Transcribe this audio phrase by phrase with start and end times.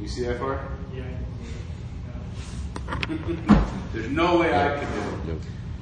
[0.00, 0.68] You see that far?
[0.94, 1.04] Yeah.
[3.92, 5.38] There's no way I could do it.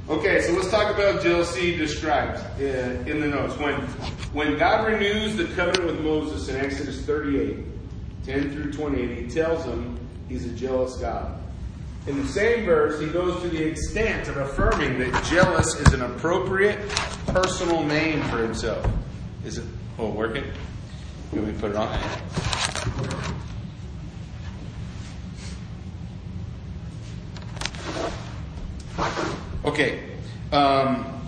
[0.06, 3.56] Okay, so let's talk about jealousy described uh, in the notes.
[3.58, 3.74] When,
[4.32, 7.64] when God renews the covenant with Moses in Exodus 38,
[8.24, 9.98] 10 through 28, he tells him
[10.28, 11.40] he's a jealous God.
[12.06, 16.02] In the same verse, he goes to the extent of affirming that jealous is an
[16.02, 16.86] appropriate
[17.28, 18.86] personal name for himself.
[19.42, 19.64] Is it?
[19.98, 20.44] Oh, working?
[21.32, 21.98] Me to put it on?
[29.64, 30.02] Okay.
[30.54, 31.20] Um,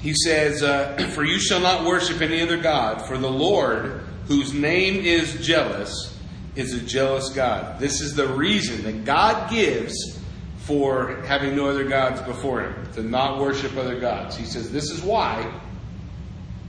[0.00, 4.52] he says, uh, For you shall not worship any other God, for the Lord, whose
[4.52, 6.18] name is jealous,
[6.54, 7.80] is a jealous God.
[7.80, 10.20] This is the reason that God gives
[10.58, 14.36] for having no other gods before him, to not worship other gods.
[14.36, 15.50] He says, This is why,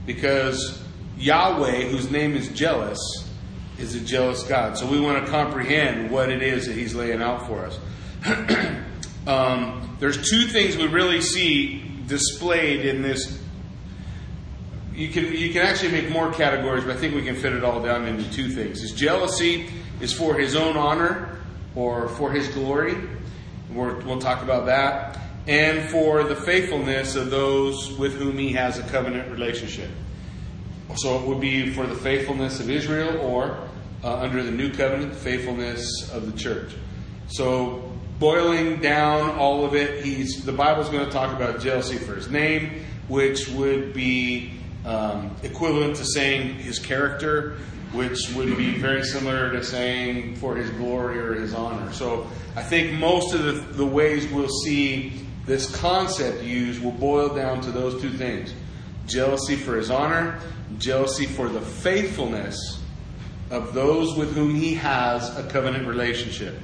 [0.06, 0.82] because
[1.18, 2.98] Yahweh, whose name is jealous,
[3.78, 4.78] is a jealous God.
[4.78, 7.78] So we want to comprehend what it is that he's laying out for us.
[9.26, 13.40] um, there's two things we really see displayed in this.
[14.94, 17.64] You can you can actually make more categories, but I think we can fit it
[17.64, 18.80] all down into two things.
[18.80, 19.68] His jealousy
[20.00, 21.38] is for his own honor
[21.74, 22.96] or for his glory.
[23.70, 28.78] We're, we'll talk about that, and for the faithfulness of those with whom he has
[28.78, 29.90] a covenant relationship.
[30.96, 33.68] So it would be for the faithfulness of Israel, or
[34.02, 36.72] uh, under the new covenant, the faithfulness of the church.
[37.28, 42.14] So boiling down all of it, he's the Bible's going to talk about jealousy for
[42.14, 44.52] his name, which would be
[44.84, 47.58] um, equivalent to saying his character,
[47.92, 51.92] which would be very similar to saying for his glory or his honor.
[51.92, 57.34] So I think most of the, the ways we'll see this concept used will boil
[57.34, 58.52] down to those two things
[59.06, 60.40] jealousy for his honor,
[60.78, 62.82] jealousy for the faithfulness
[63.50, 66.58] of those with whom he has a covenant relationship.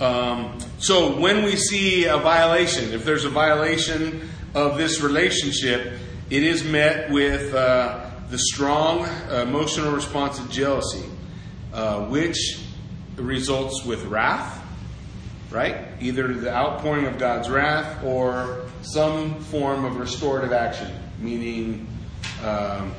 [0.00, 5.98] Um, so when we see a violation, if there's a violation of this relationship,
[6.28, 11.04] it is met with uh, the strong emotional response of jealousy,
[11.72, 12.60] uh, which
[13.16, 14.62] results with wrath,
[15.50, 15.86] right?
[16.00, 20.90] Either the outpouring of God's wrath or some form of restorative action,
[21.20, 21.88] meaning
[22.44, 22.92] um,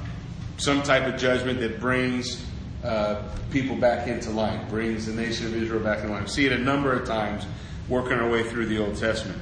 [0.57, 2.46] some type of judgment that brings
[2.87, 3.21] uh,
[3.51, 6.27] people back into line, brings the nation of Israel back in line.
[6.27, 7.45] See it a number of times
[7.89, 9.39] working our way through the Old Testament.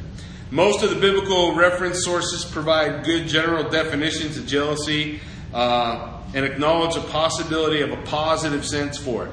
[0.52, 5.20] Most of the biblical reference sources provide good general definitions of jealousy
[5.54, 9.32] uh, and acknowledge a possibility of a positive sense for it.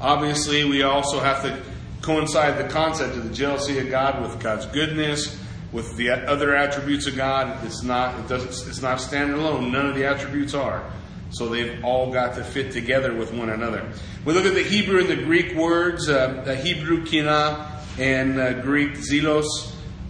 [0.00, 1.62] Obviously, we also have to
[2.02, 5.38] coincide the concept of the jealousy of God with God's goodness,
[5.72, 7.64] with the other attributes of God.
[7.64, 9.72] It's not it doesn't it's not standing alone.
[9.72, 10.90] None of the attributes are.
[11.30, 13.90] So they've all got to fit together with one another.
[14.24, 18.62] We look at the Hebrew and the Greek words, uh, the Hebrew kina and uh,
[18.62, 19.44] Greek zelos,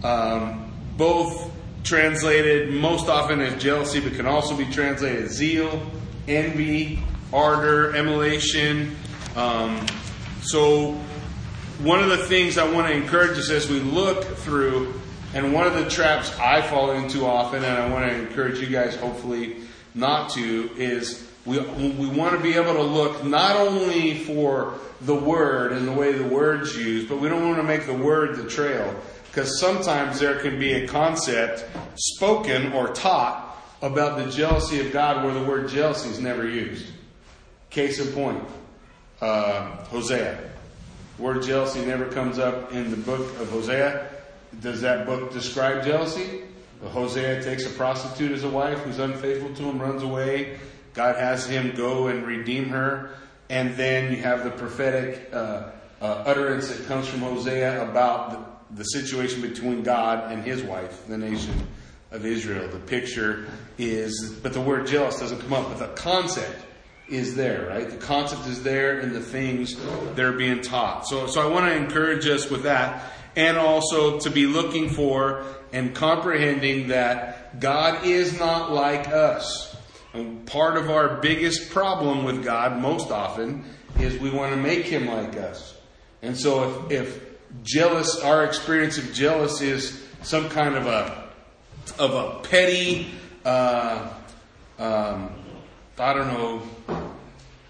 [0.03, 1.51] um, both
[1.83, 5.81] translated most often as jealousy, but can also be translated as zeal,
[6.27, 7.03] envy,
[7.33, 8.95] ardor, emulation.
[9.35, 9.85] Um,
[10.41, 10.93] so
[11.79, 14.93] one of the things I want to encourage us as we look through,
[15.33, 18.67] and one of the traps I fall into often, and I want to encourage you
[18.67, 19.57] guys hopefully
[19.95, 25.15] not to is we, we want to be able to look not only for the
[25.15, 28.35] word and the way the word's used, but we don't want to make the word
[28.35, 28.93] the trail.
[29.27, 35.23] Because sometimes there can be a concept spoken or taught about the jealousy of God
[35.23, 36.85] where the word jealousy is never used.
[37.69, 38.43] Case in point,
[39.21, 40.39] uh, Hosea.
[41.17, 44.09] Word jealousy never comes up in the book of Hosea.
[44.61, 46.41] Does that book describe jealousy?
[46.81, 50.57] Hosea takes a prostitute as a wife who's unfaithful to him, runs away.
[50.93, 53.11] God has him go and redeem her.
[53.49, 58.75] And then you have the prophetic uh, uh, utterance that comes from Hosea about the,
[58.77, 61.67] the situation between God and his wife, the nation
[62.11, 62.67] of Israel.
[62.69, 63.47] The picture
[63.77, 66.65] is, but the word jealous doesn't come up, but the concept
[67.09, 67.89] is there, right?
[67.89, 69.75] The concept is there in the things
[70.15, 71.07] that are being taught.
[71.07, 75.43] So, so I want to encourage us with that and also to be looking for
[75.71, 79.75] and comprehending that God is not like us.
[80.13, 83.63] And part of our biggest problem with God, most often,
[83.99, 85.77] is we want to make him like us.
[86.21, 87.29] And so if, if
[87.63, 91.29] jealous, our experience of jealous is some kind of a,
[91.99, 93.11] of a petty,
[93.45, 94.11] uh,
[94.79, 95.31] um,
[95.97, 96.61] I don't know,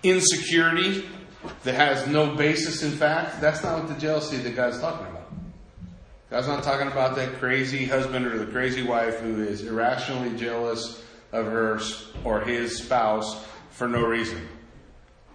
[0.04, 1.08] insecurity
[1.64, 5.19] that has no basis in fact, that's not what the jealousy that God's talking about.
[6.30, 11.04] God's not talking about that crazy husband or the crazy wife who is irrationally jealous
[11.32, 11.80] of her
[12.24, 14.48] or his spouse for no reason.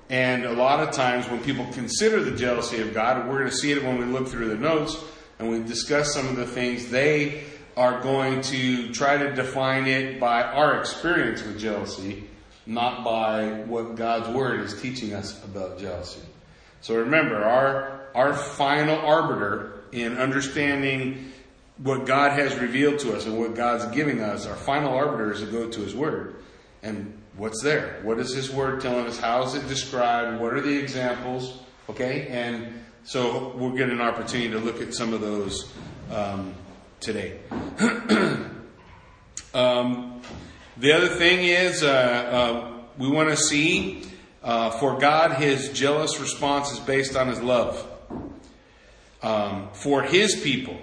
[0.08, 3.56] And a lot of times when people consider the jealousy of God, we're going to
[3.56, 4.96] see it when we look through the notes
[5.40, 7.42] and we discuss some of the things, they
[7.76, 12.28] are going to try to define it by our experience with jealousy,
[12.66, 16.20] not by what God's Word is teaching us about jealousy.
[16.82, 21.32] So remember, our, our final arbiter in understanding
[21.78, 25.40] what God has revealed to us and what God's giving us, our final arbiter is
[25.40, 26.36] to go to His Word.
[26.82, 28.00] And what's there?
[28.02, 29.18] What is His Word telling us?
[29.18, 30.40] How is it described?
[30.40, 31.60] What are the examples?
[31.88, 32.26] Okay?
[32.28, 35.72] And so we'll get an opportunity to look at some of those
[36.10, 36.54] um,
[37.00, 37.38] today.
[39.54, 40.20] um,
[40.76, 44.02] the other thing is, uh, uh, we want to see
[44.42, 47.88] uh, for God, His jealous response is based on His love.
[49.24, 50.78] Um, for His people,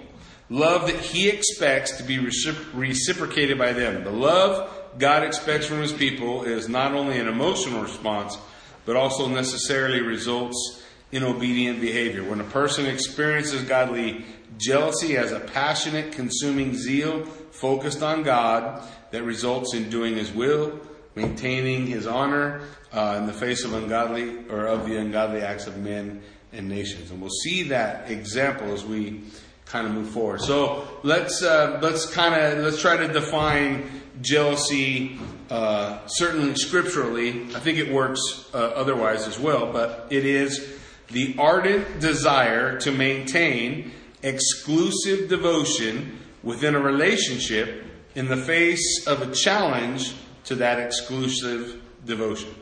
[0.50, 4.02] love that He expects to be reciprocated by them.
[4.02, 4.68] The love
[4.98, 8.36] God expects from His people is not only an emotional response,
[8.84, 12.24] but also necessarily results in obedient behavior.
[12.24, 14.24] When a person experiences godly
[14.58, 20.80] jealousy as a passionate, consuming zeal focused on God that results in doing His will,
[21.14, 22.62] maintaining His honor
[22.92, 26.22] uh, in the face of ungodly or of the ungodly acts of men
[26.52, 27.10] and nations.
[27.10, 29.22] And we'll see that example as we
[29.64, 30.40] kind of move forward.
[30.42, 35.18] So let's uh, let's kind of let's try to define jealousy.
[35.50, 38.20] Uh, certainly scripturally, I think it works
[38.54, 40.78] uh, otherwise as well, but it is
[41.08, 47.84] the ardent desire to maintain exclusive devotion within a relationship
[48.14, 50.14] in the face of a challenge
[50.44, 52.54] to that exclusive devotion.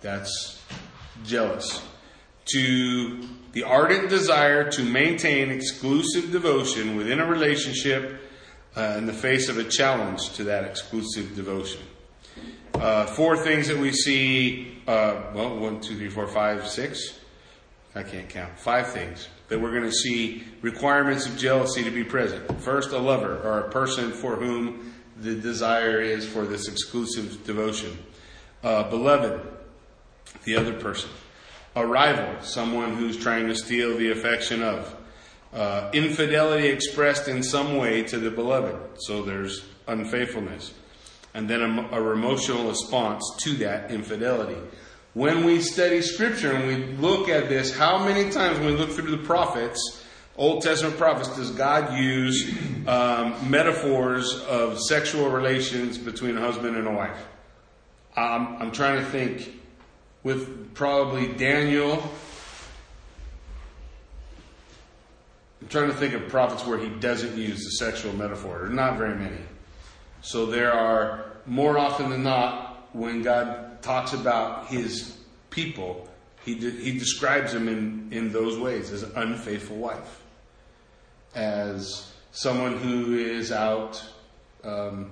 [0.00, 0.62] That's
[1.24, 1.82] jealous.
[2.46, 8.20] To the ardent desire to maintain exclusive devotion within a relationship
[8.76, 11.82] uh, in the face of a challenge to that exclusive devotion.
[12.74, 17.18] Uh, four things that we see, uh, well, one, two, three, four, five, six.
[17.94, 18.58] I can't count.
[18.58, 22.60] Five things that we're going to see requirements of jealousy to be present.
[22.62, 27.98] First, a lover or a person for whom the desire is for this exclusive devotion.
[28.64, 29.46] Uh, beloved,
[30.44, 31.10] the other person.
[31.74, 34.94] A rival, someone who's trying to steal the affection of.
[35.52, 38.76] Uh, infidelity expressed in some way to the beloved.
[39.00, 40.72] So there's unfaithfulness.
[41.34, 44.60] And then a, a emotional response to that infidelity.
[45.14, 48.90] When we study scripture and we look at this, how many times when we look
[48.90, 50.04] through the prophets,
[50.36, 52.50] Old Testament prophets, does God use
[52.86, 57.26] um, metaphors of sexual relations between a husband and a wife?
[58.16, 59.61] I'm trying to think
[60.22, 62.02] with probably Daniel.
[65.60, 68.58] I'm trying to think of prophets where he doesn't use the sexual metaphor.
[68.58, 69.38] There are not very many.
[70.20, 75.16] So there are more often than not when God talks about his
[75.50, 76.08] people,
[76.44, 80.22] he, de- he describes them in, in those ways as an unfaithful wife,
[81.34, 84.04] as someone who is out
[84.64, 85.10] um,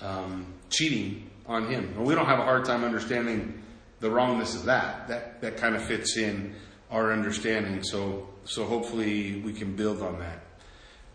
[0.00, 1.92] um, cheating on him.
[1.96, 3.63] And we don't have a hard time understanding
[4.00, 5.08] the wrongness of that.
[5.08, 6.54] That that kind of fits in
[6.90, 7.82] our understanding.
[7.82, 10.40] So so hopefully we can build on that.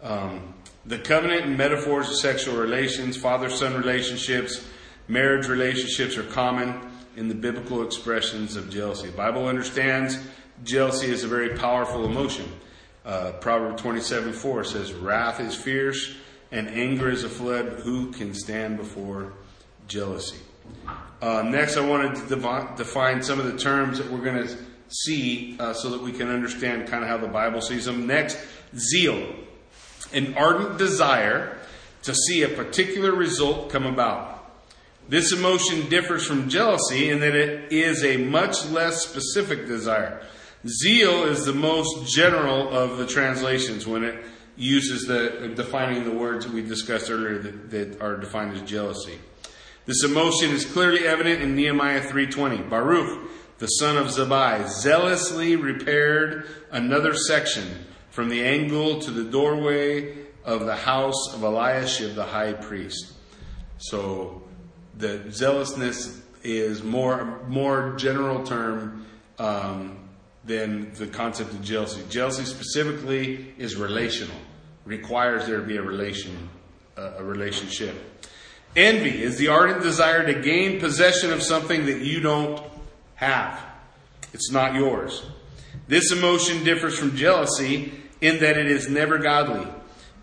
[0.02, 0.54] Um,
[0.86, 4.66] the covenant and metaphors of sexual relations, father-son relationships,
[5.08, 9.08] marriage relationships are common in the biblical expressions of jealousy.
[9.08, 10.18] The Bible understands
[10.64, 12.50] jealousy is a very powerful emotion.
[13.06, 16.16] Uh, Proverb 27 4 says, Wrath is fierce
[16.52, 17.82] and anger is a flood.
[17.84, 19.34] Who can stand before
[19.88, 20.38] jealousy?
[21.22, 24.58] Uh, next, I wanted to devi- define some of the terms that we're going to
[24.88, 28.08] see uh, so that we can understand kind of how the Bible sees them.
[28.08, 28.38] Next,
[28.76, 29.36] zeal,
[30.14, 31.58] an ardent desire
[32.04, 34.38] to see a particular result come about.
[35.10, 40.22] This emotion differs from jealousy in that it is a much less specific desire.
[40.68, 44.24] Zeal is the most general of the translations when it
[44.56, 49.18] uses the defining the words that we discussed earlier that, that are defined as jealousy.
[49.90, 52.70] This emotion is clearly evident in Nehemiah 3:20.
[52.70, 53.28] Baruch,
[53.58, 60.16] the son of Zabai, zealously repaired another section from the angle to the doorway
[60.46, 63.14] of the house of Eliashib the high priest.
[63.80, 64.44] So
[64.96, 69.08] the zealousness is more more general term
[69.40, 70.08] um,
[70.46, 72.04] than the concept of jealousy.
[72.12, 74.38] Jealousy specifically is relational,
[74.86, 76.48] requires there to be a relation,
[76.96, 77.96] a relationship.
[78.76, 82.62] Envy is the ardent desire to gain possession of something that you don't
[83.16, 83.60] have.
[84.34, 85.26] It's not yours.
[85.88, 89.68] This emotion differs from jealousy in that it is never godly.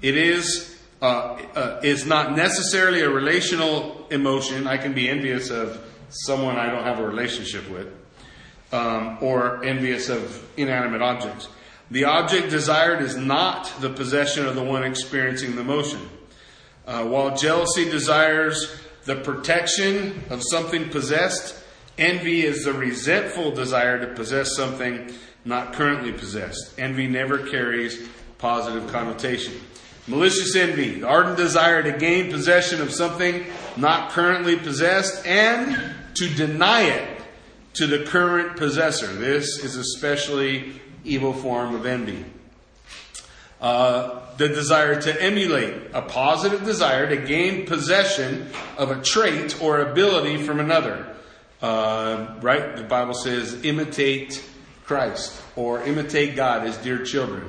[0.00, 4.67] It is uh, uh, is not necessarily a relational emotion.
[4.67, 7.93] I can be envious of someone I don't have a relationship with,
[8.73, 11.49] um, or envious of inanimate objects.
[11.91, 16.00] The object desired is not the possession of the one experiencing the motion.
[16.87, 21.62] Uh, while jealousy desires the protection of something possessed,
[21.99, 25.12] envy is the resentful desire to possess something
[25.45, 26.75] not currently possessed.
[26.78, 29.55] Envy never carries positive connotation.
[30.07, 33.45] Malicious envy, the ardent desire to gain possession of something
[33.76, 37.21] not currently possessed and to deny it
[37.75, 39.09] to the current possessor.
[39.09, 42.25] This is a especially evil form of envy.
[43.61, 49.81] Uh, the desire to emulate, a positive desire to gain possession of a trait or
[49.81, 51.14] ability from another.
[51.62, 52.76] Uh, right?
[52.76, 54.45] The Bible says, imitate
[54.85, 57.49] Christ or imitate God as dear children.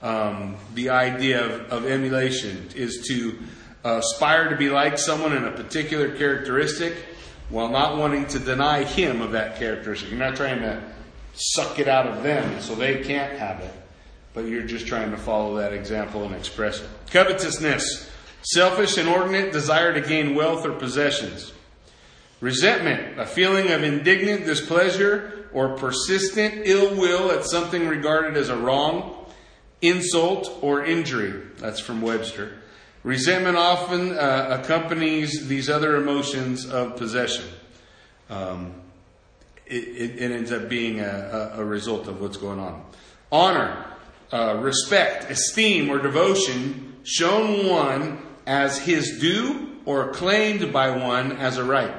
[0.00, 3.38] Um, the idea of, of, emulation is to
[3.84, 6.94] aspire to be like someone in a particular characteristic
[7.50, 10.10] while not wanting to deny him of that characteristic.
[10.10, 10.82] You're not trying to
[11.34, 13.81] suck it out of them so they can't have it
[14.34, 16.88] but you're just trying to follow that example and express it.
[17.10, 18.10] Covetousness,
[18.42, 21.52] selfish, inordinate desire to gain wealth or possessions.
[22.40, 28.56] Resentment, a feeling of indignant displeasure or persistent ill will at something regarded as a
[28.56, 29.26] wrong,
[29.80, 31.40] insult, or injury.
[31.58, 32.58] That's from Webster.
[33.04, 37.44] Resentment often uh, accompanies these other emotions of possession.
[38.30, 38.74] Um,
[39.66, 42.84] it, it, it, ends up being a, a result of what's going on.
[43.30, 43.91] Honor,
[44.32, 51.58] uh, respect, esteem, or devotion shown one as his due or claimed by one as
[51.58, 51.94] a right.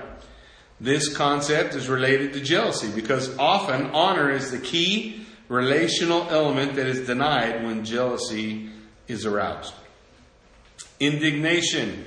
[0.79, 6.87] This concept is related to jealousy because often honor is the key relational element that
[6.87, 8.69] is denied when jealousy
[9.07, 9.73] is aroused.
[10.99, 12.05] Indignation.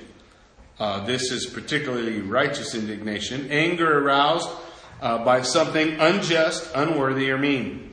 [0.78, 3.50] Uh, this is particularly righteous indignation.
[3.50, 4.48] Anger aroused
[5.00, 7.85] uh, by something unjust, unworthy, or mean.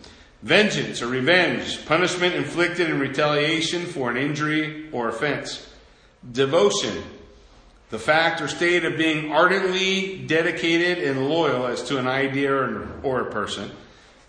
[0.43, 5.69] Vengeance or revenge, punishment inflicted in retaliation for an injury or offense.
[6.29, 7.01] Devotion,
[7.89, 13.21] the fact or state of being ardently dedicated and loyal as to an idea or,
[13.21, 13.71] a person.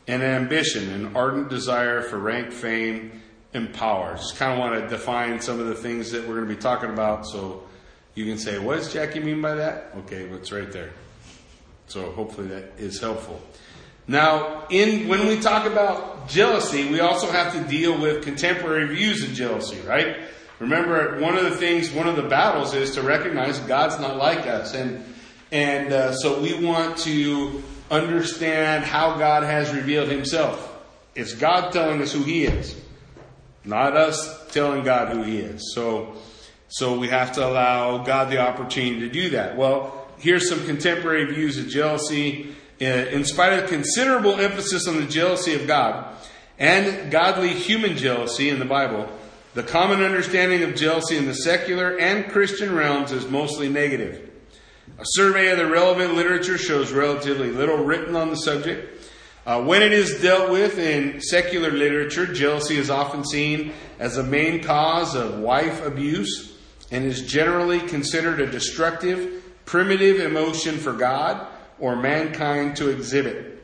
[0.06, 3.20] And ambition, an ardent desire for rank, fame,
[3.52, 4.14] and power.
[4.14, 6.60] Just kind of want to define some of the things that we're going to be
[6.60, 7.64] talking about so
[8.14, 9.90] you can say, what does Jackie mean by that?
[9.98, 10.92] Okay, well, it's right there.
[11.88, 13.42] So hopefully that is helpful.
[14.06, 19.22] Now, in, when we talk about jealousy, we also have to deal with contemporary views
[19.22, 20.18] of jealousy, right?
[20.58, 24.46] Remember, one of the things, one of the battles is to recognize God's not like
[24.46, 24.74] us.
[24.74, 25.04] And,
[25.50, 30.70] and uh, so we want to understand how God has revealed himself.
[31.14, 32.78] It's God telling us who he is,
[33.64, 35.74] not us telling God who he is.
[35.74, 36.16] So,
[36.68, 39.56] so we have to allow God the opportunity to do that.
[39.56, 45.54] Well, here's some contemporary views of jealousy in spite of considerable emphasis on the jealousy
[45.54, 46.16] of God
[46.58, 49.08] and godly human jealousy in the Bible,
[49.54, 54.30] the common understanding of jealousy in the secular and Christian realms is mostly negative.
[54.98, 59.08] A survey of the relevant literature shows relatively little written on the subject.
[59.46, 64.22] Uh, when it is dealt with in secular literature, jealousy is often seen as a
[64.22, 66.56] main cause of wife abuse
[66.90, 71.46] and is generally considered a destructive, primitive emotion for God
[71.84, 73.62] or mankind to exhibit.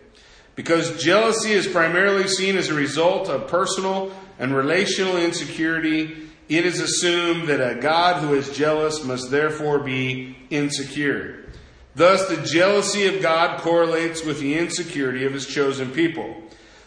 [0.54, 6.80] Because jealousy is primarily seen as a result of personal and relational insecurity, it is
[6.80, 11.46] assumed that a God who is jealous must therefore be insecure.
[11.94, 16.42] Thus, the jealousy of God correlates with the insecurity of his chosen people.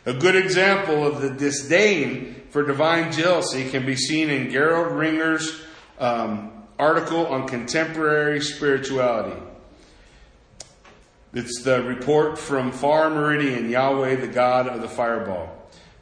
[0.05, 5.63] A good example of the disdain for divine jealousy can be seen in Gerald Ringer's
[5.97, 9.41] um, article on contemporary spirituality.
[11.35, 15.49] It's the report from Far Meridian, Yahweh, the God of the fireball,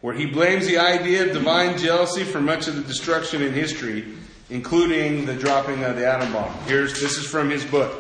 [0.01, 4.03] where he blames the idea of divine jealousy for much of the destruction in history,
[4.49, 6.53] including the dropping of the atom bomb.
[6.65, 7.93] Here's this is from his book.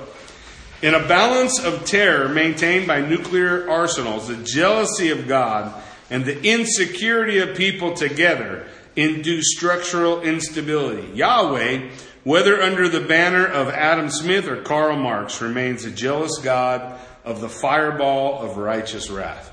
[0.81, 6.43] In a balance of terror maintained by nuclear arsenals, the jealousy of God and the
[6.43, 11.07] insecurity of people together induce structural instability.
[11.13, 11.91] Yahweh,
[12.25, 17.41] whether under the banner of Adam Smith or Karl Marx, remains a jealous God of
[17.41, 19.51] the fireball of righteous wrath.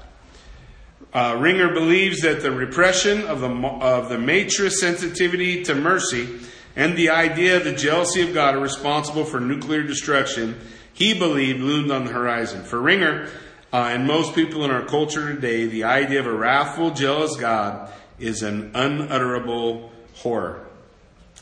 [1.13, 6.29] Uh, Ringer believes that the repression of the, of the matrix sensitivity to mercy
[6.77, 10.61] and the idea of the jealousy of God are responsible for nuclear destruction,
[10.93, 12.63] he believed loomed on the horizon.
[12.63, 13.31] For Ringer
[13.73, 17.91] uh, and most people in our culture today, the idea of a wrathful, jealous God
[18.19, 20.67] is an unutterable horror.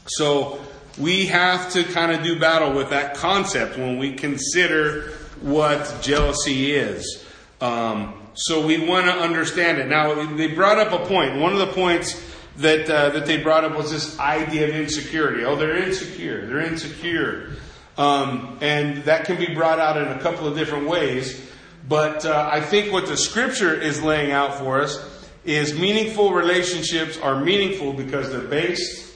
[0.06, 0.60] So
[0.98, 6.72] we have to kind of do battle with that concept when we consider what jealousy
[6.72, 7.24] is.
[7.60, 9.88] Um, so we want to understand it.
[9.88, 11.36] Now, they brought up a point.
[11.38, 12.22] One of the points
[12.58, 15.44] that, uh, that they brought up was this idea of insecurity.
[15.44, 16.46] Oh, they're insecure.
[16.46, 17.52] They're insecure.
[17.96, 21.42] Um, and that can be brought out in a couple of different ways.
[21.88, 27.16] But uh, I think what the scripture is laying out for us is meaningful relationships
[27.18, 29.14] are meaningful because they're based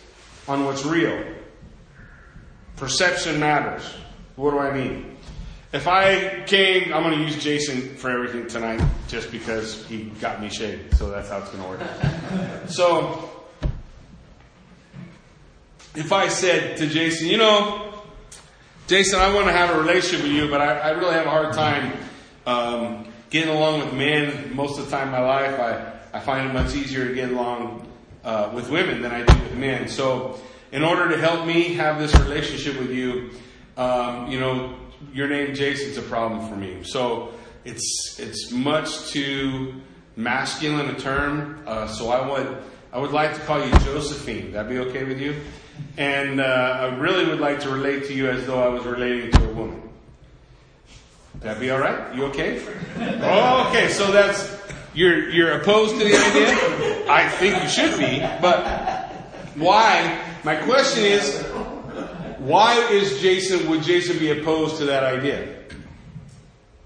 [0.49, 1.23] on what's real.
[2.77, 3.83] Perception matters.
[4.37, 5.10] What do I mean?
[5.73, 10.41] If I came, I'm going to use Jason for everything tonight just because he got
[10.41, 10.97] me shaved.
[10.97, 12.67] So that's how it's going to work.
[12.69, 13.31] so,
[15.95, 18.03] if I said to Jason, you know,
[18.89, 21.31] Jason, I want to have a relationship with you, but I, I really have a
[21.31, 21.93] hard time
[22.47, 24.53] um, getting along with men.
[24.57, 27.31] Most of the time in my life, I, I find it much easier to get
[27.31, 27.87] along
[28.25, 29.87] uh, with women than I do with men.
[29.87, 30.41] So,
[30.73, 33.31] in order to help me have this relationship with you,
[33.77, 34.77] um, you know,
[35.13, 36.83] your name Jason's a problem for me.
[36.83, 37.33] So
[37.65, 39.75] it's it's much too
[40.17, 41.63] masculine a term.
[41.67, 44.53] Uh, so I would I would like to call you Josephine.
[44.53, 45.41] That'd be okay with you?
[45.97, 49.31] And uh, I really would like to relate to you as though I was relating
[49.33, 49.89] to a woman.
[51.41, 52.15] That'd be all right?
[52.15, 52.63] You okay?
[53.23, 53.89] Oh, okay.
[53.89, 54.59] So that's
[54.93, 57.11] you're you're opposed to the idea.
[57.11, 58.67] I think you should be, but
[59.57, 60.27] why?
[60.43, 61.45] My question is,
[62.51, 63.71] why is Jason?
[63.71, 65.57] Would Jason be opposed to that idea?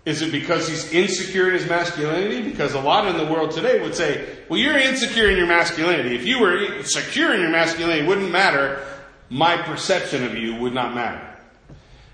[0.05, 2.43] Is it because he's insecure in his masculinity?
[2.43, 6.15] Because a lot in the world today would say, well, you're insecure in your masculinity.
[6.15, 8.87] If you were secure in your masculinity, it wouldn't matter.
[9.31, 11.35] My perception of you would not matter.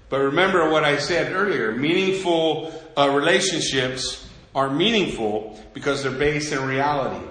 [0.09, 6.65] But remember what I said earlier meaningful uh, relationships are meaningful because they're based in
[6.65, 7.27] reality.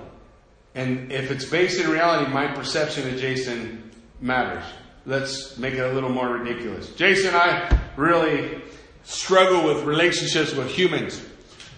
[0.76, 4.66] And if it's based in reality, my perception of Jason matters.
[5.06, 6.94] Let's make it a little more ridiculous.
[6.94, 8.62] Jason, I really
[9.04, 11.24] struggle with relationships with humans,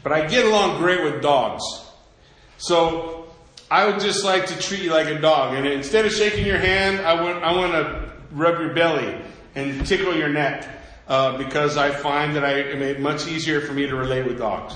[0.04, 1.64] but I get along great with dogs.
[2.58, 3.34] So
[3.70, 5.56] I would just like to treat you like a dog.
[5.56, 9.18] And instead of shaking your hand, I want, I want to rub your belly
[9.56, 10.68] and tickle your neck
[11.08, 14.26] uh, because I find that I, it made it much easier for me to relate
[14.26, 14.76] with dogs.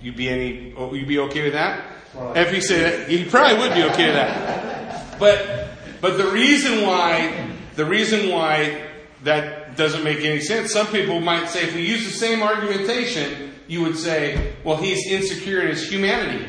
[0.00, 0.74] You be any?
[0.76, 1.84] Oh, you be okay with that?
[2.14, 5.18] Well, if he said that, he probably would be okay with that.
[5.18, 5.63] But
[6.04, 8.90] but the reason why the reason why
[9.22, 10.70] that doesn't make any sense.
[10.70, 15.06] Some people might say, if we use the same argumentation, you would say, well, he's
[15.06, 16.46] insecure in his humanity.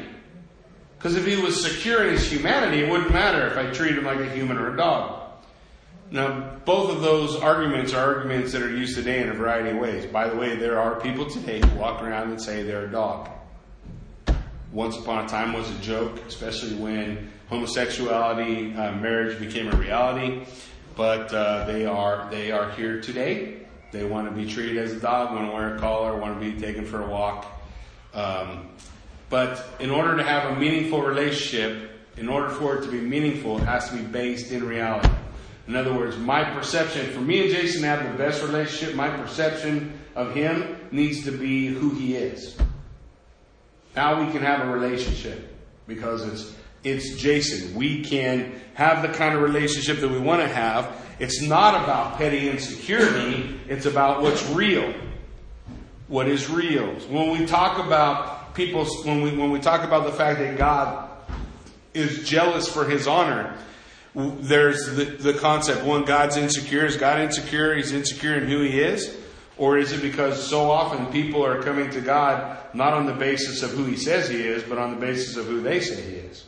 [0.98, 4.04] Because if he was secure in his humanity, it wouldn't matter if I treat him
[4.04, 5.22] like a human or a dog.
[6.12, 9.78] Now, both of those arguments are arguments that are used today in a variety of
[9.78, 10.06] ways.
[10.06, 13.30] By the way, there are people today who walk around and say they're a dog
[14.76, 20.46] once upon a time was a joke, especially when homosexuality, uh, marriage became a reality.
[20.98, 23.66] But uh, they are they are here today.
[23.92, 26.52] They want to be treated as a dog, want to wear a collar, want to
[26.52, 27.46] be taken for a walk.
[28.14, 28.70] Um,
[29.30, 33.58] but in order to have a meaningful relationship, in order for it to be meaningful,
[33.58, 35.10] it has to be based in reality.
[35.68, 39.10] In other words, my perception, for me and Jason to have the best relationship, my
[39.10, 42.58] perception of him needs to be who he is.
[43.96, 45.56] Now we can have a relationship
[45.88, 47.74] because it's it's Jason.
[47.74, 51.02] We can have the kind of relationship that we want to have.
[51.18, 53.60] It's not about petty insecurity.
[53.68, 54.94] It's about what's real.
[56.08, 56.86] What is real.
[57.10, 61.10] When we talk about people, when we, when we talk about the fact that God
[61.96, 63.58] is jealous for his honor,
[64.14, 66.86] there's the, the concept, one, God's insecure.
[66.86, 67.76] Is God insecure?
[67.76, 69.18] He's insecure in who he is.
[69.58, 73.64] Or is it because so often people are coming to God not on the basis
[73.64, 76.16] of who He says He is, but on the basis of who they say He
[76.16, 76.46] is?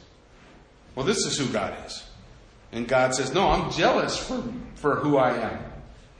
[0.95, 2.03] Well, this is who God is.
[2.71, 4.43] And God says, No, I'm jealous for,
[4.75, 5.59] for who I am.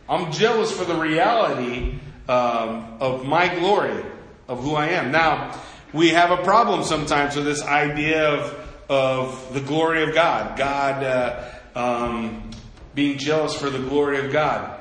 [0.07, 4.05] I'm jealous for the reality um, of my glory,
[4.47, 5.11] of who I am.
[5.11, 5.59] Now,
[5.93, 11.03] we have a problem sometimes with this idea of, of the glory of God, God
[11.03, 11.43] uh,
[11.75, 12.51] um,
[12.95, 14.76] being jealous for the glory of God.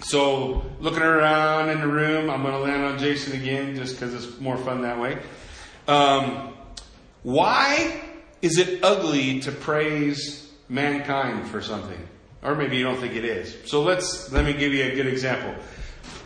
[0.00, 4.14] So, looking around in the room, I'm going to land on Jason again just because
[4.14, 5.18] it's more fun that way.
[5.88, 6.54] Um,
[7.22, 8.02] why
[8.42, 11.98] is it ugly to praise mankind for something?
[12.42, 13.56] Or maybe you don't think it is.
[13.64, 15.54] So let's let me give you a good example.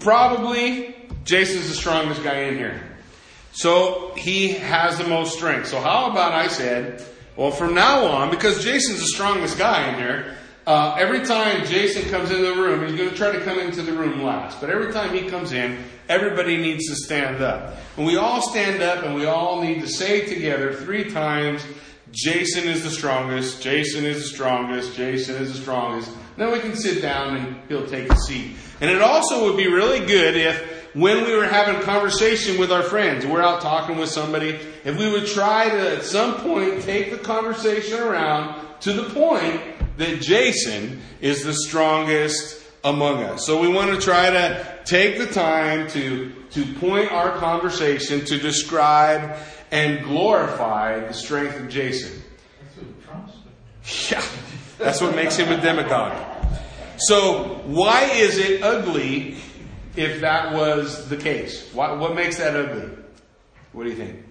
[0.01, 2.83] Probably Jason's the strongest guy in here.
[3.53, 5.69] So he has the most strength.
[5.69, 7.05] So how about I said,
[7.37, 12.09] well, from now on, because Jason's the strongest guy in here, uh, every time Jason
[12.11, 14.61] comes into the room, he's going to try to come into the room last.
[14.61, 17.77] But every time he comes in, everybody needs to stand up.
[17.97, 21.65] And we all stand up and we all need to say together three times,
[22.13, 26.11] Jason is the strongest, Jason is the strongest, Jason is the strongest.
[26.37, 28.57] Then we can sit down and he'll take a seat.
[28.81, 32.83] And it also would be really good if when we were having conversation with our
[32.83, 37.13] friends, we're out talking with somebody, if we would try to at some point take
[37.13, 39.61] the conversation around to the point
[39.97, 43.47] that Jason is the strongest among us.
[43.47, 48.39] So we want to try to take the time to, to point our conversation to
[48.39, 49.37] describe
[49.71, 52.23] and glorify the strength of Jason.
[54.11, 54.23] Yeah,
[54.79, 56.17] that's what makes him a demagogue.
[56.99, 59.37] So why is it ugly
[59.97, 61.73] if that was the case?
[61.73, 62.91] What, what makes that ugly?
[63.73, 64.23] What do you think?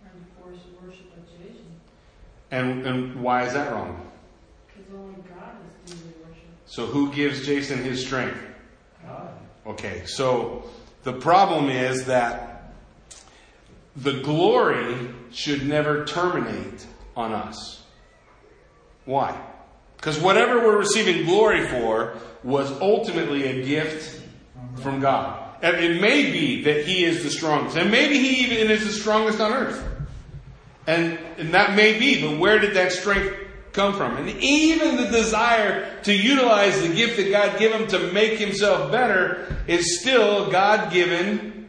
[0.00, 1.66] Trying to force worship of Jason.
[2.50, 4.10] And, and why is that wrong?
[4.66, 5.56] Because only God
[5.86, 6.44] is due worship.
[6.66, 8.40] So who gives Jason his strength?
[9.06, 9.30] God.
[9.66, 10.70] Okay, so
[11.02, 12.72] the problem is that
[13.96, 17.82] the glory should never terminate on us.
[19.04, 19.38] Why?
[19.96, 24.22] Because whatever we're receiving glory for was ultimately a gift
[24.76, 25.56] from God.
[25.60, 27.76] And it may be that He is the strongest.
[27.76, 29.84] And maybe He even is the strongest on earth.
[30.88, 33.36] And, and that may be, but where did that strength
[33.72, 34.16] come from?
[34.16, 38.90] And even the desire to utilize the gift that God gave him to make himself
[38.90, 41.68] better is still God given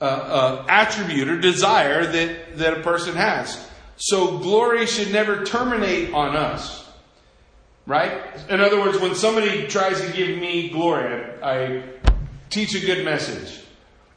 [0.00, 3.70] uh, uh, attribute or desire that, that a person has.
[3.98, 6.90] So glory should never terminate on us.
[7.86, 8.20] Right?
[8.48, 11.84] In other words, when somebody tries to give me glory, I, I
[12.50, 13.60] teach a good message.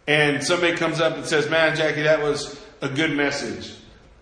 [0.07, 3.75] And somebody comes up and says, Man, Jackie, that was a good message.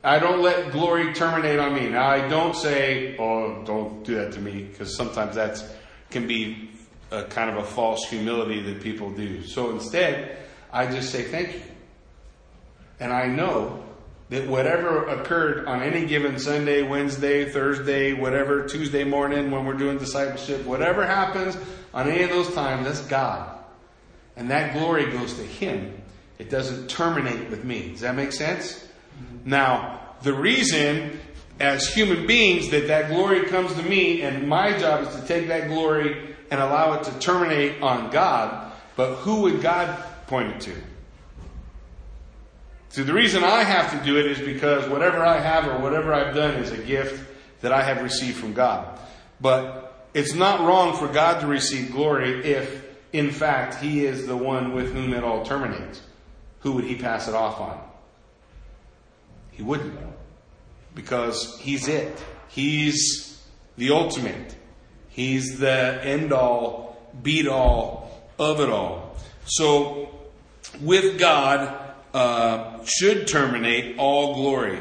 [0.06, 1.90] I don't let glory terminate on me.
[1.90, 5.64] Now, I don't say, oh, don't do that to me, because sometimes that
[6.12, 6.70] can be
[7.10, 9.44] a kind of a false humility that people do.
[9.44, 10.38] So instead,
[10.72, 11.62] I just say thank you.
[13.00, 13.84] And I know
[14.30, 19.98] that whatever occurred on any given Sunday, Wednesday, Thursday, whatever, Tuesday morning when we're doing
[19.98, 21.58] discipleship, whatever happens
[21.96, 23.58] on any of those times, that's God.
[24.36, 26.00] And that glory goes to Him.
[26.38, 27.90] It doesn't terminate with me.
[27.90, 28.88] Does that make sense?
[29.46, 31.20] Now, the reason
[31.60, 35.48] as human beings that that glory comes to me and my job is to take
[35.48, 40.62] that glory and allow it to terminate on God, but who would God point it
[40.62, 40.74] to?
[42.90, 46.14] So the reason I have to do it is because whatever I have or whatever
[46.14, 47.30] I've done is a gift
[47.62, 49.00] that I have received from God.
[49.42, 54.38] But it's not wrong for God to receive glory if, in fact, He is the
[54.38, 56.02] one with whom it all terminates.
[56.62, 57.82] Who would He pass it off on?
[59.56, 59.98] He wouldn't.
[60.94, 62.24] Because He's it.
[62.50, 63.44] He's
[63.78, 64.56] the ultimate.
[65.10, 69.16] He's the end all, beat all of it all.
[69.46, 70.10] So,
[70.82, 71.78] with God,
[72.14, 74.80] uh, should terminate all glory.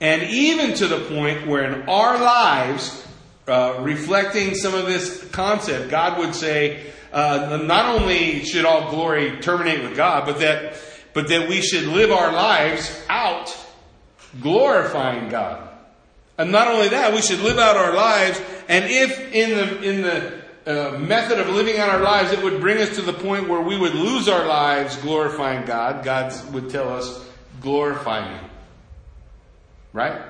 [0.00, 3.04] And even to the point where in our lives,
[3.46, 9.38] uh, reflecting some of this concept, God would say, uh, not only should all glory
[9.40, 10.74] terminate with God, but that,
[11.14, 13.56] but that we should live our lives out
[14.40, 15.68] glorifying God.
[16.36, 20.02] And not only that, we should live out our lives, and if in the, in
[20.02, 20.38] the
[20.68, 23.60] uh, method of living out our lives, it would bring us to the point where
[23.60, 27.26] we would lose our lives glorifying God, God would tell us,
[27.60, 28.48] glorify me.
[29.92, 30.20] Right?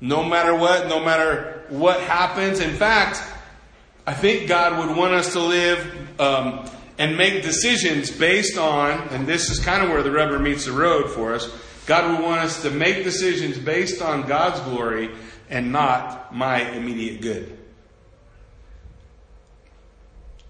[0.00, 2.60] No matter what, no matter what happens.
[2.60, 3.20] In fact,
[4.06, 9.26] I think God would want us to live um, and make decisions based on, and
[9.26, 11.50] this is kind of where the rubber meets the road for us.
[11.86, 15.10] God would want us to make decisions based on God's glory
[15.48, 17.56] and not my immediate good.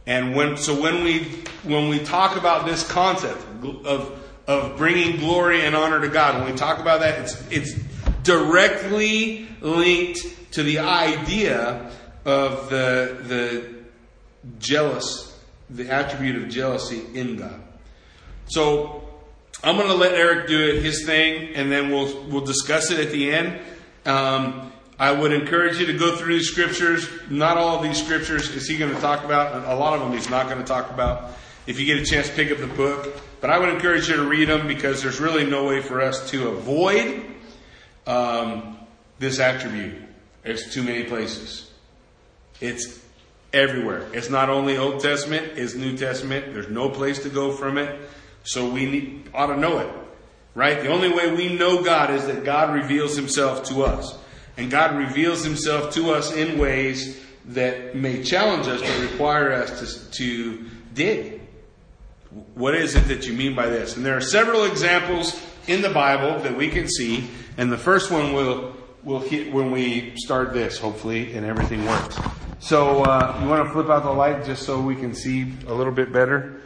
[0.07, 1.25] And when, so when we,
[1.65, 3.45] when we talk about this concept
[3.85, 7.75] of, of bringing glory and honor to God, when we talk about that, it's, it's
[8.23, 11.91] directly linked to the idea
[12.25, 13.75] of the, the
[14.59, 17.61] jealous, the attribute of jealousy in God.
[18.47, 19.06] So
[19.65, 22.99] I'm going to let Eric do it, his thing, and then we'll we'll discuss it
[22.99, 23.61] at the end.
[24.05, 27.09] Um, I would encourage you to go through these scriptures.
[27.29, 29.65] Not all of these scriptures is he going to talk about.
[29.67, 31.33] A lot of them he's not going to talk about.
[31.67, 33.21] If you get a chance, pick up the book.
[33.41, 36.31] But I would encourage you to read them because there's really no way for us
[36.31, 37.25] to avoid
[38.07, 38.79] um,
[39.19, 39.95] this attribute.
[40.45, 41.71] It's too many places.
[42.61, 43.03] It's
[43.53, 44.09] everywhere.
[44.13, 46.55] It's not only Old Testament, it's New Testament.
[46.55, 48.01] There's no place to go from it.
[48.47, 49.91] So we need, ought to know it.
[50.55, 50.81] Right?
[50.81, 54.17] The only way we know God is that God reveals himself to us.
[54.57, 59.81] And God reveals himself to us in ways that may challenge us but require us
[59.81, 61.43] to, to dig.
[62.55, 63.97] What is it that you mean by this?
[63.97, 67.29] And there are several examples in the Bible that we can see.
[67.59, 72.19] And the first one will, will hit when we start this, hopefully, and everything works.
[72.61, 75.75] So uh, you want to flip out the light just so we can see a
[75.75, 76.63] little bit better?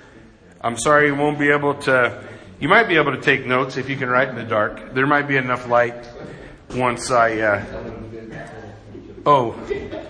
[0.62, 2.23] I'm sorry you won't be able to.
[2.61, 4.92] You might be able to take notes if you can write in the dark.
[4.92, 6.07] There might be enough light
[6.75, 7.38] once I.
[7.38, 7.64] Uh,
[9.25, 9.53] oh,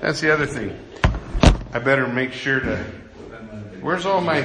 [0.01, 0.77] that's the other thing.
[1.73, 2.77] I better make sure to.
[3.81, 4.43] Where's all my?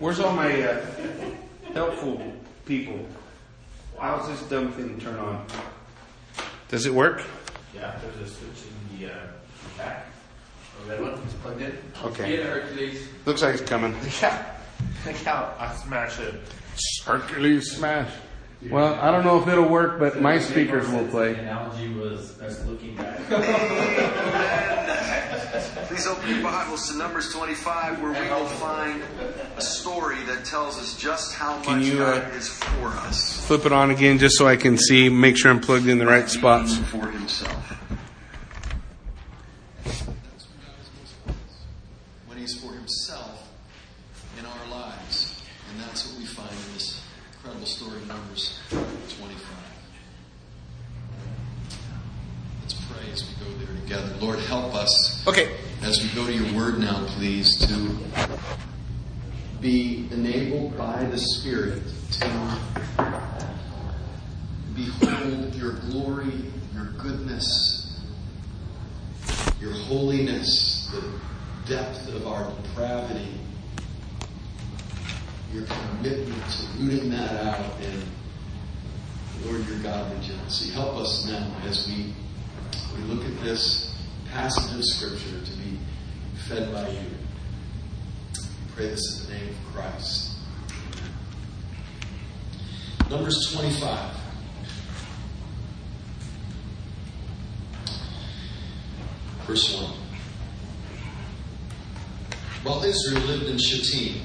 [0.00, 0.86] Where's all my uh,
[1.74, 2.22] helpful
[2.64, 3.06] people?
[4.00, 5.46] How's this dumb thing turn on?
[6.68, 7.22] Does it work?
[7.74, 9.16] Yeah, there's a switch in the uh,
[9.76, 10.06] back.
[10.80, 11.12] Oh, that one?
[11.24, 11.76] It's plugged in?
[12.02, 12.30] Okay.
[12.30, 13.06] Get it, Hercules.
[13.26, 13.94] Looks like it's coming.
[14.20, 14.51] Yeah.
[15.06, 16.34] Look how I smash it.
[17.04, 18.10] Hercules smash.
[18.70, 21.30] Well, I don't know if it'll work, but my speakers will play.
[21.30, 21.42] The play.
[21.42, 23.18] analogy was us looking back.
[25.88, 29.02] Please open your Bibles to Numbers 25, where we will find
[29.56, 33.46] a story that tells us just how Can much you, uh, God is for us.
[33.46, 36.06] Flip it on again just so I can see, make sure I'm plugged in the
[36.06, 36.78] right spots.
[36.78, 37.52] For Himself.
[42.26, 43.46] When He's for Himself
[44.38, 45.42] in our lives.
[45.70, 47.02] And that's what we find in this
[47.34, 49.38] incredible story in Numbers 25.
[52.62, 54.14] Let's pray as we go there together.
[54.20, 55.26] Lord, help us.
[55.28, 55.54] Okay.
[55.82, 57.96] As we go to your word now, please, to
[59.62, 62.58] be enabled by the Spirit to
[64.74, 66.32] behold your glory,
[66.74, 68.00] your goodness,
[69.60, 73.28] your holiness, the depth of our depravity,
[75.54, 78.02] your commitment to rooting that out in,
[79.44, 80.72] Lord, your godly jealousy.
[80.72, 82.12] Help us now as we,
[82.96, 83.94] we look at this
[84.32, 85.78] passage of Scripture to be
[86.48, 87.21] fed by you.
[88.74, 90.30] Pray this in the name of Christ.
[93.10, 94.16] Numbers 25.
[99.46, 99.92] Verse 1.
[102.62, 104.22] While Israel lived in Shittim,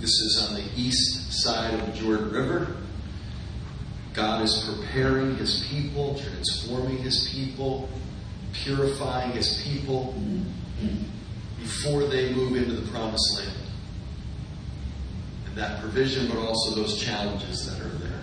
[0.00, 2.76] this is on the east side of the Jordan River,
[4.12, 7.88] God is preparing his people, transforming his people,
[8.52, 10.14] purifying his people
[11.64, 13.58] before they move into the promised land.
[15.46, 18.20] And that provision, but also those challenges that are there.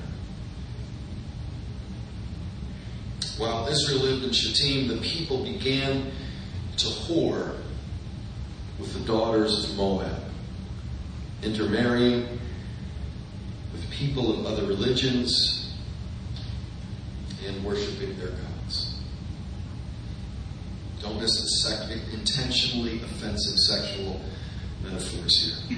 [3.38, 6.12] While Israel lived in Shittim, the people began
[6.78, 7.58] to whore
[8.80, 10.24] with the daughters of Moab,
[11.42, 12.28] intermarrying
[13.72, 15.76] with people of other religions
[17.48, 18.51] and worshiping their gods.
[21.02, 24.22] Don't miss the sec- intentionally offensive sexual
[24.84, 25.78] metaphors here.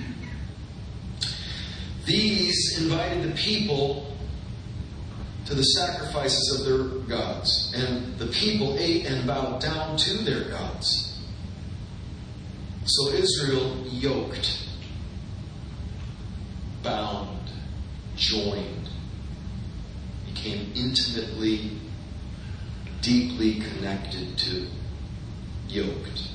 [2.06, 4.14] These invited the people
[5.46, 10.50] to the sacrifices of their gods, and the people ate and bowed down to their
[10.50, 11.20] gods.
[12.86, 14.68] So Israel yoked,
[16.82, 17.40] bound,
[18.18, 18.90] joined,
[20.26, 21.72] became intimately,
[23.02, 24.68] deeply connected to,
[25.68, 26.30] yoked.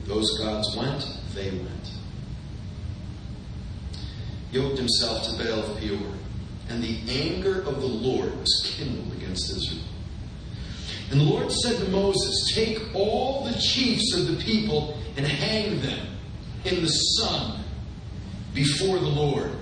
[0.00, 1.92] If those gods went, they went.
[4.50, 6.12] Yoked himself to Baal of Peor,
[6.68, 9.84] and the anger of the Lord was kindled against Israel.
[11.10, 15.80] And the Lord said to Moses, Take all the chiefs of the people and hang
[15.80, 16.06] them
[16.64, 17.60] in the sun
[18.54, 19.52] before the Lord,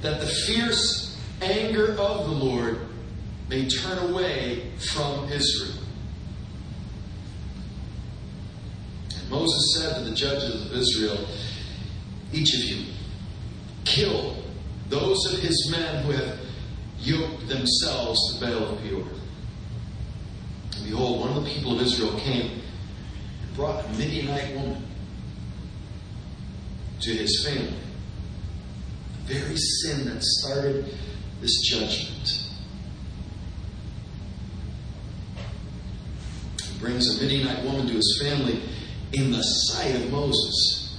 [0.00, 2.78] that the fierce anger of the Lord
[3.48, 5.81] may turn away from Israel.
[9.32, 11.16] Moses said to the judges of Israel,
[12.34, 12.92] Each of you,
[13.86, 14.36] kill
[14.90, 16.38] those of his men who have
[16.98, 19.06] yoked themselves to Baal of Peor.
[20.76, 22.60] And behold, one of the people of Israel came
[23.42, 24.86] and brought a Midianite woman
[27.00, 27.78] to his family.
[29.26, 30.94] The very sin that started
[31.40, 32.50] this judgment.
[36.70, 38.62] He brings a Midianite woman to his family
[39.12, 40.98] in the sight of Moses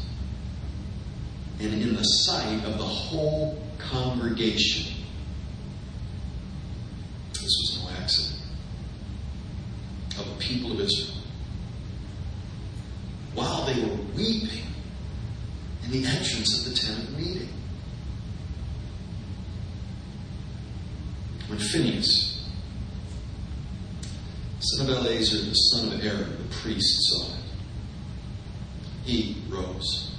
[1.60, 4.94] and in the sight of the whole congregation.
[7.32, 8.40] This was no accident.
[10.20, 11.18] Of the people of Israel.
[13.34, 14.64] While they were weeping
[15.86, 17.50] in the entrance of the tent of meeting.
[21.48, 22.48] When Phineas,
[24.60, 27.43] son of Eleazar, the son of Aaron, the priest, saw it,
[29.06, 30.16] he rose,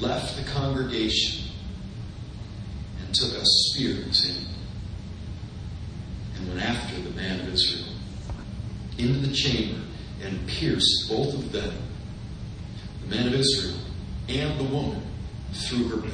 [0.00, 1.50] left the congregation,
[3.00, 4.48] and took a spear his hand,
[6.36, 7.88] and went after the man of Israel
[8.98, 9.80] into the chamber
[10.22, 11.74] and pierced both of them,
[13.02, 13.78] the man of Israel
[14.28, 15.02] and the woman,
[15.52, 16.12] through her belly.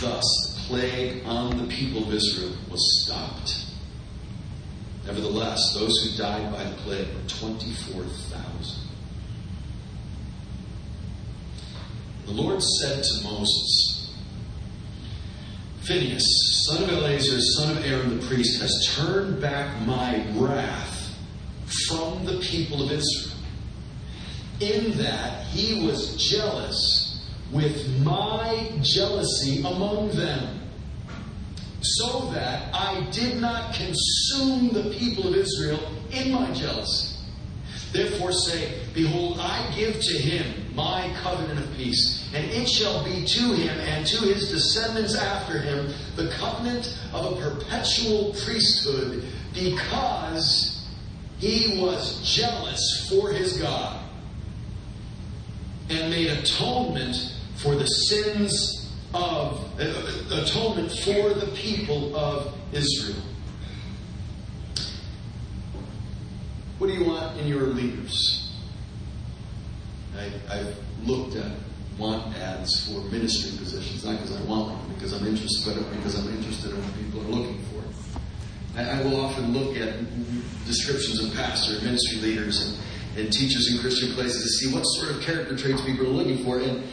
[0.00, 3.67] Thus, the plague on the people of Israel was stopped.
[5.08, 8.82] Nevertheless, those who died by the plague were 24,000.
[12.26, 14.14] The Lord said to Moses,
[15.80, 21.16] Phinehas, son of Eleazar, son of Aaron the priest, has turned back my wrath
[21.88, 23.34] from the people of Israel,
[24.60, 30.67] in that he was jealous with my jealousy among them,
[31.96, 37.16] so that I did not consume the people of Israel in my jealousy.
[37.92, 43.24] Therefore say, Behold, I give to him my covenant of peace, and it shall be
[43.24, 49.24] to him and to his descendants after him the covenant of a perpetual priesthood,
[49.54, 50.86] because
[51.38, 54.04] he was jealous for his God
[55.88, 63.22] and made atonement for the sins of uh, atonement for the people of Israel.
[66.78, 68.52] What do you want in your leaders?
[70.16, 71.52] I, I've looked at
[71.98, 76.14] want ads for ministry positions, not because I want one, because I'm interested, but because
[76.14, 77.82] I'm interested in what people are looking for.
[78.78, 79.96] I, I will often look at
[80.64, 85.10] descriptions of pastors, ministry leaders and, and teachers in Christian places to see what sort
[85.10, 86.60] of character traits people are looking for.
[86.60, 86.84] And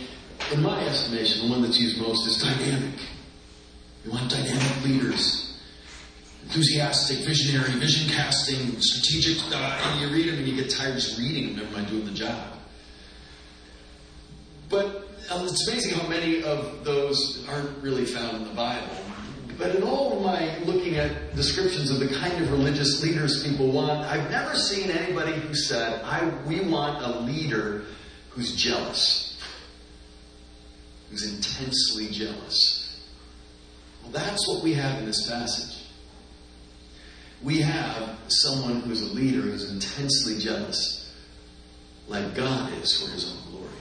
[0.54, 3.00] in my estimation, the one that's used most is dynamic.
[4.04, 5.46] We want dynamic leaders
[6.46, 9.42] enthusiastic, visionary, vision casting, strategic.
[9.52, 12.06] Uh, and you read them and you get tired just reading them, never mind doing
[12.06, 12.50] the job.
[14.70, 18.96] But um, it's amazing how many of those aren't really found in the Bible.
[19.58, 23.72] But in all of my looking at descriptions of the kind of religious leaders people
[23.72, 27.86] want, I've never seen anybody who said, I, we want a leader
[28.30, 29.25] who's jealous,
[31.16, 33.00] who's intensely jealous.
[34.04, 35.88] Well, that's what we have in this passage.
[37.42, 41.16] We have someone who's a leader who's intensely jealous,
[42.10, 43.72] like God is for his own glory.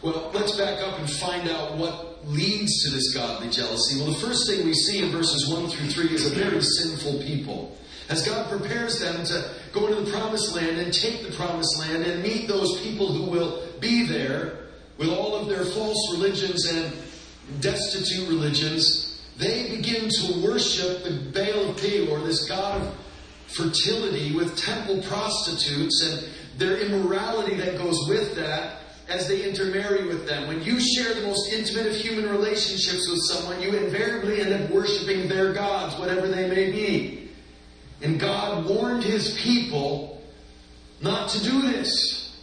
[0.00, 4.00] Well, let's back up and find out what leads to this godly jealousy.
[4.00, 7.22] Well, the first thing we see in verses 1 through 3 is a very sinful
[7.22, 7.76] people.
[8.08, 12.04] As God prepares them to go into the promised land and take the promised land
[12.04, 14.67] and meet those people who will be there
[14.98, 16.92] with all of their false religions and
[17.60, 22.94] destitute religions, they begin to worship the Baal of Peor, this god of
[23.46, 30.26] fertility, with temple prostitutes and their immorality that goes with that as they intermarry with
[30.26, 30.48] them.
[30.48, 34.70] When you share the most intimate of human relationships with someone, you invariably end up
[34.70, 37.30] worshiping their gods, whatever they may be.
[38.02, 40.22] And God warned his people
[41.00, 42.36] not to do this.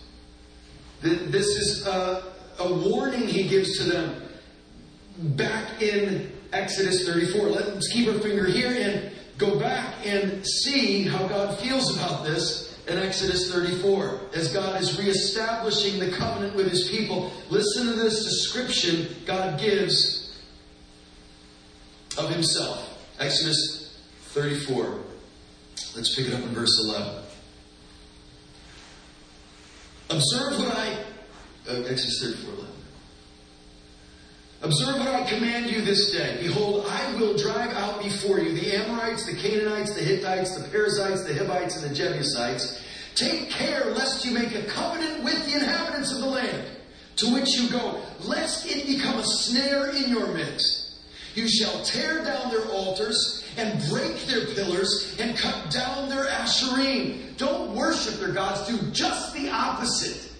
[1.02, 2.24] This is a,
[2.60, 4.22] a warning he gives to them
[5.18, 7.48] back in Exodus 34.
[7.50, 12.78] Let's keep our finger here and go back and see how God feels about this
[12.88, 17.32] in Exodus 34 as God is reestablishing the covenant with his people.
[17.50, 20.44] Listen to this description God gives
[22.18, 22.92] of himself.
[23.20, 25.00] Exodus 34.
[25.96, 27.24] Let's pick it up in verse 11.
[30.10, 31.05] Observe what I.
[31.68, 32.76] Uh, Exodus 34 11.
[34.62, 36.38] Observe what I command you this day.
[36.40, 41.24] Behold, I will drive out before you the Amorites, the Canaanites, the Hittites, the Perizzites,
[41.24, 42.84] the Hivites, and the Jebusites.
[43.16, 46.68] Take care lest you make a covenant with the inhabitants of the land
[47.18, 51.00] to which you go, lest it become a snare in your midst.
[51.34, 57.38] You shall tear down their altars and break their pillars and cut down their asherim.
[57.38, 60.32] Don't worship their gods, do just the opposite.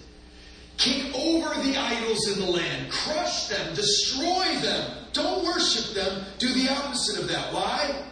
[0.76, 4.90] Kick over the idols in the land, crush them, destroy them.
[5.12, 7.52] Don't worship them, do the opposite of that.
[7.52, 8.04] Why?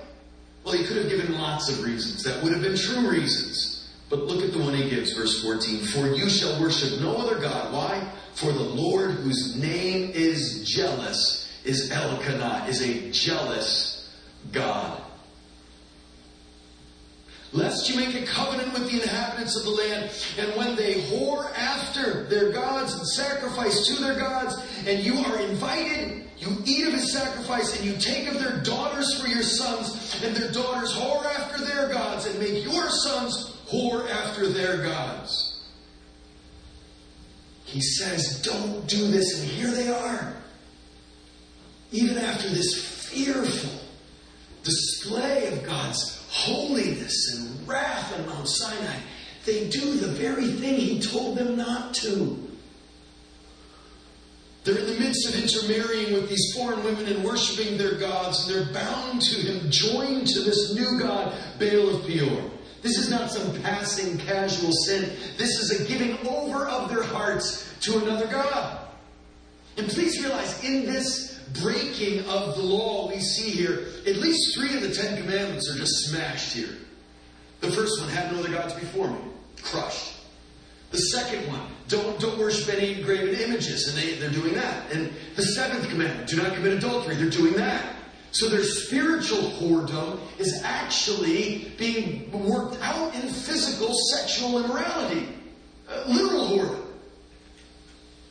[0.65, 2.23] Well, he could have given lots of reasons.
[2.23, 3.87] That would have been true reasons.
[4.09, 5.81] But look at the one he gives, verse 14.
[5.87, 7.73] For you shall worship no other God.
[7.73, 8.11] Why?
[8.35, 14.11] For the Lord, whose name is jealous, is El Qanna, is a jealous
[14.53, 15.01] God.
[17.55, 21.57] Lest you make a covenant with the inhabitants of the land, and when they whore
[21.57, 24.57] after their gods and sacrifice to their gods,
[24.89, 29.21] and you are invited, you eat of his sacrifice, and you take of their daughters
[29.23, 34.11] for your sons, and their daughters whore after their gods, and make your sons whore
[34.11, 35.65] after their gods.
[37.67, 40.35] He says, Don't do this, and here they are.
[41.93, 43.81] Even after this fearful
[44.65, 48.99] display of God's holiness and wrath on Mount Sinai,
[49.47, 52.41] they do the very thing he told them not to.
[54.65, 58.55] They're in the midst of intermarrying with these foreign women and worshiping their gods, and
[58.55, 62.51] they're bound to him, joined to this new god, Baal of Peor.
[62.83, 65.11] This is not some passing casual sin.
[65.37, 68.89] This is a giving over of their hearts to another god.
[69.77, 74.75] And please realize, in this breaking of the law we see here, at least three
[74.75, 76.77] of the Ten Commandments are just smashed here.
[77.61, 79.19] The first one, have no other gods before me,
[79.63, 80.13] crushed.
[80.91, 84.93] The second one, don't, don't worship any graven images, and they, they're doing that.
[84.93, 87.97] And the seventh commandment, do not commit adultery, they're doing that.
[88.31, 95.29] So their spiritual whoredom is actually being worked out in physical sexual immorality,
[95.89, 96.84] uh, literal whoredom.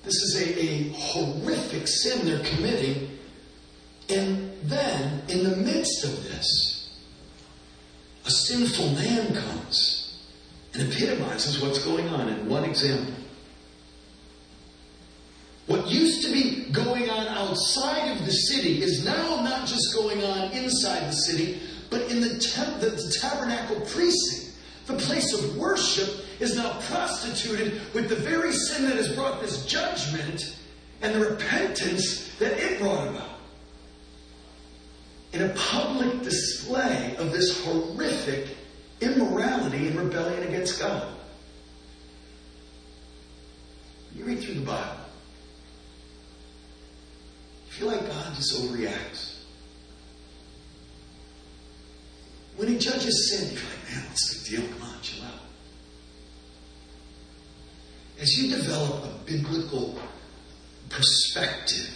[0.03, 3.17] This is a, a horrific sin they're committing.
[4.09, 6.99] And then, in the midst of this,
[8.25, 10.21] a sinful man comes
[10.73, 13.13] and epitomizes what's going on in one example.
[15.67, 20.21] What used to be going on outside of the city is now not just going
[20.23, 22.29] on inside the city, but in the,
[22.81, 24.42] the, the tabernacle precinct.
[24.85, 29.65] The place of worship is now prostituted with the very sin that has brought this
[29.65, 30.57] judgment
[31.01, 33.39] and the repentance that it brought about.
[35.31, 38.47] In a public display of this horrific
[39.01, 41.07] immorality and rebellion against God.
[44.15, 44.99] You read through the Bible.
[47.65, 49.32] You feel like God just overreacts.
[52.55, 54.67] When he judges sin, you're like, man, what's the deal?
[54.67, 55.39] Come on, chill out.
[58.19, 59.99] As you develop a biblical
[60.89, 61.89] perspective,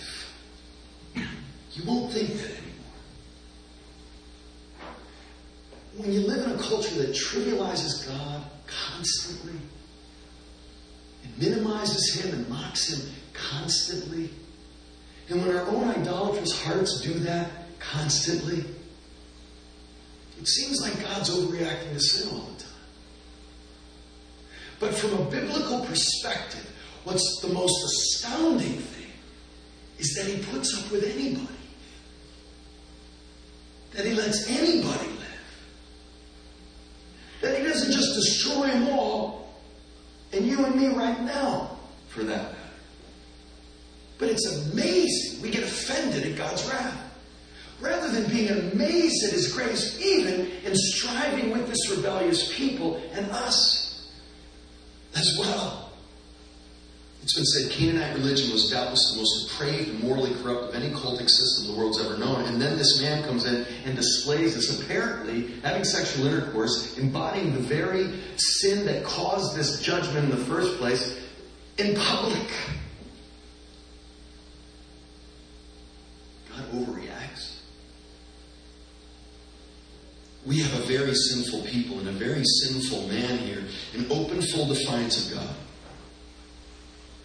[1.15, 2.63] you won't think that anymore.
[5.97, 9.59] When you live in a culture that trivializes God constantly,
[11.23, 14.31] and minimizes Him and mocks Him constantly,
[15.29, 18.63] and when our own idolatrous hearts do that constantly,
[20.39, 22.71] it seems like God's overreacting to sin all the time.
[24.79, 26.71] But from a biblical perspective,
[27.03, 29.11] what's the most astounding thing
[29.97, 31.47] is that He puts up with anybody.
[33.93, 35.23] That He lets anybody live.
[37.41, 39.55] That He doesn't just destroy them all,
[40.33, 41.77] and you and me right now,
[42.09, 42.55] for that matter.
[44.19, 45.41] But it's amazing.
[45.41, 47.06] We get offended at God's wrath.
[47.79, 53.29] Rather than being amazed at His grace, even in striving with this rebellious people and
[53.31, 54.09] us
[55.15, 55.87] as well.
[57.27, 60.93] It's been said Canaanite religion was doubtless the most depraved and morally corrupt of any
[60.93, 62.45] cultic system the world's ever known.
[62.45, 67.59] And then this man comes in and displays this, apparently having sexual intercourse, embodying the
[67.59, 71.21] very sin that caused this judgment in the first place,
[71.77, 72.49] in public.
[76.49, 77.26] God overreacts.
[80.47, 84.65] We have a very sinful people and a very sinful man here in open full
[84.65, 85.55] defiance of God.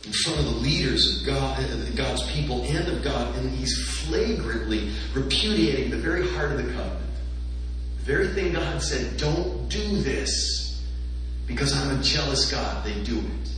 [0.04, 3.72] In front of the leaders of God, uh, God's people and of God, and he's
[4.00, 6.98] flagrantly repudiating the very heart of the covenant.
[7.98, 10.82] The very thing God said, don't do this
[11.46, 12.84] because I'm a jealous God.
[12.84, 13.51] They do it.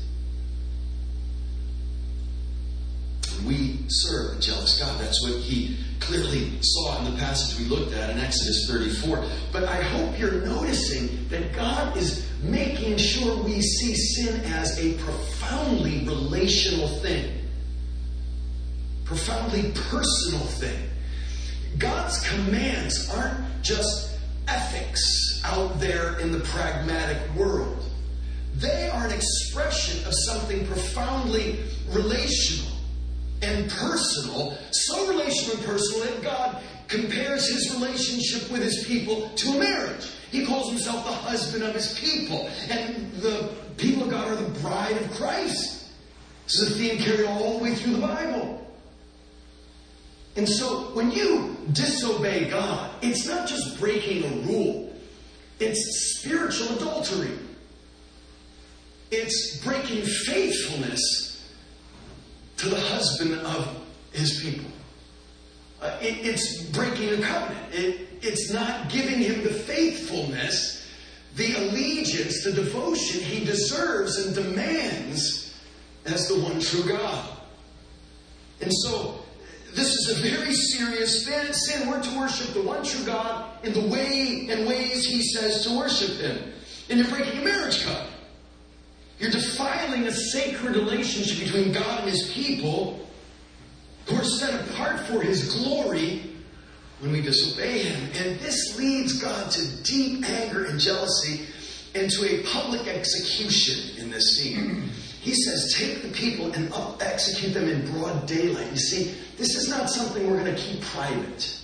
[3.42, 5.00] We serve a jealous God.
[5.00, 9.24] That's what he clearly saw in the passage we looked at in Exodus 34.
[9.52, 14.94] But I hope you're noticing that God is making sure we see sin as a
[14.98, 17.40] profoundly relational thing,
[19.04, 20.90] profoundly personal thing.
[21.78, 27.82] God's commands aren't just ethics out there in the pragmatic world.
[28.56, 31.60] They are an expression of something profoundly
[31.90, 32.73] relational
[33.44, 39.48] and personal, so relational and personal that God compares his relationship with his people to
[39.50, 40.10] a marriage.
[40.30, 44.60] He calls himself the husband of his people, and the people of God are the
[44.60, 45.92] bride of Christ.
[46.44, 48.60] This is a theme carried all the way through the Bible.
[50.36, 54.92] And so when you disobey God, it's not just breaking a rule,
[55.60, 57.38] it's spiritual adultery.
[59.12, 61.33] It's breaking faithfulness
[62.58, 64.70] to the husband of his people.
[65.82, 67.74] Uh, it, it's breaking a covenant.
[67.74, 70.88] It, it's not giving him the faithfulness,
[71.36, 75.54] the allegiance, the devotion he deserves and demands
[76.06, 77.28] as the one true God.
[78.60, 79.24] And so,
[79.74, 81.88] this is a very serious sin.
[81.88, 85.76] We're to worship the one true God in the way and ways He says to
[85.76, 86.52] worship Him.
[86.88, 88.06] And you're breaking a marriage code.
[89.18, 93.08] You're defiling a sacred relationship between God and His people
[94.06, 96.22] who are set apart for His glory
[97.00, 98.10] when we disobey Him.
[98.16, 101.46] And this leads God to deep anger and jealousy
[101.94, 104.88] and to a public execution in this scene.
[105.20, 108.70] He says, take the people and up execute them in broad daylight.
[108.70, 111.60] You see, this is not something we're going to keep private.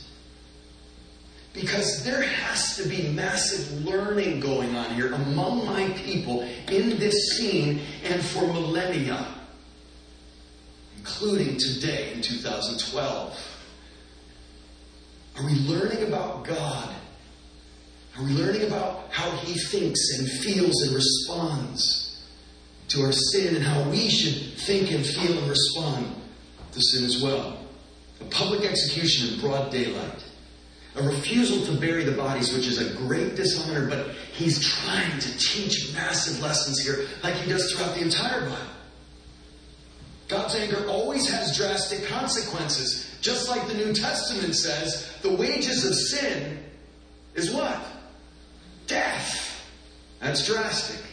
[1.53, 7.37] Because there has to be massive learning going on here among my people in this
[7.37, 9.27] scene and for millennia,
[10.97, 13.37] including today in 2012.
[15.37, 16.95] Are we learning about God?
[18.17, 22.25] Are we learning about how He thinks and feels and responds
[22.89, 26.15] to our sin and how we should think and feel and respond
[26.73, 27.59] to sin as well?
[28.21, 30.25] A public execution in broad daylight.
[30.97, 35.39] A refusal to bury the bodies, which is a great dishonor, but he's trying to
[35.39, 38.57] teach massive lessons here, like he does throughout the entire Bible.
[40.29, 43.19] God's anger always has drastic consequences.
[43.21, 46.59] Just like the New Testament says, the wages of sin
[47.35, 47.85] is what?
[48.87, 49.65] Death.
[50.21, 51.10] That's drastic.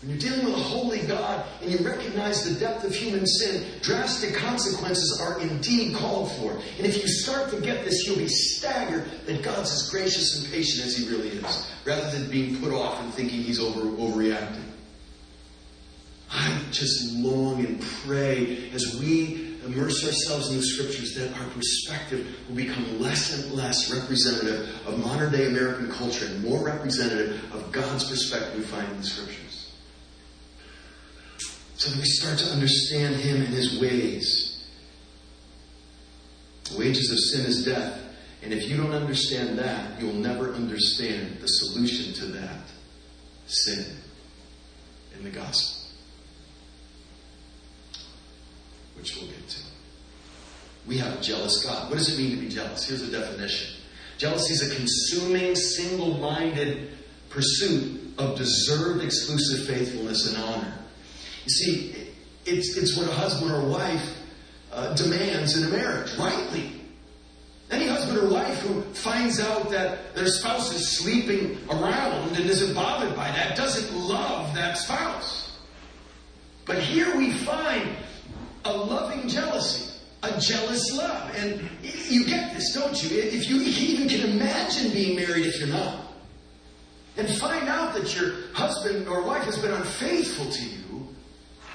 [0.00, 3.64] When you're dealing with a holy God and you recognize the depth of human sin,
[3.82, 6.52] drastic consequences are indeed called for.
[6.52, 10.52] And if you start to get this, you'll be staggered that God's as gracious and
[10.52, 14.62] patient as He really is, rather than being put off and thinking He's over, overreacting.
[16.30, 22.38] I just long and pray as we immerse ourselves in the scriptures that our perspective
[22.48, 27.72] will become less and less representative of modern day American culture and more representative of
[27.72, 29.47] God's perspective we find in the scriptures.
[31.78, 34.68] So that we start to understand Him and His ways.
[36.70, 37.98] The wages of sin is death.
[38.42, 42.60] And if you don't understand that, you'll never understand the solution to that
[43.46, 43.96] sin
[45.16, 45.78] in the gospel.
[48.98, 49.60] which we'll get to.
[50.86, 51.88] We have a jealous God.
[51.88, 52.88] What does it mean to be jealous?
[52.88, 53.76] Here's the definition
[54.18, 56.90] jealousy is a consuming, single minded
[57.28, 60.74] pursuit of deserved exclusive faithfulness and honor.
[61.48, 61.94] You see,
[62.44, 64.18] it's, it's what a husband or wife
[64.70, 66.72] uh, demands in a marriage, rightly.
[67.70, 72.74] Any husband or wife who finds out that their spouse is sleeping around and isn't
[72.74, 75.58] bothered by that doesn't love that spouse.
[76.66, 77.96] But here we find
[78.66, 79.90] a loving jealousy,
[80.24, 81.34] a jealous love.
[81.34, 81.66] And
[82.10, 83.18] you get this, don't you?
[83.22, 86.12] If you even can imagine being married if you're not,
[87.16, 90.78] and find out that your husband or wife has been unfaithful to you,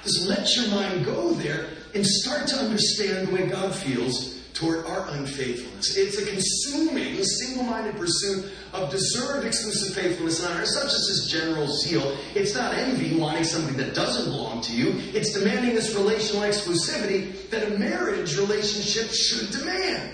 [0.04, 4.86] just let your mind go there and start to understand the way God feels toward
[4.86, 5.96] our unfaithfulness.
[5.96, 10.62] It's a consuming, single minded pursuit of deserved exclusive faithfulness and honor.
[10.62, 12.16] It's not just this general zeal.
[12.34, 14.94] It's not envy, wanting something that doesn't belong to you.
[15.12, 20.12] It's demanding this relational exclusivity that a marriage relationship should demand.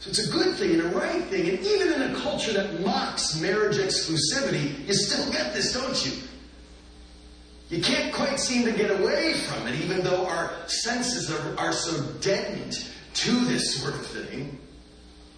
[0.00, 1.48] So it's a good thing and a right thing.
[1.48, 6.12] And even in a culture that mocks marriage exclusivity, you still get this, don't you?
[7.70, 11.72] You can't quite seem to get away from it, even though our senses are, are
[11.72, 14.58] so deadened to this sort of thing.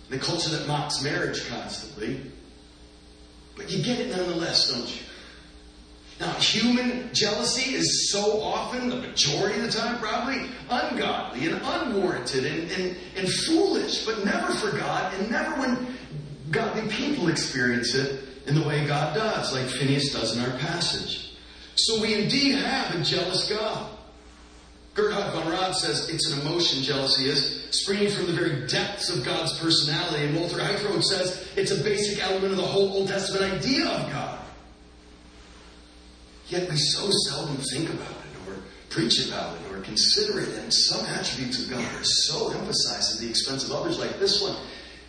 [0.09, 2.21] The culture that mocks marriage constantly.
[3.55, 5.03] But you get it nonetheless, don't you?
[6.21, 12.47] Now, human jealousy is so often, the majority of the time probably, ungodly and unwarranted
[12.47, 15.97] and, and, and foolish, but never for God and never when
[16.51, 21.32] godly people experience it in the way God does, like Phineas does in our passage.
[21.77, 23.89] So we indeed have a jealous God.
[24.95, 29.25] Gerhard von Rad says it's an emotion, jealousy is, springing from the very depths of
[29.25, 30.27] God's personality.
[30.27, 34.13] And Walter Eichrodt says it's a basic element of the whole Old Testament idea of
[34.13, 34.39] God.
[36.49, 38.57] Yet we so seldom think about it or
[38.91, 40.51] preach about it or consider it.
[40.59, 44.43] And some attributes of God are so emphasized at the expense of others, like this
[44.43, 44.57] one.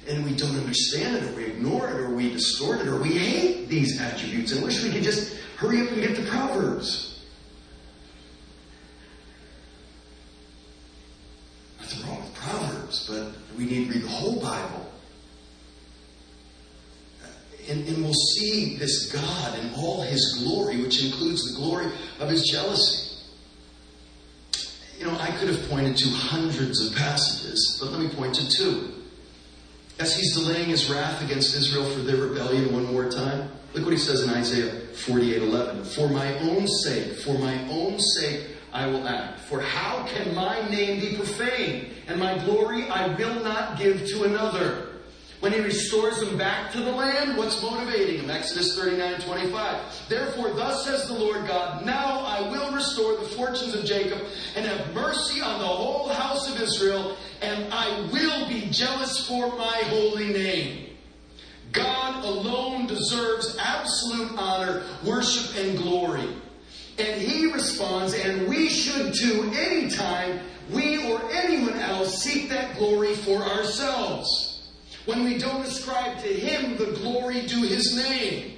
[0.08, 3.18] And we don't understand it or we ignore it or we distort it or we
[3.18, 7.22] hate these attributes and wish we could just hurry up and get to Proverbs.
[11.80, 14.92] Nothing wrong with Proverbs, but we need to read the whole Bible.
[17.70, 21.86] And, and, we'll see this God in all his glory, which includes the glory
[22.20, 23.16] of his jealousy.
[25.00, 28.50] You know, I could have pointed to hundreds of passages, but let me point to
[28.50, 28.92] two.
[29.98, 33.94] As he's delaying his wrath against Israel for their rebellion one more time, look what
[33.94, 35.84] he says in Isaiah 48 11.
[35.84, 39.40] For my own sake, for my own sake, I will act.
[39.42, 41.88] For how can my name be profaned?
[42.08, 44.90] And my glory I will not give to another.
[45.44, 48.30] When he restores them back to the land, what's motivating him?
[48.30, 50.06] Exodus 39 25.
[50.08, 54.22] Therefore, thus says the Lord God, Now I will restore the fortunes of Jacob
[54.56, 59.50] and have mercy on the whole house of Israel, and I will be jealous for
[59.58, 60.93] my holy name.
[61.74, 66.30] God alone deserves absolute honor, worship, and glory.
[66.98, 70.40] And he responds, and we should too, anytime
[70.72, 74.72] we or anyone else seek that glory for ourselves.
[75.06, 78.58] When we don't ascribe to him the glory due his name.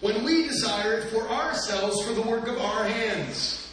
[0.00, 3.68] When we desire it for ourselves for the work of our hands.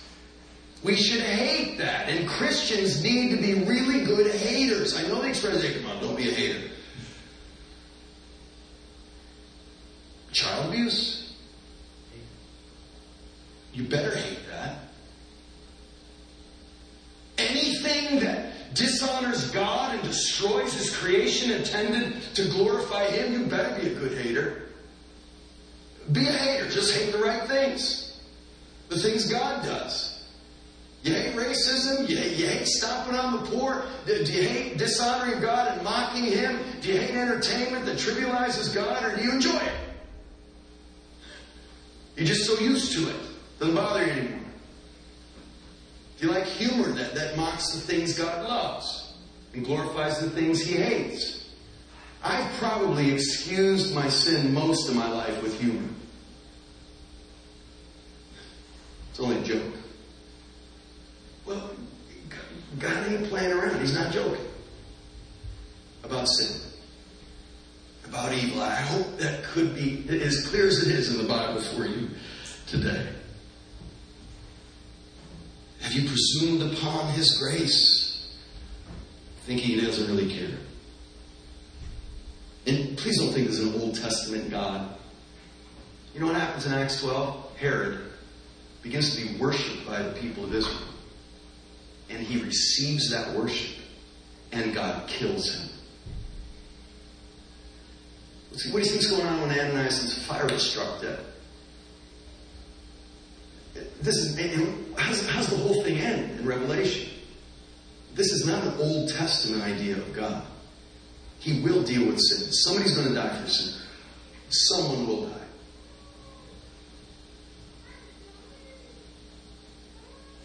[0.83, 2.07] We should hate that.
[2.07, 4.95] And Christians need to be really good haters.
[4.95, 6.69] I know the expression, come on, don't be a hater.
[10.37, 11.33] Child abuse?
[13.73, 14.77] You better hate that.
[17.39, 23.87] Anything that dishonors God and destroys His creation intended to glorify Him, you better be
[23.87, 24.69] a good hater.
[26.11, 26.69] Be a hater.
[26.69, 28.21] Just hate the right things.
[28.89, 30.23] The things God does.
[31.01, 32.07] You hate racism?
[32.07, 33.85] You hate, you hate on the poor?
[34.05, 36.59] Do you hate dishonoring God and mocking Him?
[36.81, 39.86] Do you hate entertainment that trivializes God, or do you enjoy it?
[42.17, 43.15] You're just so used to it.
[43.59, 44.39] Doesn't bother you anymore.
[46.19, 49.13] Do you like humor that, that mocks the things God loves
[49.53, 51.53] and glorifies the things He hates?
[52.23, 55.87] I've probably excused my sin most of my life with humor.
[59.11, 59.73] It's only a joke.
[61.45, 61.71] Well,
[62.79, 63.79] God ain't playing around.
[63.79, 64.45] He's not joking
[66.03, 66.61] about sin,
[68.09, 68.61] about evil.
[68.61, 72.09] I hope that could be as clear as it is in the Bible for you
[72.67, 73.07] today.
[75.81, 78.37] Have you presumed upon His grace,
[79.45, 80.57] thinking He doesn't really care?
[82.65, 84.97] And please don't think this is an Old Testament God.
[86.13, 87.57] You know what happens in Acts 12?
[87.57, 87.99] Herod
[88.83, 90.89] begins to be worshipped by the people of Israel.
[92.09, 93.77] And he receives that worship,
[94.51, 95.66] and God kills him.
[98.57, 101.19] See, what do you think's going on when Ananias and Sapphira was struck dead?
[104.01, 104.35] This is
[104.97, 107.11] how's, how's the whole thing end in Revelation?
[108.15, 110.43] This is not an Old Testament idea of God.
[111.39, 112.51] He will deal with sin.
[112.51, 113.79] Somebody's going to die for sin.
[114.49, 115.46] Someone will die.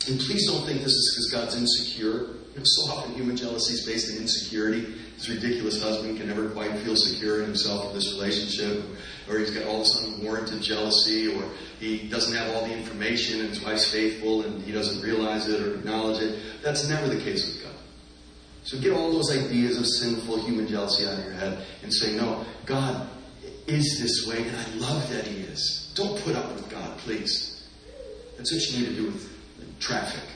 [0.09, 2.27] And please don't think this is because God's insecure.
[2.65, 4.85] So often human jealousy is based in insecurity.
[5.17, 8.85] His ridiculous husband can never quite feel secure in himself in this relationship,
[9.29, 11.45] or he's got all this unwarranted jealousy, or
[11.79, 15.61] he doesn't have all the information and his wife's faithful and he doesn't realize it
[15.61, 16.39] or acknowledge it.
[16.63, 17.73] That's never the case with God.
[18.65, 22.15] So get all those ideas of sinful human jealousy out of your head and say,
[22.17, 23.09] no, God
[23.67, 25.93] is this way and I love that he is.
[25.97, 27.67] Don't put up with God, please.
[28.37, 29.33] That's what you need to do with
[29.81, 30.29] traffic.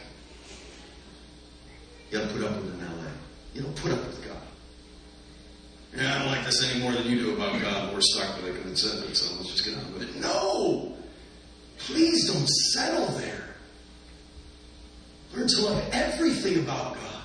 [2.11, 3.11] You gotta put up with it in LA.
[3.55, 4.37] You don't put up with God.
[5.97, 7.93] Yeah, I don't like this any more than you do about God.
[7.93, 10.17] We're stuck with it because it said it, so let's just get on with it.
[10.21, 10.95] No!
[11.79, 13.45] Please don't settle there.
[15.35, 17.23] Learn to love everything about God.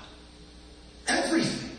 [1.08, 1.78] Everything.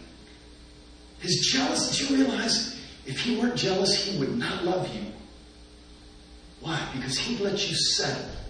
[1.20, 2.04] His jealousy.
[2.04, 5.06] did you realize if he weren't jealous, he would not love you?
[6.60, 6.80] Why?
[6.94, 8.41] Because he'd let you settle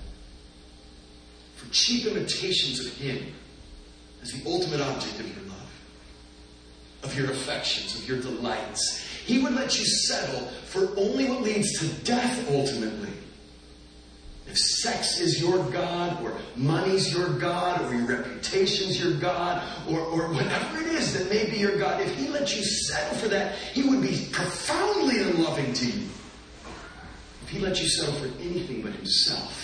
[1.62, 3.32] for cheap imitations of him
[4.22, 5.70] as the ultimate object of your love,
[7.02, 9.06] of your affections, of your delights.
[9.24, 13.10] He would let you settle for only what leads to death ultimately.
[14.48, 20.00] If sex is your God, or money's your God, or your reputation's your God, or,
[20.00, 23.28] or whatever it is that may be your God, if He let you settle for
[23.28, 26.06] that, He would be profoundly unloving to you.
[27.44, 29.61] If He let you settle for anything but Himself,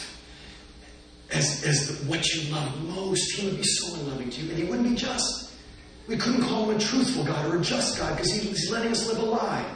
[1.30, 4.58] as, as the, what you love most, He would be so unloving to you, and
[4.58, 5.54] He wouldn't be just.
[6.06, 9.06] We couldn't call Him a truthful God or a just God because He's letting us
[9.06, 9.70] live a lie.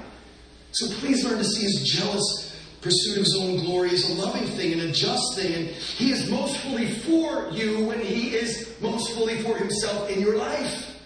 [0.72, 4.44] So please learn to see His jealous pursuit of his own glory as a loving
[4.44, 5.55] thing and a just thing.
[5.55, 10.20] And he is most fully for you when he is most fully for himself in
[10.20, 11.00] your life.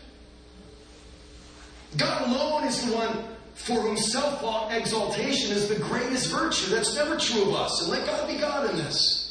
[1.97, 3.25] God alone is the one
[3.55, 4.43] for whom self
[4.73, 6.71] exaltation is the greatest virtue.
[6.71, 7.83] That's never true of us.
[7.83, 9.26] And let God be God in this.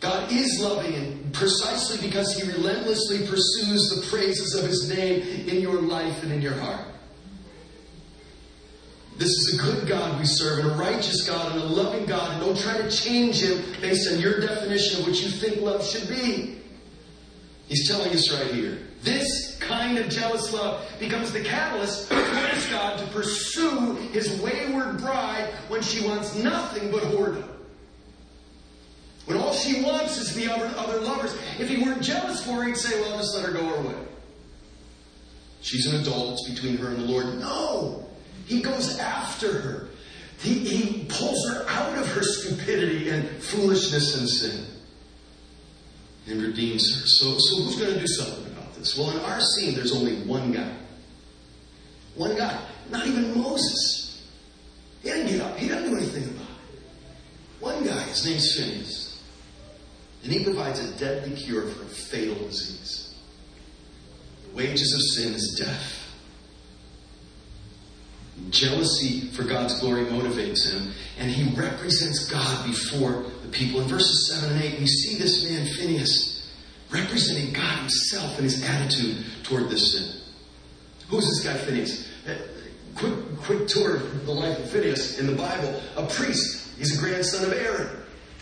[0.00, 5.60] God is loving, and precisely because he relentlessly pursues the praises of his name in
[5.60, 6.86] your life and in your heart.
[9.16, 12.30] This is a good God we serve, and a righteous God, and a loving God,
[12.30, 15.84] and don't try to change him based on your definition of what you think love
[15.84, 16.58] should be.
[17.66, 18.78] He's telling us right here.
[19.02, 24.98] This kind of jealous love becomes the catalyst for this God to pursue his wayward
[24.98, 27.57] bride when she wants nothing but whoredom.
[29.28, 31.36] When all she wants is the other, other lovers.
[31.58, 33.94] If he weren't jealous for her, he'd say, well, just let her go her way.
[35.60, 36.32] She's an adult.
[36.32, 37.38] It's between her and the Lord.
[37.38, 38.08] No!
[38.46, 39.88] He goes after her.
[40.40, 44.64] He, he pulls her out of her stupidity and foolishness and sin
[46.26, 47.06] and redeems her.
[47.06, 48.96] So, so who's going to do something about this?
[48.96, 50.72] Well, in our scene, there's only one guy.
[52.14, 52.58] One guy.
[52.90, 54.26] Not even Moses.
[55.02, 55.58] He didn't get up.
[55.58, 56.80] He didn't do anything about it.
[57.60, 58.02] One guy.
[58.04, 59.07] His name's Phineas.
[60.22, 63.14] And he provides a deadly cure for a fatal disease.
[64.48, 66.04] The wages of sin is death.
[68.50, 73.80] Jealousy for God's glory motivates him, and he represents God before the people.
[73.80, 76.50] In verses 7 and 8, we see this man, Phineas,
[76.90, 80.20] representing God himself and his attitude toward this sin.
[81.08, 82.08] Who's this guy, Phineas?
[82.26, 82.36] Uh,
[82.94, 85.80] quick, quick tour of the life of Phineas in the Bible.
[85.96, 86.76] A priest.
[86.78, 87.88] He's a grandson of Aaron.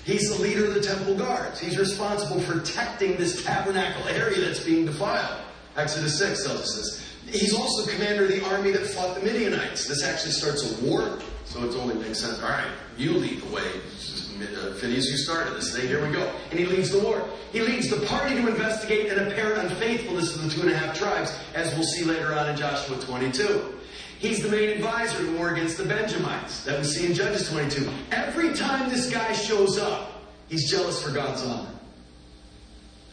[0.06, 1.58] He's the leader of the temple guards.
[1.58, 5.40] He's responsible for protecting this tabernacle area that's being defiled.
[5.76, 7.40] Exodus 6 tells us this.
[7.40, 9.88] He's also commander of the army that fought the Midianites.
[9.88, 12.40] This actually starts a war, so it only makes sense.
[12.40, 13.66] All right, you lead the way.
[13.66, 15.88] Uh, Phineas, you started this thing.
[15.88, 16.30] Here we go.
[16.50, 17.28] And he leads the war.
[17.50, 20.96] He leads the party to investigate an apparent unfaithfulness of the two and a half
[20.96, 23.76] tribes, as we'll see later on in Joshua 22.
[24.18, 27.50] He's the main advisor in the war against the Benjamites that we see in Judges
[27.50, 27.88] 22.
[28.12, 31.70] Every time this guy shows up, he's jealous for God's honor.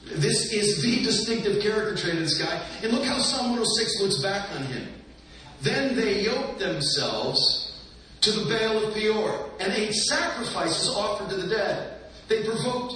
[0.06, 2.66] This is the distinctive character trait of this guy.
[2.82, 4.88] And look how Psalm 106 looks back on him.
[5.62, 7.82] Then they yoked themselves
[8.22, 11.97] to the Baal of Peor and ate sacrifices offered to the dead.
[12.28, 12.95] They provoked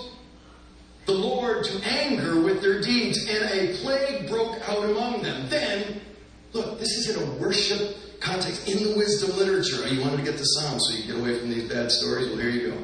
[1.06, 5.48] the Lord to anger with their deeds, and a plague broke out among them.
[5.50, 6.02] Then,
[6.58, 9.78] look, this is in a worship context in the wisdom literature.
[9.84, 12.28] Oh, you wanted to get the Psalms so you get away from these bad stories?
[12.28, 12.78] Well, here you go.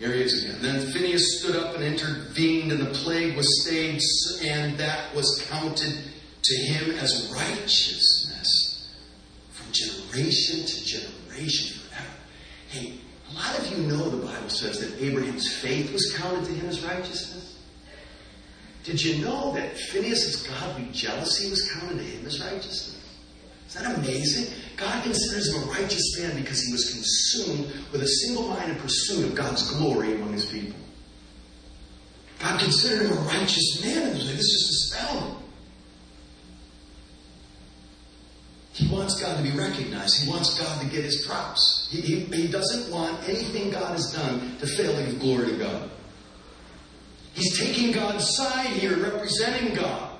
[0.00, 0.62] Here he is again.
[0.62, 4.00] Then Phineas stood up and intervened, and the plague was stayed,
[4.42, 5.94] and that was counted
[6.42, 8.96] to him as righteousness
[9.50, 12.10] from generation to generation forever.
[12.70, 12.94] Hey,
[13.30, 16.66] a lot of you know the Bible says that Abraham's faith was counted to him
[16.66, 17.49] as righteousness.
[18.84, 22.96] Did you know that Phineas's godly jealousy was counted to him as righteousness?
[23.68, 24.52] Is that amazing?
[24.76, 29.26] God considers him a righteous man because he was consumed with a single minded pursuit
[29.26, 30.78] of God's glory among his people.
[32.40, 34.14] God considered him a righteous man.
[34.14, 35.36] This is astounding.
[38.72, 40.24] He wants God to be recognized.
[40.24, 41.88] He wants God to get his props.
[41.92, 45.56] He, he, he doesn't want anything God has done to fail to give glory to
[45.58, 45.90] God.
[47.34, 50.10] He's taking God's side here, representing God.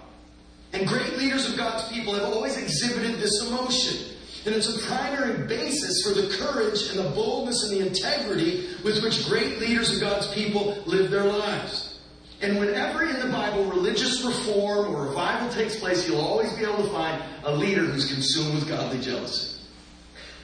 [0.73, 4.07] And great leaders of God's people have always exhibited this emotion.
[4.47, 9.03] And it's a primary basis for the courage and the boldness and the integrity with
[9.03, 11.99] which great leaders of God's people live their lives.
[12.41, 16.83] And whenever in the Bible religious reform or revival takes place, you'll always be able
[16.83, 19.61] to find a leader who's consumed with godly jealousy.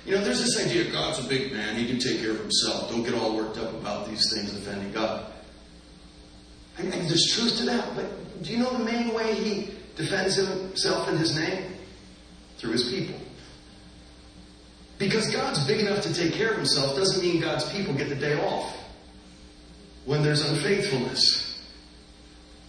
[0.04, 2.90] You know, there's this idea God's a big man, he can take care of himself.
[2.90, 5.32] Don't get all worked up about these things offending God.
[6.78, 10.36] I mean, there's truth to that, but do you know the main way he defends
[10.36, 11.72] himself in his name?
[12.58, 13.18] Through his people.
[14.98, 18.14] Because God's big enough to take care of himself doesn't mean God's people get the
[18.14, 18.74] day off
[20.06, 21.62] when there's unfaithfulness.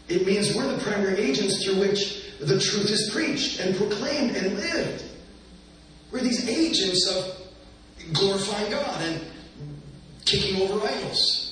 [0.10, 4.56] It means we're the primary agents through which the truth is preached and proclaimed and
[4.56, 5.04] lived.
[6.12, 9.22] We're these agents of glorifying God and
[10.26, 11.47] kicking over idols.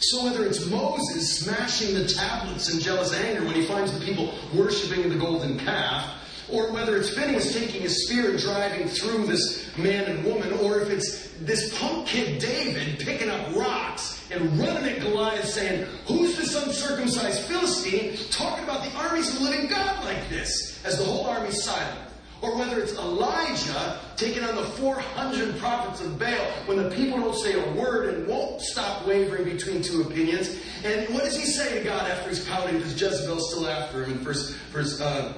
[0.00, 4.32] So whether it's Moses smashing the tablets in jealous anger when he finds the people
[4.54, 6.14] worshiping the golden calf,
[6.48, 10.80] or whether it's Phineas taking his spear and driving through this man and woman, or
[10.80, 16.36] if it's this punk kid David picking up rocks and running at Goliath saying, Who's
[16.36, 20.82] this uncircumcised Philistine talking about the armies of the living God like this?
[20.84, 22.07] As the whole army's silent.
[22.40, 27.34] Or whether it's Elijah taking on the 400 prophets of Baal when the people don't
[27.34, 30.56] say a word and won't stop wavering between two opinions.
[30.84, 34.12] And what does he say to God after he's pouting because Jezebel's still after him
[34.12, 35.32] in first, first uh,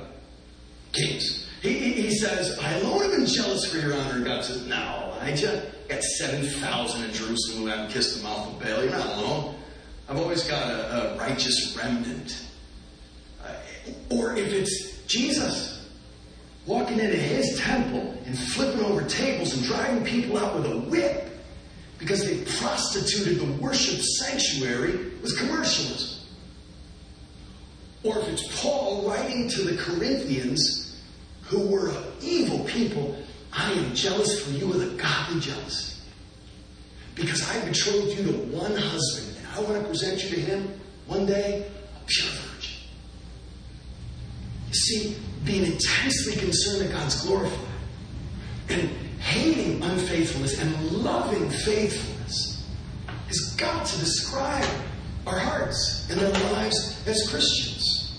[0.92, 1.48] Kings?
[1.62, 4.16] He, he says, I alone have been jealous for your honor.
[4.16, 8.60] And God says, No, Elijah, got 7,000 in Jerusalem who haven't kissed the mouth of
[8.60, 8.82] Baal.
[8.82, 9.56] You're not alone.
[10.08, 12.46] I've always got a, a righteous remnant.
[13.44, 13.54] Uh,
[14.10, 15.79] or if it's Jesus,
[16.70, 21.28] walking into his temple and flipping over tables and driving people out with a whip
[21.98, 26.24] because they prostituted the worship sanctuary with commercialism.
[28.04, 31.02] Or if it's Paul writing to the Corinthians,
[31.42, 31.92] who were
[32.22, 33.16] evil people,
[33.52, 36.00] I am jealous for you with a godly jealousy.
[37.16, 40.80] Because I betrothed you to one husband, and I want to present you to him
[41.08, 42.76] one day a pure virgin.
[44.68, 47.58] You see, being intensely concerned that God's glorified
[48.68, 48.88] and
[49.20, 52.66] hating unfaithfulness and loving faithfulness
[53.26, 54.68] has got to describe
[55.26, 58.18] our hearts and our lives as Christians.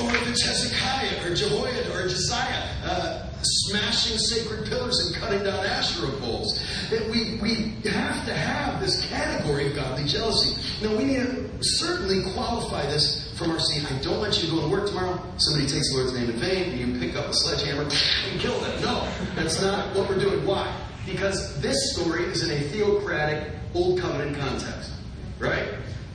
[0.00, 5.64] Or if it's Hezekiah or Jehoiada or Josiah uh, smashing sacred pillars and cutting down
[5.64, 10.60] Asherah poles, that we, we have to have this category of godly jealousy.
[10.82, 13.90] Now, we need to certainly qualify this from our seat.
[13.90, 15.22] I don't want you to go to work tomorrow.
[15.36, 18.58] Somebody takes the Lord's name in vain, and you pick up a sledgehammer and kill
[18.60, 18.82] them.
[18.82, 20.44] No, that's not what we're doing.
[20.44, 20.74] Why?
[21.06, 24.92] Because this story is in a theocratic, Old Covenant context,
[25.38, 25.68] right?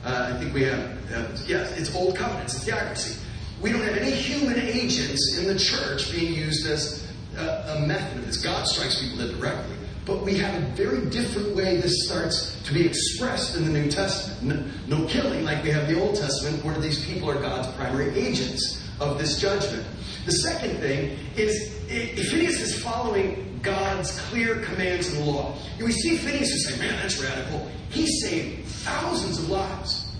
[0.04, 0.80] Uh, I think we have,
[1.12, 3.20] uh, yes, it's Old Covenant, it's a theocracy.
[3.62, 8.18] We don't have any human agents in the church being used as uh, a method
[8.18, 8.36] of this.
[8.42, 9.76] God strikes people directly.
[10.06, 13.90] But we have a very different way this starts to be expressed in the New
[13.90, 14.70] Testament.
[14.86, 18.16] No, no killing like we have the Old Testament, where these people are God's primary
[18.18, 19.86] agents of this judgment.
[20.26, 25.54] The second thing is Phineas is following God's clear commands in the law.
[25.80, 27.70] We see Phineas and say, man, that's radical.
[27.90, 30.14] He saved thousands of lives,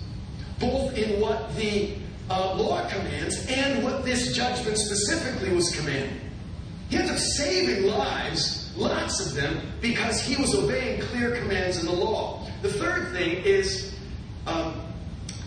[0.59, 1.95] both in what the
[2.31, 6.21] uh, law commands and what this judgment specifically was commanding.
[6.89, 11.87] He ends up saving lives, lots of them, because he was obeying clear commands in
[11.87, 12.47] the law.
[12.63, 13.95] The third thing is
[14.47, 14.81] um,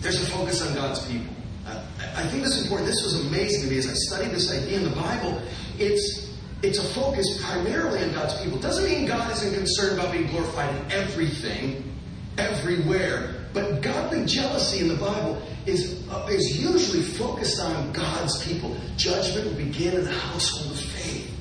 [0.01, 1.34] there's a focus on God's people.
[1.65, 1.84] Uh,
[2.15, 2.88] I think this is important.
[2.88, 5.41] This was amazing to me as I studied this idea in the Bible.
[5.78, 6.28] It's
[6.63, 8.57] it's a focus primarily on God's people.
[8.57, 11.93] Doesn't mean God isn't concerned about being glorified in everything,
[12.38, 13.36] everywhere.
[13.53, 18.75] But godly jealousy in the Bible is, uh, is usually focused on God's people.
[18.97, 21.32] Judgment will begin in the household of faith,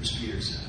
[0.00, 0.64] as Peter says.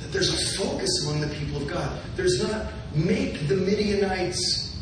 [0.00, 2.00] That there's a focus among the people of God.
[2.14, 4.80] There's not make the Midianites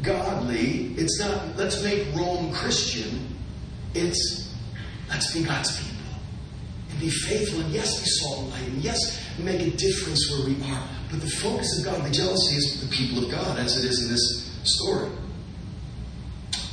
[0.00, 0.94] godly.
[0.96, 3.26] It's not let's make Rome Christian.
[3.94, 4.54] It's
[5.08, 6.06] let's be God's people
[6.90, 7.62] and be faithful.
[7.62, 8.68] And yes, be salt and light.
[8.68, 10.88] And yes, make a difference where we are.
[11.10, 14.12] But the focus of godly jealousy is the people of God, as it is in
[14.12, 15.10] this story.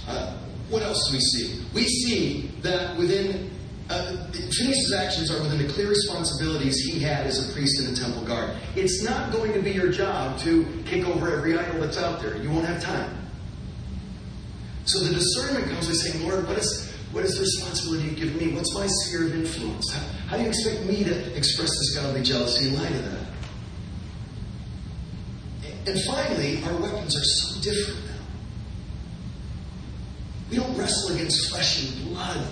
[0.08, 0.38] Uh,
[0.70, 1.66] what else do we see?
[1.74, 3.50] We see that within
[3.90, 8.00] uh, Phineas' actions are within the clear responsibilities he had as a priest in the
[8.00, 8.56] temple guard.
[8.76, 12.38] It's not going to be your job to kick over every idol that's out there.
[12.38, 13.18] You won't have time.
[14.86, 18.36] So the discernment comes by saying, Lord, what is what is the responsibility you give
[18.42, 18.56] me?
[18.56, 19.94] What's my sphere of influence?
[19.94, 23.20] How, how do you expect me to express this godly jealousy in light of that?
[25.86, 28.14] And finally, our weapons are so different now.
[30.50, 32.48] We don't wrestle against flesh and blood,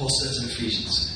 [0.00, 1.10] Paul says in Ephesians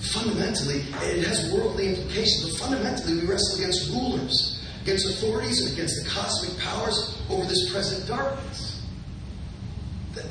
[0.00, 0.12] 6.
[0.12, 6.02] Fundamentally, it has worldly implications, but fundamentally, we wrestle against rulers, against authorities, and against
[6.02, 8.84] the cosmic powers over this present darkness.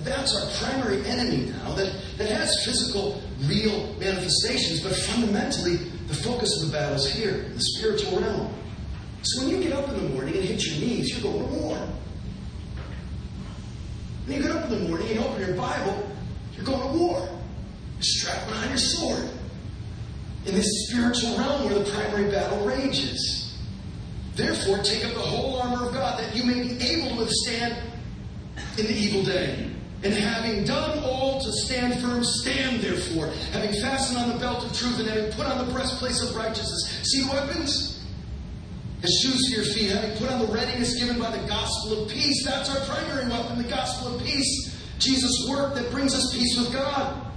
[0.04, 5.78] That's our primary enemy now, that, that has physical, real manifestations, but fundamentally,
[6.08, 8.54] the focus of the battle is here, in the spiritual realm.
[9.22, 11.56] So when you get up in the morning and hit your knees, you're going to
[11.56, 11.78] war.
[14.26, 16.12] When you get up in the morning and open your Bible,
[16.58, 17.39] you're going to war.
[18.00, 19.30] Strapped behind your sword.
[20.46, 23.58] In this spiritual realm where the primary battle rages.
[24.36, 27.76] Therefore, take up the whole armor of God that you may be able to withstand
[28.78, 29.70] in the evil day.
[30.02, 34.72] And having done all to stand firm, stand therefore, having fastened on the belt of
[34.78, 37.02] truth and having put on the breastplate of righteousness.
[37.04, 38.02] See weapons?
[39.04, 42.10] As shoes for your feet, having put on the readiness given by the gospel of
[42.10, 42.46] peace.
[42.46, 44.78] That's our primary weapon, the gospel of peace.
[45.00, 47.29] Jesus' work that brings us peace with God.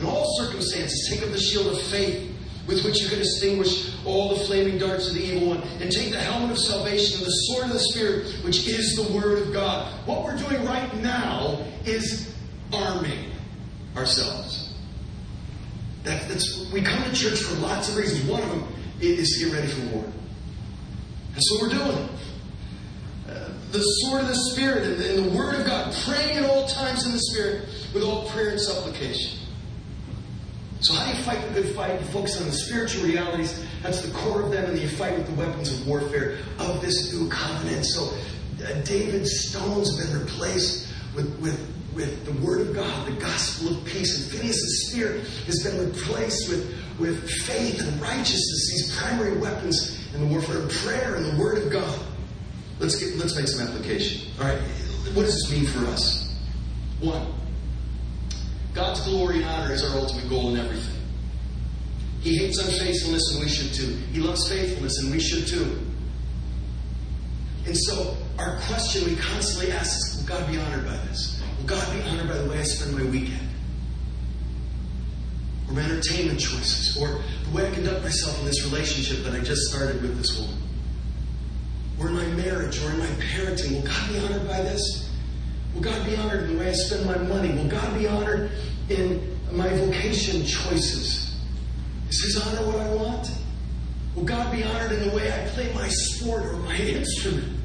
[0.00, 2.30] In all circumstances, take up the shield of faith
[2.66, 6.12] with which you can extinguish all the flaming darts of the evil one, and take
[6.12, 9.52] the helmet of salvation and the sword of the Spirit, which is the Word of
[9.52, 9.92] God.
[10.06, 12.32] What we're doing right now is
[12.72, 13.32] arming
[13.96, 14.72] ourselves.
[16.04, 18.24] That, that's, we come to church for lots of reasons.
[18.30, 20.04] One of them is to get ready for war.
[21.32, 22.08] That's what we're doing.
[23.28, 26.48] Uh, the sword of the Spirit and the, and the Word of God, praying at
[26.48, 29.39] all times in the Spirit with all prayer and supplication.
[30.80, 32.00] So, how do you fight the good fight?
[32.00, 33.66] You focus on the spiritual realities.
[33.82, 37.12] That's the core of them, and you fight with the weapons of warfare of this
[37.12, 37.84] new covenant.
[37.84, 38.16] So,
[38.64, 41.58] uh, David's stones been replaced with, with,
[41.94, 44.22] with the Word of God, the gospel of peace.
[44.22, 50.20] And Phineas' spirit has been replaced with, with faith and righteousness, these primary weapons in
[50.20, 51.98] the warfare of prayer and the Word of God.
[52.78, 54.30] Let's, get, let's make some application.
[54.40, 54.60] All right,
[55.12, 56.34] what does this mean for us?
[57.00, 57.26] One,
[58.74, 61.00] God's glory and honor is our ultimate goal in everything.
[62.20, 63.96] He hates unfaithfulness, and we should too.
[64.12, 65.78] He loves faithfulness, and we should too.
[67.66, 71.42] And so, our question we constantly ask is Will God be honored by this?
[71.58, 73.48] Will God be honored by the way I spend my weekend?
[75.68, 76.96] Or my entertainment choices?
[77.00, 80.38] Or the way I conduct myself in this relationship that I just started with this
[80.38, 80.56] woman?
[81.98, 82.82] Or in my marriage?
[82.82, 83.72] Or in my parenting?
[83.72, 85.09] Will God be honored by this?
[85.74, 87.52] Will God be honored in the way I spend my money?
[87.54, 88.50] Will God be honored
[88.88, 91.36] in my vocation choices?
[92.08, 93.30] Is His honor what I want?
[94.16, 97.56] Will God be honored in the way I play my sport or my instrument?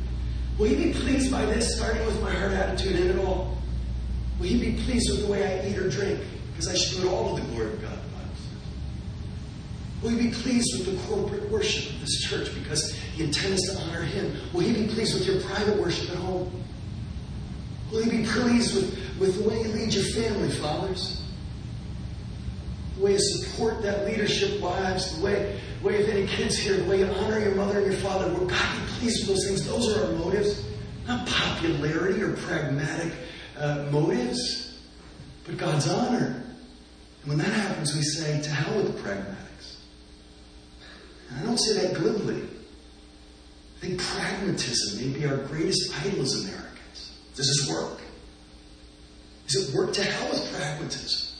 [0.57, 3.57] Will He be pleased by this, starting with my heart attitude in it all?
[4.39, 6.19] Will He be pleased with the way I eat or drink?
[6.51, 7.97] Because I should do it all to the glory of God.
[10.05, 13.61] Will He be pleased with the corporate worship of this church because the intent is
[13.61, 14.35] to honor Him?
[14.53, 16.63] Will He be pleased with your private worship at home?
[17.95, 21.21] Will He be pleased with, with the way you lead your family, fathers?
[22.97, 26.89] The way you support that leadership, wives, the way, way if any kids here, the
[26.89, 28.27] way you honor your mother and your father.
[28.33, 29.65] Will God be pleased with those things?
[29.65, 30.65] Those are our motives.
[31.07, 33.13] Not popularity or pragmatic
[33.57, 34.77] uh, motives,
[35.45, 36.43] but God's honor.
[37.21, 39.77] And when that happens, we say, to hell with the pragmatics.
[41.29, 42.41] And I don't say that glibly.
[42.41, 46.64] I think pragmatism may be our greatest idol as Americans.
[47.35, 47.99] Does this work?
[49.47, 51.37] Does it work to hell with pragmatism?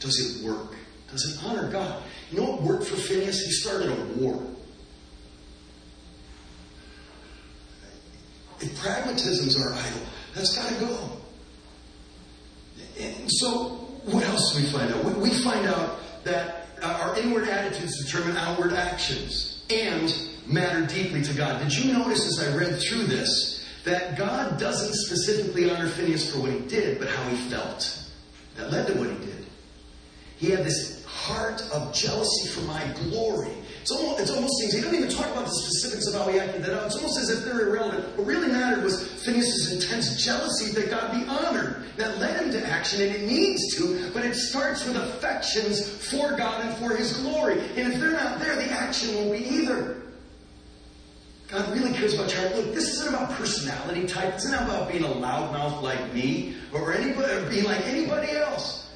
[0.00, 0.74] Does it work?
[1.10, 2.02] Does it honor God?
[2.30, 3.40] You know what worked for Phineas?
[3.40, 4.42] He started a war.
[8.60, 10.00] If pragmatism's our idol,
[10.34, 11.10] that's got to go.
[12.98, 13.68] And so,
[14.04, 15.04] what else do we find out?
[15.16, 20.12] We find out that uh, our inward attitudes determine outward actions and
[20.46, 21.62] matter deeply to God.
[21.62, 23.57] Did you notice as I read through this
[23.88, 28.04] that God doesn't specifically honor Phineas for what he did, but how he felt?
[28.56, 29.46] That led to what he did.
[30.36, 33.50] He had this heart of jealousy for my glory.
[33.80, 36.38] It's almost, it's almost seems he doesn't even talk about the specifics of how he
[36.38, 36.86] acted that out.
[36.86, 38.16] It's almost as if they're irrelevant.
[38.18, 41.84] What really mattered was Phineas' intense jealousy that God be honored.
[41.96, 46.36] That led him to action, and it needs to, but it starts with affections for
[46.36, 47.60] God and for his glory.
[47.76, 49.96] And if they're not there, the action won't be either.
[51.48, 52.42] God really cares about your.
[52.54, 54.34] Look, this isn't about personality type.
[54.34, 58.90] It's not about being a loudmouth like me or anybody or being like anybody else.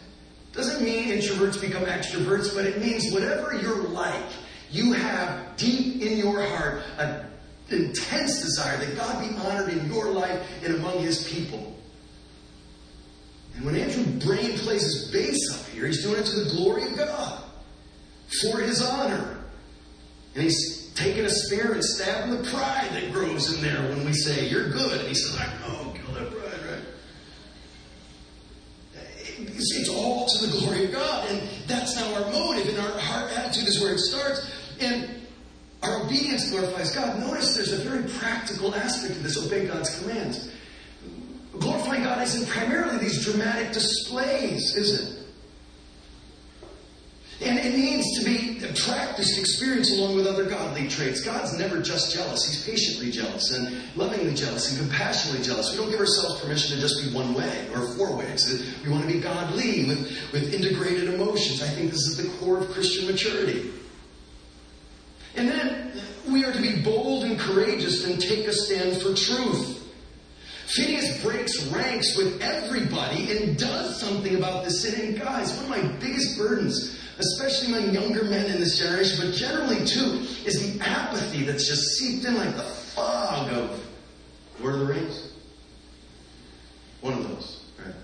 [0.53, 4.23] Doesn't mean introverts become extroverts, but it means whatever you're like,
[4.71, 7.25] you have deep in your heart an
[7.71, 11.75] intense desire that God be honored in your life and among his people.
[13.57, 16.85] And when Andrew Brain plays his bass up here, he's doing it to the glory
[16.85, 17.45] of God
[18.43, 19.39] for his honor.
[20.35, 24.12] And he's taking a spear and stabbing the pride that grows in there when we
[24.12, 25.01] say, You're good.
[25.01, 26.84] And he says, I know, kill that pride, right?
[29.38, 31.30] It's, it's all to the glory of God.
[31.30, 34.51] And that's now our motive, and our heart attitude is where it starts.
[34.80, 35.22] And
[35.82, 37.18] our obedience glorifies God.
[37.20, 40.53] Notice there's a very practical aspect of this obey God's commands.
[41.59, 45.22] Glorifying God isn't primarily these dramatic displays, is it?
[47.45, 48.53] And it needs to be
[48.86, 51.22] practiced experience along with other godly traits.
[51.22, 52.47] God's never just jealous.
[52.47, 55.72] He's patiently jealous and lovingly jealous and compassionately jealous.
[55.72, 58.76] We don't give ourselves permission to just be one way or four ways.
[58.84, 61.62] We want to be godly with, with integrated emotions.
[61.62, 63.72] I think this is the core of Christian maturity.
[65.34, 65.93] And then
[66.30, 69.80] we are to be bold and courageous and take a stand for truth.
[70.66, 75.09] Phineas breaks ranks with everybody and does something about the sin.
[75.09, 79.35] And guys, one of my biggest burdens, especially among younger men in this generation, but
[79.35, 83.85] generally too, is the apathy that's just seeped in like the fog of
[84.61, 85.33] Lord of the Rings.
[87.01, 87.95] One of those, right?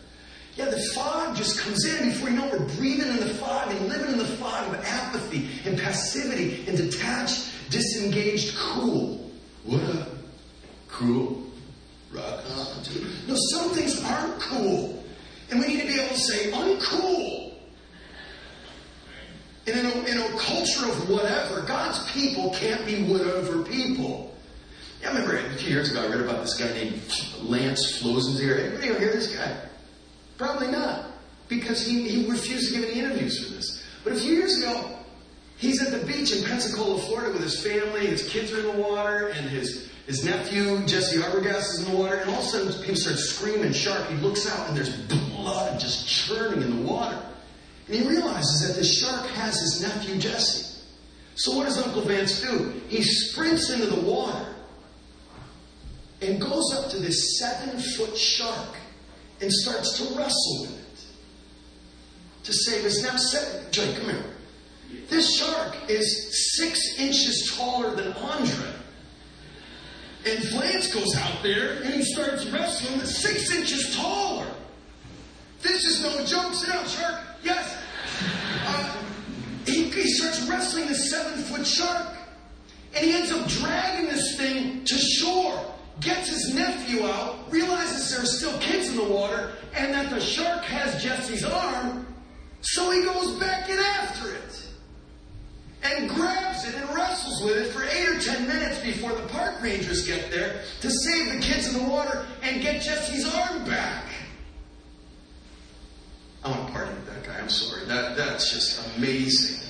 [0.57, 3.89] Yeah, the fog just comes in before you know we're breathing in the fog and
[3.89, 9.31] living in the fog of apathy and passivity and detached, disengaged, cool.
[9.65, 10.09] What up?
[10.89, 11.45] Cool.
[12.13, 12.85] Rock on.
[13.27, 15.05] No, some things aren't cool.
[15.51, 17.38] And we need to be able to say, uncool.
[19.69, 24.35] And in a, in a culture of whatever, God's people can't be whatever people.
[25.03, 26.95] Yeah, I remember a few years ago I read about this guy named
[27.49, 28.59] Vance Flosenzier.
[28.59, 29.57] Anybody ever hear this guy?
[30.39, 31.11] Probably not.
[31.49, 33.85] Because he, he refused to give any interviews for this.
[34.05, 34.99] But a few years ago,
[35.59, 38.07] he's at the beach in Pensacola, Florida with his family.
[38.07, 41.99] His kids are in the water, and his his nephew, Jesse Arbogast, is in the
[41.99, 44.09] water, and all of a sudden people start screaming shark.
[44.09, 47.23] He looks out and there's blood just churning in the water.
[47.89, 50.83] And he realizes that this shark has his nephew, Jesse.
[51.37, 52.81] So what does Uncle Vance do?
[52.89, 54.55] He sprints into the water
[56.21, 58.77] and goes up to this seven foot shark
[59.41, 63.71] and starts to wrestle with it to save his nephew.
[63.71, 64.25] Joy, come here.
[65.09, 68.73] This shark is six inches taller than Andre.
[70.27, 74.47] And Vance goes out there and he starts wrestling with six inches taller.
[75.63, 76.55] This is no joke.
[76.55, 77.28] Sit down, shark.
[77.43, 77.77] Yes.
[78.67, 79.03] Uh,
[79.67, 82.15] he, he starts wrestling this seven foot shark.
[82.95, 85.75] And he ends up dragging this thing to shore.
[86.01, 90.21] Gets his nephew out, realizes there are still kids in the water, and that the
[90.21, 92.07] shark has Jesse's arm,
[92.61, 94.69] so he goes back in after it
[95.83, 99.63] and grabs it and wrestles with it for eight or ten minutes before the park
[99.63, 104.05] rangers get there to save the kids in the water and get Jesse's arm back.
[106.45, 107.39] I want to party with that guy.
[107.39, 107.85] I'm sorry.
[107.87, 109.69] That, that's just amazing.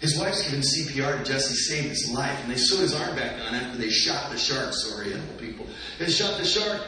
[0.00, 3.40] His wife's given CPR to Jesse, saved his life, and they sewed his arm back
[3.46, 4.74] on after they shot the shark.
[4.74, 5.66] Sorry, animal people.
[5.98, 6.82] They shot the shark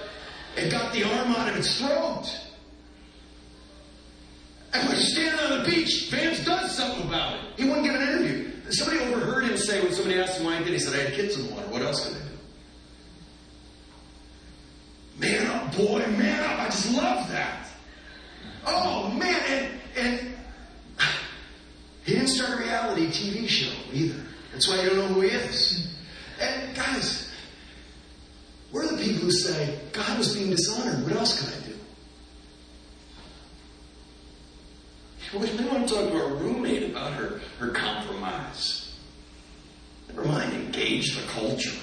[0.56, 2.24] and got the arm out of its throat.
[4.74, 6.10] And we're standing on the beach.
[6.10, 7.40] Vance does something about it.
[7.56, 8.50] He wouldn't give an interview.
[8.70, 11.14] Somebody overheard him say when somebody asked him why he did, he said, I had
[11.14, 11.68] kids in the water.
[11.68, 12.26] What else could I do?
[15.18, 16.58] Man up, boy, man up.
[16.58, 17.65] I just love that.
[18.66, 19.40] Oh, man.
[19.48, 20.34] And, and
[22.04, 24.20] he didn't start a reality TV show either.
[24.52, 25.96] That's why you don't know who he is.
[26.40, 27.32] And guys,
[28.72, 31.04] we're the people who say, God was being dishonored.
[31.04, 31.72] What else could I do?
[35.38, 38.94] We may want to talk to our roommate about her, her compromise.
[40.08, 41.76] Never mind, engage the culture.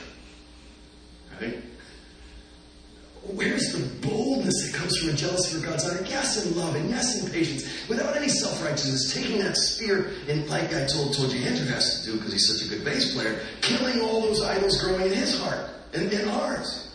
[1.39, 1.61] Right?
[3.31, 6.05] Where's the boldness that comes from a jealousy for God's honor?
[6.05, 10.47] Yes, in love, and yes, in patience, without any self righteousness, taking that spear, and
[10.49, 13.13] like I told, told you Andrew has to do because he's such a good bass
[13.13, 16.89] player, killing all those idols growing in his heart and in ours.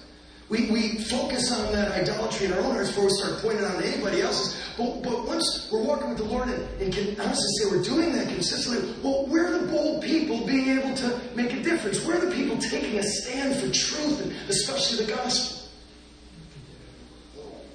[0.50, 3.82] We, we focus on that idolatry in our own hearts before we start pointing out
[3.82, 4.62] anybody else's.
[4.76, 8.12] But, but once we're walking with the Lord and, and can honestly say we're doing
[8.12, 12.04] that consistently, well, we're the bold people being able to make a difference.
[12.04, 15.67] We're the people taking a stand for truth, and especially the gospel.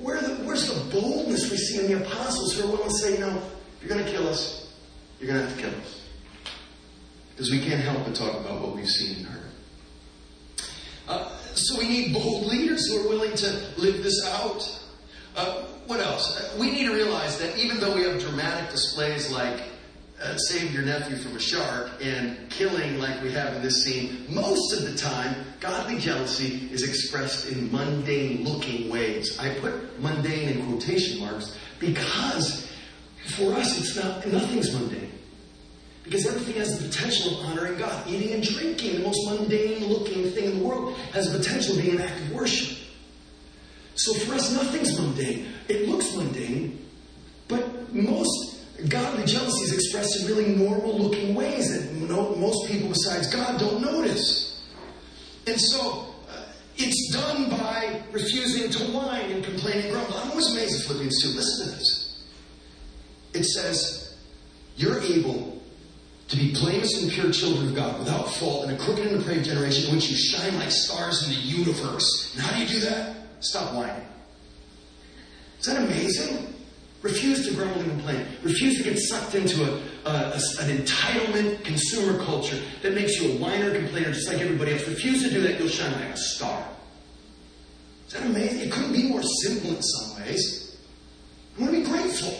[0.03, 3.17] Where the, where's the boldness we see in the apostles who are willing to say,
[3.19, 3.41] no,
[3.79, 4.73] you're going to kill us.
[5.17, 6.01] You're going to have to kill us.
[7.31, 9.51] Because we can't help but talk about what we've seen and heard.
[11.07, 13.47] Uh, so we need bold leaders who are willing to
[13.77, 14.81] live this out.
[15.37, 16.37] Uh, what else?
[16.37, 19.61] Uh, we need to realize that even though we have dramatic displays like
[20.23, 24.25] uh, save your nephew from a shark and killing like we have in this scene,
[24.29, 29.37] most of the time, godly jealousy is expressed in mundane looking ways.
[29.39, 32.71] I put mundane in quotation marks because
[33.35, 35.11] for us it's not, nothing's mundane.
[36.03, 38.07] Because everything has the potential of honoring God.
[38.07, 41.81] Eating and drinking, the most mundane looking thing in the world, has the potential of
[41.81, 42.77] being an act of worship.
[43.95, 45.47] So for us, nothing's mundane.
[45.69, 46.85] It looks mundane,
[47.47, 48.52] but most
[48.89, 53.59] godly jealousy is expressed in really normal looking ways that no, most people besides God
[53.59, 54.67] don't notice.
[55.47, 56.45] And so uh,
[56.75, 60.17] it's done by refusing to whine and complain and grumble.
[60.17, 61.29] I'm always amazed at Philippians 2.
[61.29, 62.23] Listen to this.
[63.33, 64.17] It says,
[64.75, 65.61] You're able
[66.29, 69.45] to be blameless and pure children of God without fault in a crooked and depraved
[69.45, 72.33] generation in which you shine like stars in the universe.
[72.33, 73.15] And how do you do that?
[73.39, 74.07] Stop whining.
[75.59, 76.52] Is that amazing?
[77.03, 78.25] Refuse to grumble and complain.
[78.43, 79.75] Refuse to get sucked into a,
[80.05, 84.71] a, a, an entitlement consumer culture that makes you a whiner, complainer, just like everybody
[84.71, 84.87] else.
[84.87, 86.65] Refuse to do that, you'll shine like a star.
[88.07, 88.61] Is that amazing?
[88.61, 90.77] It couldn't be more simple in some ways.
[91.57, 92.33] I want to be grateful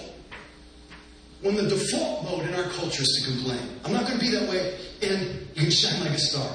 [1.41, 3.79] when the default mode in our culture is to complain.
[3.83, 6.49] I'm not going to be that way, and you can shine like a star.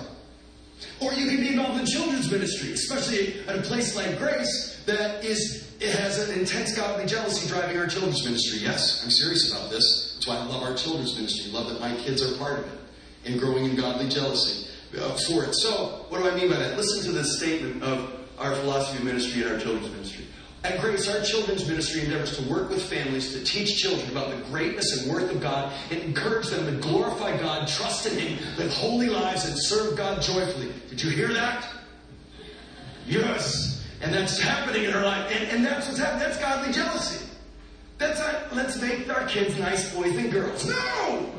[1.01, 5.22] Or you can be involved in children's ministry, especially at a place like Grace that
[5.24, 8.59] is it has an intense godly jealousy driving our children's ministry.
[8.60, 10.14] Yes, I'm serious about this.
[10.14, 11.52] That's why I love our children's ministry.
[11.52, 12.80] Love that my kids are part of it
[13.24, 15.55] and growing in godly jealousy uh, for it.
[15.55, 16.76] So, what do I mean by that?
[16.76, 20.24] Listen to this statement of our philosophy of ministry and our children's ministry.
[20.64, 24.42] At Grace, our children's ministry endeavors to work with families to teach children about the
[24.50, 28.72] greatness and worth of God and encourage them to glorify God, trust in Him, live
[28.72, 30.72] holy lives, and serve God joyfully.
[30.90, 31.64] Did you hear that?
[33.06, 33.77] Yes.
[34.00, 35.30] And that's happening in our life.
[35.30, 36.20] And, and that's what's happening.
[36.20, 37.26] That's godly jealousy.
[37.98, 40.66] That's not, let's make our kids nice boys and girls.
[40.66, 41.32] No!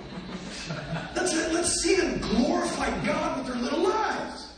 [1.16, 4.54] Let's, let's see them glorify God with their little lives.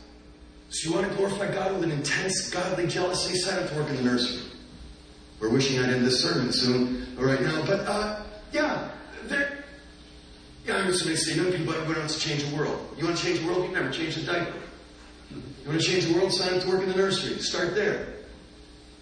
[0.70, 3.36] So you want to glorify God with an intense godly jealousy?
[3.36, 4.50] Sign up to work in the nursery.
[5.38, 7.64] We're wishing I'd end this sermon soon, or right now.
[7.66, 8.22] But uh,
[8.52, 8.90] yeah,
[9.24, 9.64] there.
[10.64, 12.94] Yeah, I heard somebody say, young people, everybody wants to change the world.
[12.96, 13.68] You want to change the world?
[13.68, 14.54] You never change the diaper.
[15.34, 16.32] You want to change the world?
[16.32, 17.38] Sign up to work in the nursery.
[17.38, 18.14] Start there.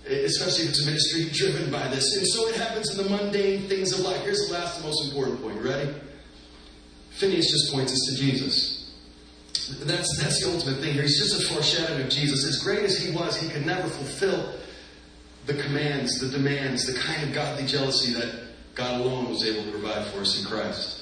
[0.06, 2.16] Especially if it's a ministry driven by this.
[2.16, 4.22] And so it happens in the mundane things of life.
[4.22, 5.56] Here's the last and most important point.
[5.56, 5.94] You ready?
[7.10, 8.80] Phineas just points us to Jesus.
[9.82, 11.02] That's, that's the ultimate thing here.
[11.02, 12.44] He's just a foreshadowing of Jesus.
[12.46, 14.54] As great as he was, he could never fulfill
[15.46, 18.34] the commands, the demands, the kind of godly jealousy that
[18.74, 20.99] God alone was able to provide for us in Christ.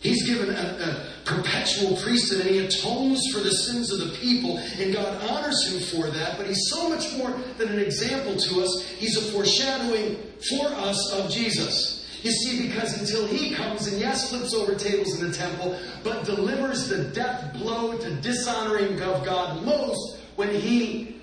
[0.00, 4.58] He's given a, a, perpetual priesthood and he atones for the sins of the people,
[4.58, 6.36] and God honors him for that.
[6.36, 10.16] But he's so much more than an example to us, he's a foreshadowing
[10.50, 12.06] for us of Jesus.
[12.22, 16.24] You see, because until he comes and, yes, flips over tables in the temple, but
[16.24, 21.20] delivers the death blow to dishonoring of God most when he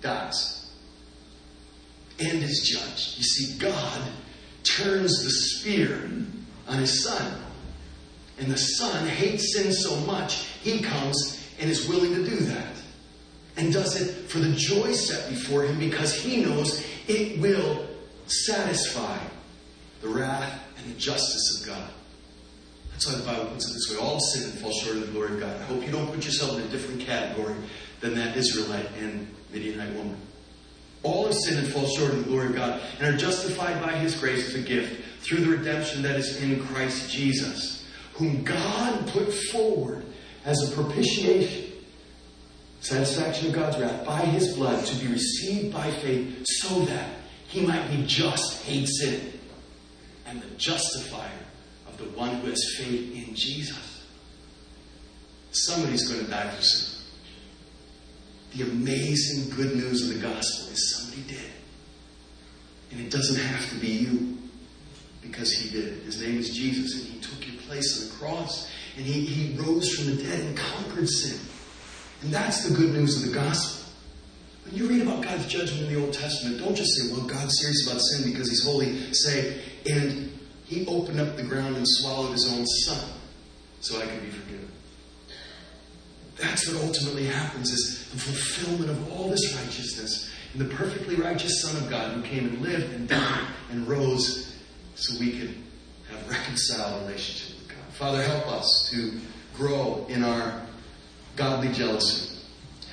[0.00, 0.70] dies
[2.18, 3.18] and is judged.
[3.18, 4.02] You see, God
[4.62, 6.10] turns the spear
[6.68, 7.40] on his son.
[8.38, 12.74] And the son hates sin so much, he comes and is willing to do that.
[13.56, 17.86] And does it for the joy set before him because he knows it will
[18.26, 19.18] satisfy
[20.00, 21.90] the wrath and the justice of God.
[22.90, 25.12] That's why the Bible puts it this way all sin and fall short of the
[25.12, 25.60] glory of God.
[25.60, 27.54] I hope you don't put yourself in a different category
[28.00, 30.16] than that Israelite and Midianite woman.
[31.02, 33.92] All have sinned and fall short of the glory of God and are justified by
[33.92, 37.83] His grace as a gift through the redemption that is in Christ Jesus,
[38.14, 40.04] whom God put forward
[40.44, 41.72] as a propitiation,
[42.80, 47.10] satisfaction of God's wrath, by His blood to be received by faith so that
[47.48, 49.32] He might be just, hate sin
[50.26, 51.30] and the justifier
[51.88, 54.06] of the one who has faith in Jesus.
[55.50, 57.04] Somebody's going to die for sin.
[58.56, 61.50] The amazing good news of the gospel is somebody did.
[62.92, 64.38] And it doesn't have to be you
[65.22, 66.02] because he did.
[66.02, 68.70] His name is Jesus, and he took place on the cross.
[68.96, 71.38] And he, he rose from the dead and conquered sin.
[72.22, 73.92] And that's the good news of the gospel.
[74.64, 77.58] When you read about God's judgment in the Old Testament, don't just say, well, God's
[77.60, 79.12] serious about sin because he's holy.
[79.12, 80.32] Say, and
[80.64, 83.10] he opened up the ground and swallowed his own son
[83.80, 84.68] so I could be forgiven.
[86.36, 91.62] That's what ultimately happens is the fulfillment of all this righteousness in the perfectly righteous
[91.62, 94.56] Son of God who came and lived and died and rose
[94.94, 95.54] so we could
[96.10, 97.53] have reconciled relationship.
[97.94, 99.20] Father, help us to
[99.54, 100.62] grow in our
[101.36, 102.38] godly jealousy.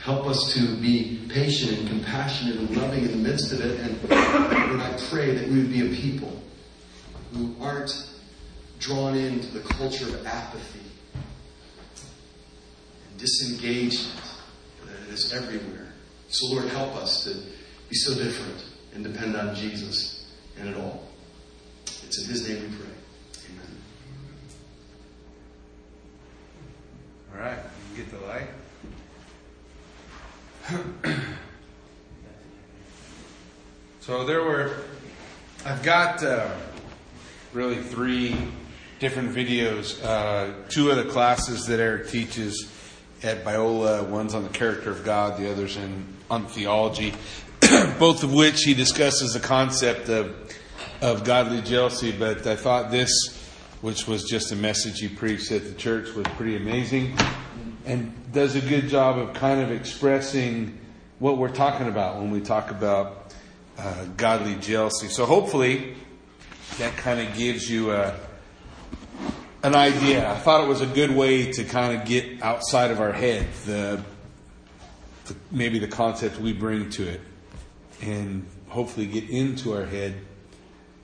[0.03, 3.80] Help us to be patient and compassionate and loving in the midst of it.
[3.80, 6.41] And Lord, I pray that we would be a people
[7.34, 8.10] who aren't
[8.80, 10.80] drawn into the culture of apathy
[13.10, 14.22] and disengagement
[14.86, 15.94] that is everywhere.
[16.30, 17.36] So, Lord, help us to
[17.90, 21.07] be so different and depend on Jesus in it all.
[21.86, 22.88] It's in His name we pray.
[23.52, 23.78] Amen.
[27.34, 27.60] All right,
[27.91, 28.48] you get the light.
[34.02, 34.76] so there were,
[35.66, 36.49] I've got uh,
[37.53, 38.36] really three
[38.99, 40.03] different videos.
[40.03, 42.72] Uh, two of the classes that Eric teaches
[43.24, 47.14] at Biola, one's on the character of God, the other's in on theology.
[47.99, 50.36] Both of which he discusses the concept of
[51.02, 52.12] of godly jealousy.
[52.12, 53.10] But I thought this,
[53.82, 57.18] which was just a message he preached at the church, was pretty amazing,
[57.86, 60.78] and does a good job of kind of expressing
[61.20, 63.34] what we're talking about when we talk about
[63.78, 65.08] uh, godly jealousy.
[65.08, 65.95] So hopefully
[66.78, 68.16] that kind of gives you a,
[69.64, 70.30] an idea.
[70.30, 73.48] I thought it was a good way to kind of get outside of our head
[73.66, 74.03] the,
[75.26, 77.22] the maybe the concept we bring to it,
[78.02, 80.16] and hopefully get into our head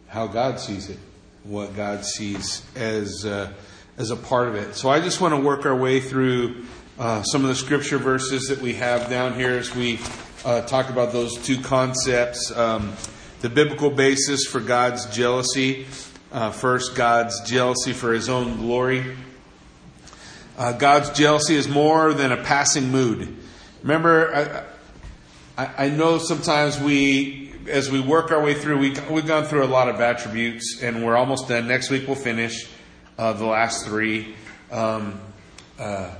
[0.07, 0.99] how God sees it,
[1.47, 3.51] what God sees as uh,
[3.97, 4.75] as a part of it.
[4.75, 6.65] So I just want to work our way through
[6.99, 9.99] uh, some of the scripture verses that we have down here as we
[10.43, 12.55] uh, talk about those two concepts.
[12.55, 12.93] Um,
[13.41, 15.85] the biblical basis for God's jealousy.
[16.31, 19.15] Uh, first, God's jealousy for his own glory.
[20.57, 23.37] Uh, God's jealousy is more than a passing mood.
[23.83, 24.65] Remember,
[25.57, 29.45] I, I, I, know sometimes we, as we work our way through, we, we've gone
[29.45, 31.67] through a lot of attributes, and we're almost done.
[31.67, 32.67] Next week we'll finish
[33.17, 34.35] uh, the last three
[34.71, 35.19] um,
[35.77, 36.11] uh,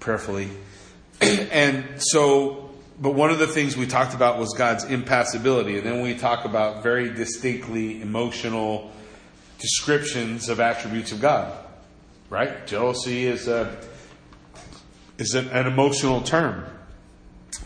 [0.00, 0.48] prayerfully.
[1.20, 2.70] and so,
[3.00, 6.44] but one of the things we talked about was God's impassibility, and then we talk
[6.44, 8.92] about very distinctly emotional
[9.58, 11.52] descriptions of attributes of God.
[12.30, 12.66] Right?
[12.66, 13.76] Jealousy is a
[15.18, 16.66] is an, an emotional term.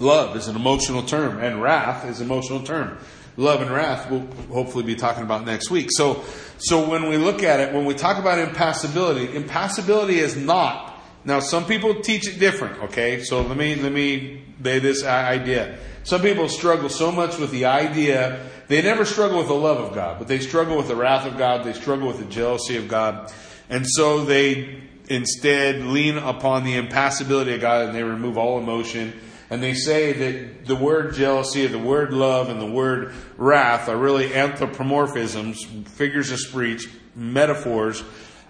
[0.00, 2.98] Love is an emotional term, and wrath is an emotional term.
[3.36, 5.88] Love and wrath we'll hopefully be talking about next week.
[5.90, 6.24] So,
[6.58, 11.00] so when we look at it, when we talk about impassibility, impassibility is not.
[11.24, 12.82] Now, some people teach it different.
[12.84, 15.78] Okay, so let me let me lay this idea.
[16.04, 19.94] Some people struggle so much with the idea they never struggle with the love of
[19.94, 21.64] God, but they struggle with the wrath of God.
[21.64, 23.32] They struggle with the jealousy of God,
[23.70, 29.18] and so they instead lean upon the impassibility of God and they remove all emotion
[29.50, 33.96] and they say that the word jealousy, the word love, and the word wrath are
[33.96, 38.02] really anthropomorphisms, figures of speech, metaphors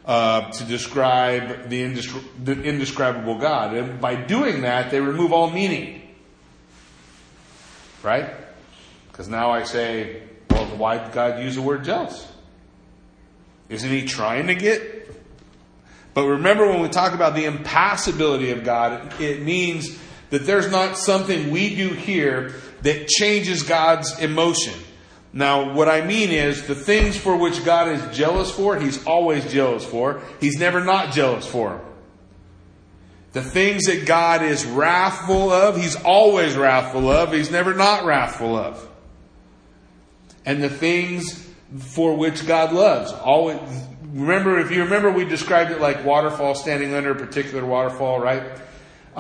[0.04, 3.74] uh, to describe the, indescri- the indescribable God.
[3.74, 6.02] And by doing that, they remove all meaning.
[8.02, 8.34] Right?
[9.08, 12.26] Because now I say, well, why did God use the word jealous?
[13.68, 15.14] Isn't he trying to get?
[16.14, 19.96] But remember when we talk about the impassibility of God, it means
[20.30, 24.74] that there's not something we do here that changes God's emotion.
[25.32, 29.50] Now, what I mean is the things for which God is jealous for, He's always
[29.52, 30.22] jealous for.
[30.40, 31.80] He's never not jealous for them.
[33.32, 37.32] The things that God is wrathful of, He's always wrathful of.
[37.32, 38.88] He's never not wrathful of.
[40.46, 41.46] And the things
[41.78, 43.60] for which God loves, always,
[44.06, 48.42] remember, if you remember, we described it like waterfall standing under a particular waterfall, right?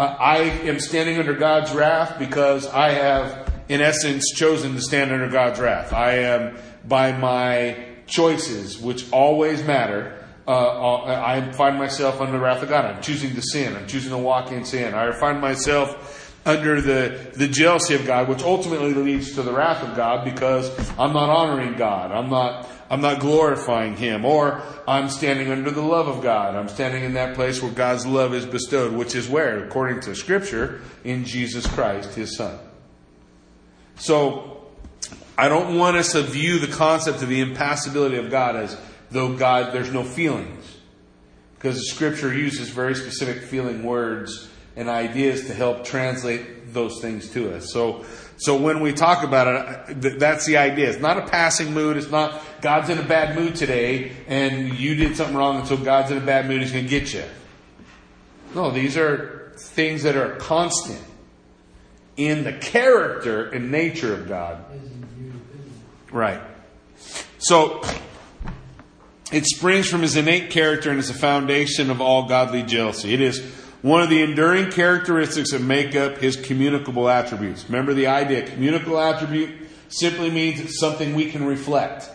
[0.02, 5.28] I am standing under God's wrath because I have, in essence, chosen to stand under
[5.28, 5.92] God's wrath.
[5.92, 6.56] I am,
[6.86, 12.68] by my choices, which always matter, uh, uh, I find myself under the wrath of
[12.68, 12.84] God.
[12.84, 13.76] I'm choosing to sin.
[13.76, 14.94] I'm choosing to walk in sin.
[14.94, 16.17] I find myself
[16.48, 20.70] under the, the jealousy of God, which ultimately leads to the wrath of God because
[20.98, 22.10] I'm not honoring God.
[22.10, 24.24] I'm not I'm not glorifying Him.
[24.24, 26.54] Or I'm standing under the love of God.
[26.54, 30.14] I'm standing in that place where God's love is bestowed, which is where, according to
[30.14, 32.58] Scripture, in Jesus Christ, His Son.
[33.96, 34.66] So,
[35.36, 38.76] I don't want us to view the concept of the impassibility of God as
[39.10, 40.76] though God, there's no feelings.
[41.54, 44.48] Because the Scripture uses very specific feeling words
[44.78, 47.72] and ideas to help translate those things to us.
[47.72, 48.04] So,
[48.36, 50.88] so when we talk about it, that's the idea.
[50.88, 51.96] It's not a passing mood.
[51.96, 55.76] It's not God's in a bad mood today and you did something wrong and so
[55.76, 56.62] God's in a bad mood.
[56.62, 57.24] He's going to get you.
[58.54, 61.02] No, these are things that are constant
[62.16, 64.64] in the character and nature of God.
[66.12, 66.40] Right.
[67.38, 67.82] So
[69.32, 73.12] it springs from his innate character and is the foundation of all godly jealousy.
[73.12, 73.40] It is
[73.82, 77.64] one of the enduring characteristics that make up his communicable attributes.
[77.68, 79.50] Remember the idea communicable attribute
[79.88, 82.10] simply means it's something we can reflect.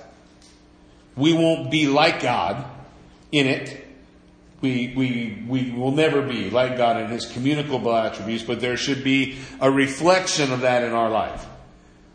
[1.16, 2.66] We won't be like God
[3.32, 3.80] in it.
[4.62, 9.04] We, we, we will never be like God in his communicable attributes, but there should
[9.04, 11.46] be a reflection of that in our life.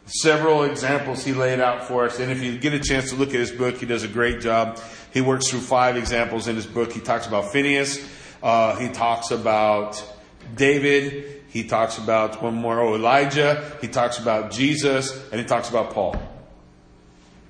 [0.07, 3.29] Several examples he laid out for us, and if you get a chance to look
[3.29, 4.81] at his book, he does a great job.
[5.13, 6.93] He works through five examples in his book.
[6.93, 7.99] He talks about Phineas,
[8.43, 10.03] uh, he talks about
[10.55, 11.43] David.
[11.49, 13.77] He talks about one more, oh, Elijah.
[13.81, 15.13] He talks about Jesus.
[15.31, 16.17] And he talks about Paul.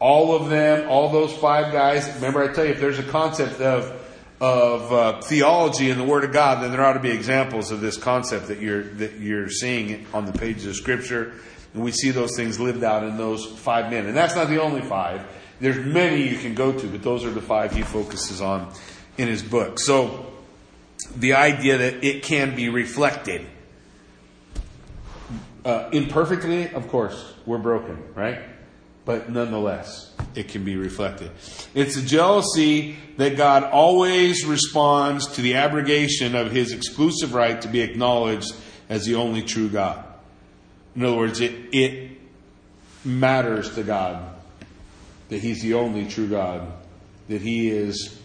[0.01, 2.09] All of them, all those five guys.
[2.17, 3.95] Remember, I tell you, if there's a concept of
[4.41, 7.81] of uh, theology in the Word of God, then there ought to be examples of
[7.81, 11.33] this concept that you're that you're seeing on the pages of Scripture,
[11.75, 14.07] and we see those things lived out in those five men.
[14.07, 15.23] And that's not the only five.
[15.61, 18.73] There's many you can go to, but those are the five he focuses on
[19.17, 19.81] in his book.
[19.81, 20.33] So
[21.17, 23.47] the idea that it can be reflected.
[25.65, 28.41] Uh, imperfectly, of course, we're broken, right?
[29.05, 31.31] But nonetheless, it can be reflected.
[31.75, 37.69] It's a jealousy that God always responds to the abrogation of his exclusive right to
[37.69, 38.55] be acknowledged
[38.89, 40.05] as the only true God.
[40.95, 42.19] In other words, it, it
[43.05, 44.35] matters to God
[45.29, 46.73] that he's the only true God,
[47.29, 48.19] that he is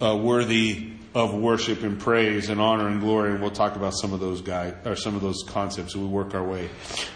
[0.00, 4.12] uh, worthy of worship and praise and honor and glory, and we'll talk about some
[4.12, 6.70] of those guys or some of those concepts as we work our way.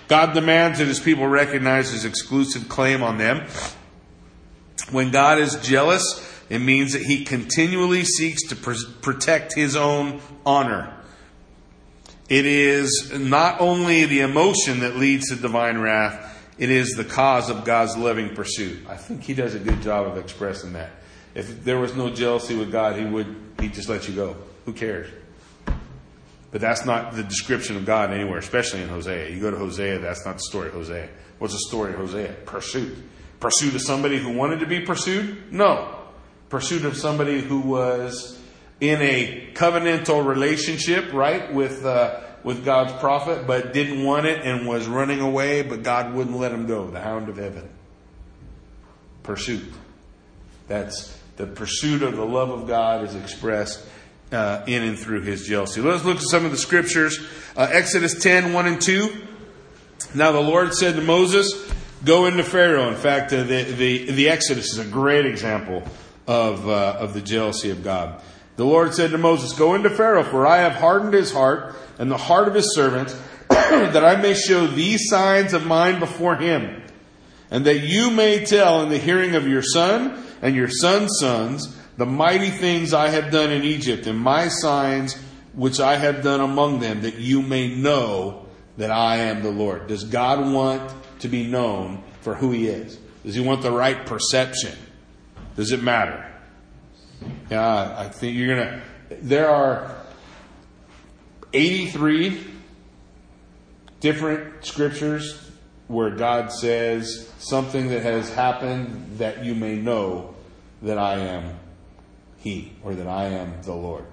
[0.09, 3.47] God demands that his people recognize his exclusive claim on them.
[4.91, 6.03] When God is jealous,
[6.49, 10.93] it means that he continually seeks to pr- protect his own honor.
[12.29, 17.51] It is not only the emotion that leads to divine wrath, it is the cause
[17.51, 18.87] of God's loving pursuit.
[18.89, 20.91] I think he does a good job of expressing that.
[21.37, 23.27] If there was no jealousy with God, he would
[23.61, 24.37] he'd just let you go.
[24.65, 25.09] Who cares?
[26.51, 29.29] But that's not the description of God anywhere, especially in Hosea.
[29.29, 31.11] You go to Hosea, that's not the story of Hosea.
[31.39, 32.35] What's the story of Hosea?
[32.47, 32.97] Pursuit.
[33.39, 35.53] Pursuit of somebody who wanted to be pursued?
[35.53, 35.95] No.
[36.49, 38.41] Pursuit of somebody who was
[38.81, 44.67] in a covenantal relationship, right, with uh, with God's prophet, but didn't want it and
[44.67, 46.87] was running away, but God wouldn't let him go.
[46.87, 47.69] The hound of heaven.
[49.23, 49.65] Pursuit.
[50.69, 53.85] That's the pursuit of the love of God is expressed
[54.33, 55.81] uh, in and through his jealousy.
[55.81, 57.19] Let's look at some of the scriptures.
[57.57, 59.15] Uh, Exodus 10, 1 and 2.
[60.15, 61.73] Now the Lord said to Moses,
[62.05, 62.89] Go into Pharaoh.
[62.89, 65.83] In fact, uh, the, the, the Exodus is a great example
[66.27, 68.21] of, uh, of the jealousy of God.
[68.57, 72.11] The Lord said to Moses, Go into Pharaoh, for I have hardened his heart and
[72.11, 73.19] the heart of his servants,
[73.49, 76.83] that I may show these signs of mine before him,
[77.51, 81.77] and that you may tell in the hearing of your son and your son's sons
[81.97, 85.15] the mighty things I have done in Egypt, and my signs
[85.55, 88.47] which I have done among them, that you may know
[88.77, 89.87] that I am the Lord.
[89.87, 92.99] Does God want to be known for who he is?
[93.25, 94.77] Does he want the right perception?
[95.57, 96.31] Does it matter?
[97.51, 98.69] Yeah, I think you're going
[99.09, 99.17] to.
[99.23, 99.97] There are
[101.55, 102.47] 83
[104.01, 105.46] different scriptures
[105.89, 110.35] where God says something that has happened that you may know
[110.83, 111.59] that I am
[112.39, 114.05] He or that I am the Lord.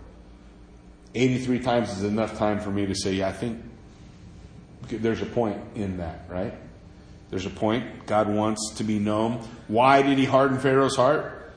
[1.16, 3.64] 83 times is enough time for me to say, yeah, I think
[4.88, 6.54] there's a point in that, right?
[7.30, 8.06] There's a point.
[8.06, 9.48] God wants to be known.
[9.68, 11.52] Why did he harden Pharaoh's heart?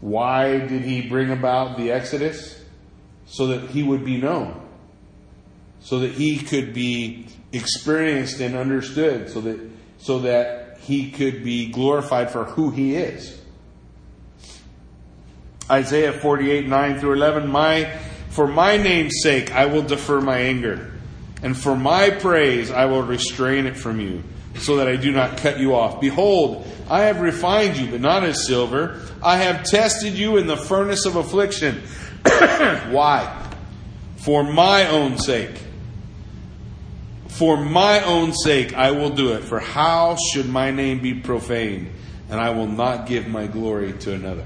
[0.00, 2.60] Why did he bring about the Exodus?
[3.26, 4.61] So that he would be known.
[5.82, 9.28] So that he could be experienced and understood.
[9.28, 9.60] So that,
[9.98, 13.40] so that he could be glorified for who he is.
[15.70, 17.48] Isaiah 48, 9 through 11.
[17.48, 17.96] My,
[18.30, 20.92] for my name's sake, I will defer my anger.
[21.42, 24.22] And for my praise, I will restrain it from you,
[24.56, 26.00] so that I do not cut you off.
[26.00, 29.00] Behold, I have refined you, but not as silver.
[29.22, 31.80] I have tested you in the furnace of affliction.
[32.90, 33.50] Why?
[34.16, 35.58] For my own sake.
[37.38, 39.44] For my own sake, I will do it.
[39.44, 41.90] For how should my name be profaned?
[42.30, 44.44] And I will not give my glory to another.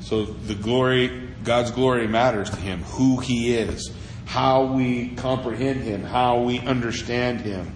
[0.00, 3.92] So the glory, God's glory matters to him, who he is
[4.28, 7.72] how we comprehend him, how we understand him.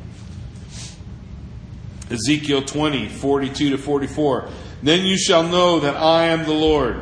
[2.10, 4.50] Ezekiel 20, 42 to 44.
[4.82, 6.96] Then you shall know that I am the Lord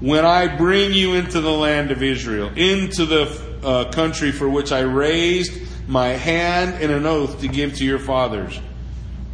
[0.00, 4.72] when I bring you into the land of Israel, into the uh, country for which
[4.72, 5.52] I raised
[5.86, 8.58] my hand in an oath to give to your fathers.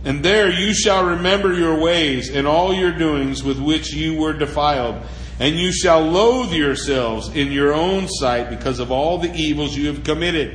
[0.05, 4.33] And there you shall remember your ways and all your doings with which you were
[4.33, 5.03] defiled
[5.41, 9.87] and you shall loathe yourselves in your own sight because of all the evils you
[9.87, 10.55] have committed.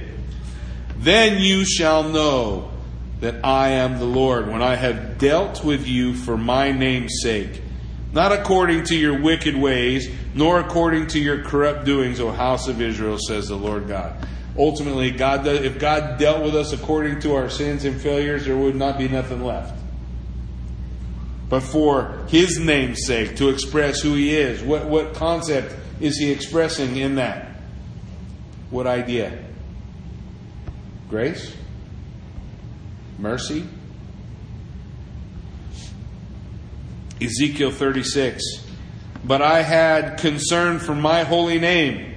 [0.98, 2.72] Then you shall know
[3.20, 7.64] that I am the Lord when I have dealt with you for my name's sake,
[8.14, 12.80] not according to your wicked ways, nor according to your corrupt doings, O house of
[12.80, 14.16] Israel, says the Lord God.
[14.58, 18.76] Ultimately, God, if God dealt with us according to our sins and failures, there would
[18.76, 19.76] not be nothing left
[21.50, 24.64] but for his name's sake, to express who he is.
[24.64, 27.48] What, what concept is he expressing in that?
[28.72, 29.38] What idea?
[31.10, 31.56] Grace?
[33.20, 33.68] Mercy?
[37.22, 38.44] Ezekiel 36.
[39.24, 42.15] But I had concern for my holy name,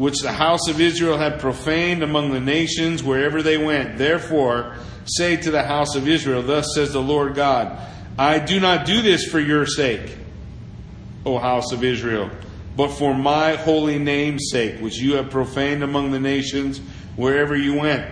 [0.00, 3.98] which the house of Israel had profaned among the nations wherever they went.
[3.98, 4.74] Therefore,
[5.04, 7.78] say to the house of Israel, Thus says the Lord God,
[8.18, 10.16] I do not do this for your sake,
[11.26, 12.30] O house of Israel,
[12.78, 16.80] but for my holy name's sake, which you have profaned among the nations
[17.16, 18.10] wherever you went.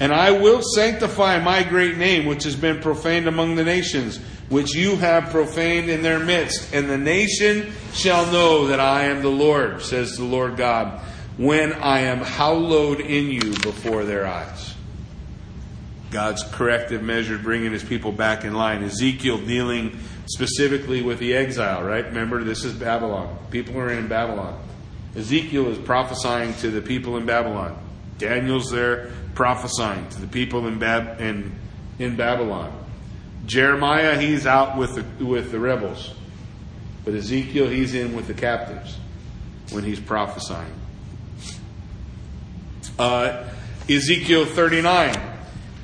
[0.00, 4.16] And I will sanctify my great name, which has been profaned among the nations,
[4.48, 6.72] which you have profaned in their midst.
[6.72, 11.02] And the nation shall know that I am the Lord, says the Lord God,
[11.36, 14.74] when I am hallowed in you before their eyes.
[16.10, 18.82] God's corrective measure, bringing his people back in line.
[18.82, 22.04] Ezekiel dealing specifically with the exile, right?
[22.04, 23.36] Remember, this is Babylon.
[23.50, 24.58] People are in Babylon.
[25.14, 27.76] Ezekiel is prophesying to the people in Babylon.
[28.18, 31.52] Daniel's there prophesying to the people in, Bab- in,
[31.98, 32.72] in Babylon.
[33.46, 36.14] Jeremiah, he's out with the, with the rebels.
[37.04, 38.96] But Ezekiel, he's in with the captives
[39.70, 40.72] when he's prophesying.
[42.98, 43.44] Uh,
[43.88, 45.34] Ezekiel 39.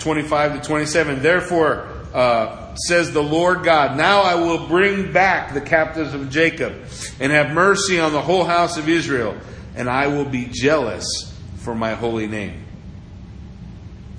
[0.03, 1.23] 25 to 27.
[1.23, 6.75] Therefore, uh, says the Lord God, now I will bring back the captives of Jacob
[7.21, 9.37] and have mercy on the whole house of Israel,
[9.77, 12.65] and I will be jealous for my holy name,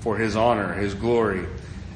[0.00, 1.46] for his honor, his glory.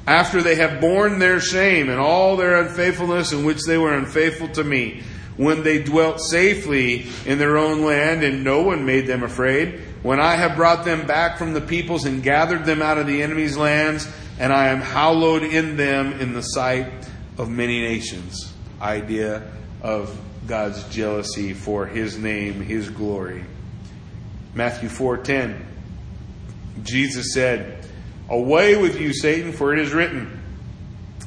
[0.05, 4.49] After they have borne their shame and all their unfaithfulness in which they were unfaithful
[4.49, 5.03] to me,
[5.37, 10.19] when they dwelt safely in their own land and no one made them afraid, when
[10.19, 13.57] I have brought them back from the peoples and gathered them out of the enemy's
[13.57, 14.07] lands,
[14.39, 16.91] and I am hallowed in them in the sight
[17.37, 18.53] of many nations.
[18.81, 19.43] Idea
[19.81, 20.17] of
[20.47, 23.43] God's jealousy for his name, his glory.
[24.53, 25.65] Matthew 4:10
[26.83, 27.85] Jesus said,
[28.29, 30.39] "Away with you Satan, for it is written,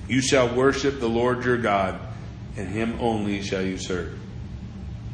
[0.09, 1.99] you shall worship the Lord your God,
[2.57, 4.19] and him only shall you serve."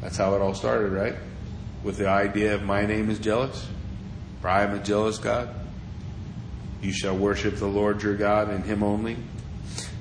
[0.01, 1.15] That's how it all started, right?
[1.83, 3.67] With the idea of my name is jealous,
[4.41, 5.49] for I am a jealous God.
[6.81, 9.17] You shall worship the Lord your God and him only.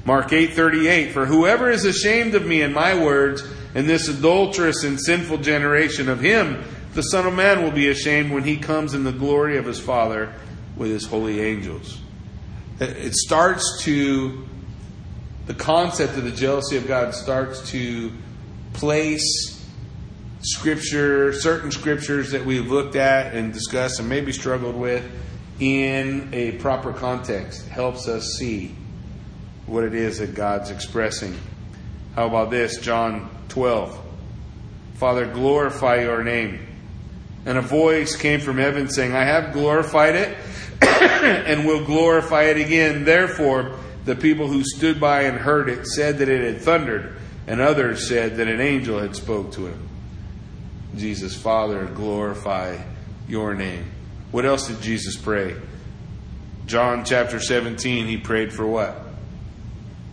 [0.04, 3.44] Mark 8:38 For whoever is ashamed of me and my words
[3.74, 6.64] in this adulterous and sinful generation of him
[6.94, 9.78] the son of man will be ashamed when he comes in the glory of his
[9.78, 10.32] father
[10.76, 12.00] with his holy angels.
[12.80, 14.44] It starts to
[15.46, 18.12] the concept of the jealousy of God starts to
[18.72, 19.57] place
[20.40, 25.04] scripture, certain scriptures that we've looked at and discussed and maybe struggled with
[25.60, 27.66] in a proper context.
[27.68, 28.74] helps us see
[29.66, 31.36] what it is that God's expressing.
[32.14, 32.78] How about this?
[32.78, 33.98] John 12.
[34.94, 36.66] Father, glorify your name.
[37.44, 40.36] And a voice came from heaven saying, I have glorified it
[40.82, 43.04] and will glorify it again.
[43.04, 47.16] Therefore, the people who stood by and heard it said that it had thundered,
[47.46, 49.87] and others said that an angel had spoke to him.
[50.96, 52.78] Jesus, Father, glorify
[53.28, 53.84] your name.
[54.30, 55.56] What else did Jesus pray?
[56.66, 59.02] John chapter 17, he prayed for what?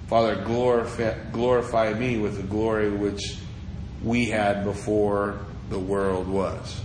[0.08, 3.38] Father, glorify, glorify me with the glory which
[4.04, 5.40] we had before
[5.70, 6.82] the world was.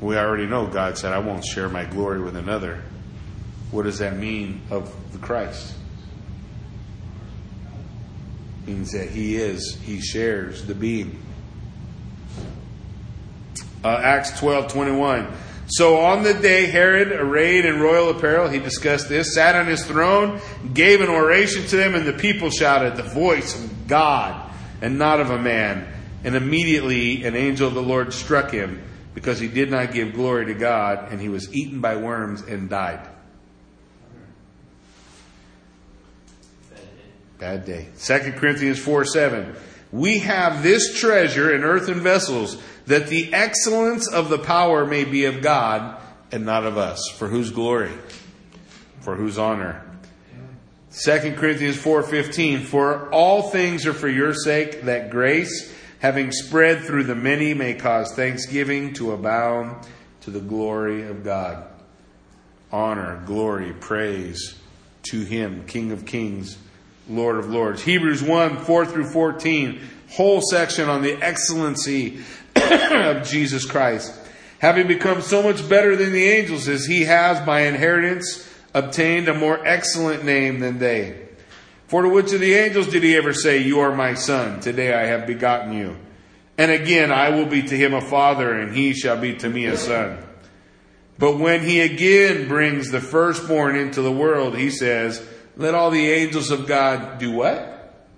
[0.00, 2.82] We already know God said, I won't share my glory with another.
[3.70, 5.74] What does that mean of the Christ?
[8.62, 11.18] It means that he is, he shares the being.
[13.84, 15.32] Uh, Acts 12 21.
[15.66, 19.84] So on the day Herod, arrayed in royal apparel, he discussed this, sat on his
[19.86, 20.40] throne,
[20.74, 24.50] gave an oration to them, and the people shouted, The voice of God
[24.82, 25.88] and not of a man.
[26.24, 28.82] And immediately an angel of the Lord struck him
[29.14, 32.68] because he did not give glory to God, and he was eaten by worms and
[32.68, 33.08] died.
[37.38, 37.88] Bad day.
[37.98, 39.56] 2 Corinthians 4 7.
[39.92, 45.26] We have this treasure in earthen vessels, that the excellence of the power may be
[45.26, 46.00] of God
[46.32, 46.98] and not of us.
[47.18, 47.92] For whose glory?
[49.00, 49.84] For whose honor?
[50.90, 57.04] 2 Corinthians 4:15 For all things are for your sake that grace having spread through
[57.04, 59.86] the many may cause thanksgiving to abound
[60.22, 61.64] to the glory of God.
[62.72, 64.56] Honor, glory, praise
[65.04, 66.56] to him, King of kings
[67.08, 67.82] Lord of Lords.
[67.82, 69.80] Hebrews 1 4 through 14,
[70.10, 72.20] whole section on the excellency
[72.56, 74.18] of Jesus Christ.
[74.58, 79.34] Having become so much better than the angels as he has by inheritance obtained a
[79.34, 81.28] more excellent name than they.
[81.88, 84.94] For to which of the angels did he ever say, You are my son, today
[84.94, 85.96] I have begotten you?
[86.56, 89.66] And again, I will be to him a father, and he shall be to me
[89.66, 90.18] a son.
[91.18, 95.26] But when he again brings the firstborn into the world, he says,
[95.56, 98.08] let all the angels of God do what?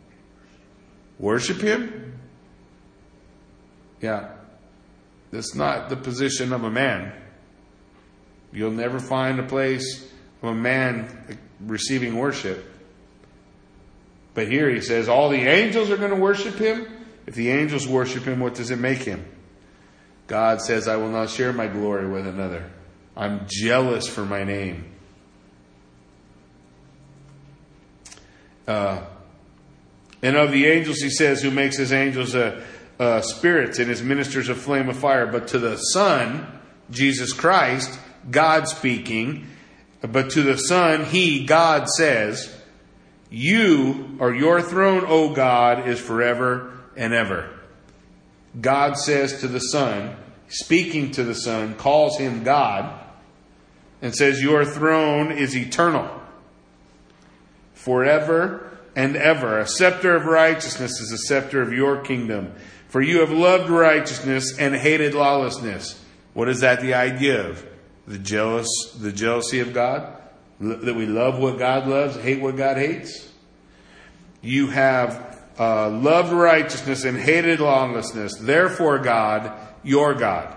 [1.19, 2.19] Worship Him?
[4.01, 4.31] Yeah.
[5.31, 7.13] That's not the position of a man.
[8.53, 10.09] You'll never find a place
[10.43, 12.65] of a man receiving worship.
[14.35, 16.87] But here he says all the angels are going to worship him.
[17.27, 19.25] If the angels worship him, what does it make him?
[20.27, 22.71] God says, I will not share my glory with another.
[23.17, 24.94] I'm jealous for my name.
[28.67, 29.03] Uh,
[30.23, 32.35] and of the angels, he says, who makes his angels
[33.23, 35.27] spirits and his ministers a flame of fire.
[35.27, 36.47] But to the Son,
[36.91, 37.99] Jesus Christ,
[38.31, 39.47] God speaking,
[40.01, 42.55] but to the Son, he, God, says,
[43.31, 47.51] You or your throne, O God, is forever and ever.
[48.61, 50.17] God says to the Son,
[50.49, 52.99] speaking to the Son, calls him God,
[54.01, 56.23] and says, Your throne is eternal
[57.85, 59.59] forever and ever.
[59.59, 62.53] A scepter of righteousness is a scepter of your kingdom.
[62.89, 66.03] For you have loved righteousness and hated lawlessness.
[66.33, 67.65] What is that the idea of?
[68.07, 70.17] The jealous, the jealousy of God?
[70.61, 73.31] That we love what God loves, hate what God hates?
[74.41, 78.37] You have uh, loved righteousness and hated lawlessness.
[78.39, 79.53] Therefore, God,
[79.83, 80.57] your God.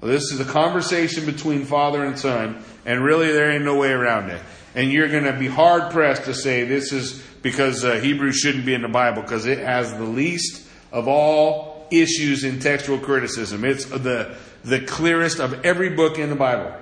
[0.00, 3.90] Well, this is a conversation between father and son, and really there ain't no way
[3.90, 4.40] around it
[4.74, 8.64] and you're going to be hard pressed to say this is because uh, Hebrew shouldn't
[8.64, 13.64] be in the Bible because it has the least of all issues in textual criticism.
[13.64, 16.72] It's the the clearest of every book in the Bible.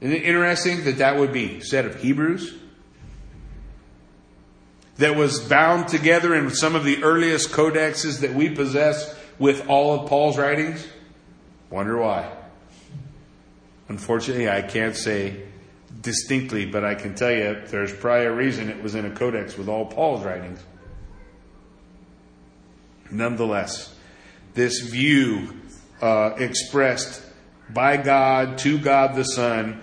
[0.00, 2.54] Isn't it interesting that that would be said of Hebrews?
[4.96, 10.00] That was bound together in some of the earliest codexes that we possess with all
[10.00, 10.86] of Paul's writings?
[11.70, 12.30] Wonder why.
[13.88, 15.42] Unfortunately, I can't say
[16.00, 19.68] distinctly, but I can tell you there's a reason it was in a codex with
[19.68, 20.62] all Paul's writings.
[23.10, 23.94] Nonetheless,
[24.54, 25.54] this view
[26.00, 27.22] uh, expressed
[27.68, 29.80] by God to God the Son,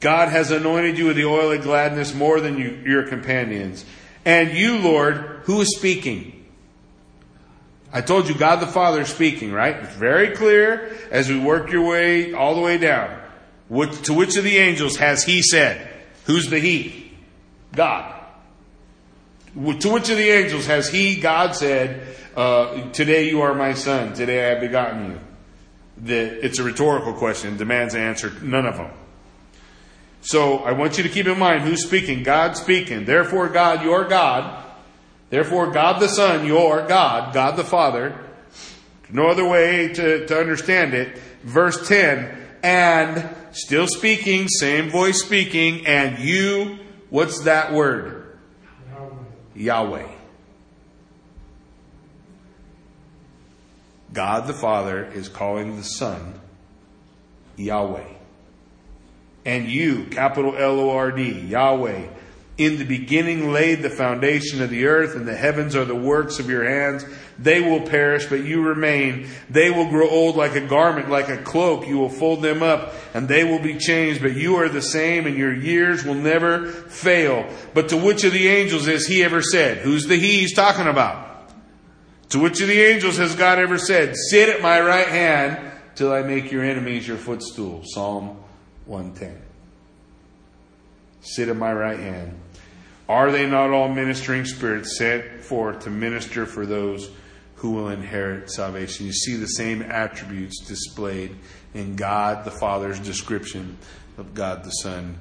[0.00, 3.84] God has anointed you with the oil of gladness more than you, your companions.
[4.24, 6.44] And you, Lord, who is speaking?
[7.92, 9.76] I told you God the Father is speaking, right?
[9.76, 13.21] It's very clear as we work your way all the way down.
[13.72, 15.88] Which, to which of the angels has he said?
[16.26, 17.10] Who's the he?
[17.74, 18.22] God.
[19.54, 24.12] To which of the angels has he, God, said, uh, Today you are my son,
[24.12, 25.20] today I have begotten you?
[25.96, 28.30] The, it's a rhetorical question, demands an answer.
[28.42, 28.90] None of them.
[30.20, 32.24] So I want you to keep in mind who's speaking.
[32.24, 33.06] God speaking.
[33.06, 34.66] Therefore, God, your God.
[35.30, 38.22] Therefore, God the Son, your God, God the Father.
[39.10, 41.16] No other way to, to understand it.
[41.42, 46.78] Verse 10, and still speaking, same voice speaking, and you,
[47.10, 48.38] what's that word?
[48.94, 49.16] Yahweh.
[49.54, 50.08] Yahweh.
[54.12, 56.38] God the Father is calling the Son
[57.56, 58.08] Yahweh.
[59.44, 62.08] And you, capital L O R D, Yahweh,
[62.58, 66.38] in the beginning laid the foundation of the earth, and the heavens are the works
[66.38, 67.04] of your hands.
[67.42, 69.28] They will perish, but you remain.
[69.50, 71.88] They will grow old like a garment, like a cloak.
[71.88, 75.26] You will fold them up, and they will be changed, but you are the same,
[75.26, 77.48] and your years will never fail.
[77.74, 79.78] But to which of the angels has he ever said?
[79.78, 81.50] Who's the he he's talking about?
[82.30, 86.12] To which of the angels has God ever said, Sit at my right hand till
[86.12, 87.82] I make your enemies your footstool?
[87.84, 88.36] Psalm
[88.86, 89.36] 110.
[91.22, 92.38] Sit at my right hand.
[93.08, 97.10] Are they not all ministering spirits sent forth to minister for those
[97.62, 99.06] who will inherit salvation?
[99.06, 101.36] You see the same attributes displayed
[101.74, 103.78] in God the Father's description
[104.18, 105.16] of God the Son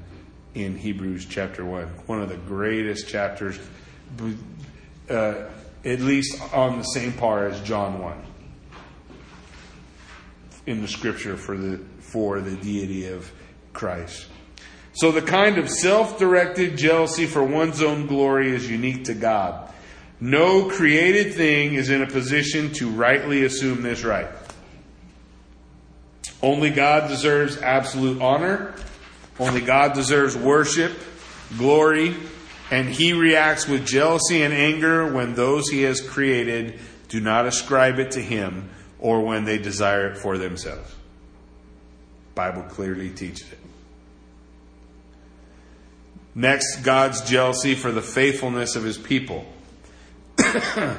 [0.56, 1.86] in Hebrews chapter 1.
[2.08, 3.60] One of the greatest chapters,
[5.08, 5.34] uh,
[5.86, 8.26] at least on the same par as John 1
[10.66, 13.32] in the scripture for the, for the deity of
[13.72, 14.26] Christ.
[14.94, 19.72] So the kind of self-directed jealousy for one's own glory is unique to God.
[20.22, 24.28] No created thing is in a position to rightly assume this right.
[26.44, 28.76] Only God deserves absolute honor.
[29.40, 30.94] Only God deserves worship,
[31.58, 32.16] glory,
[32.70, 36.80] and he reacts with jealousy and anger when those he has created
[37.10, 38.70] do not ascribe it to him
[39.00, 40.96] or when they desire it for themselves.
[42.36, 43.58] Bible clearly teaches it.
[46.34, 49.51] Next, God's jealousy for the faithfulness of his people.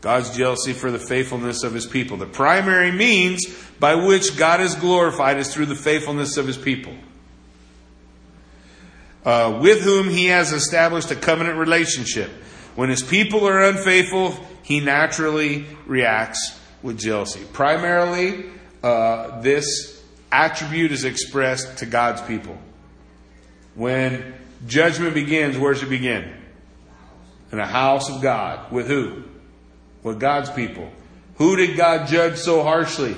[0.00, 2.16] God's jealousy for the faithfulness of his people.
[2.16, 3.44] The primary means
[3.80, 6.94] by which God is glorified is through the faithfulness of his people.
[9.24, 12.30] Uh, with whom he has established a covenant relationship.
[12.76, 17.44] When his people are unfaithful, he naturally reacts with jealousy.
[17.52, 18.44] Primarily,
[18.82, 22.56] uh, this attribute is expressed to God's people.
[23.74, 24.34] When
[24.66, 26.37] judgment begins, where does it begin?
[27.52, 28.70] In a house of God.
[28.72, 29.24] With who?
[30.02, 30.90] With God's people.
[31.36, 33.16] Who did God judge so harshly?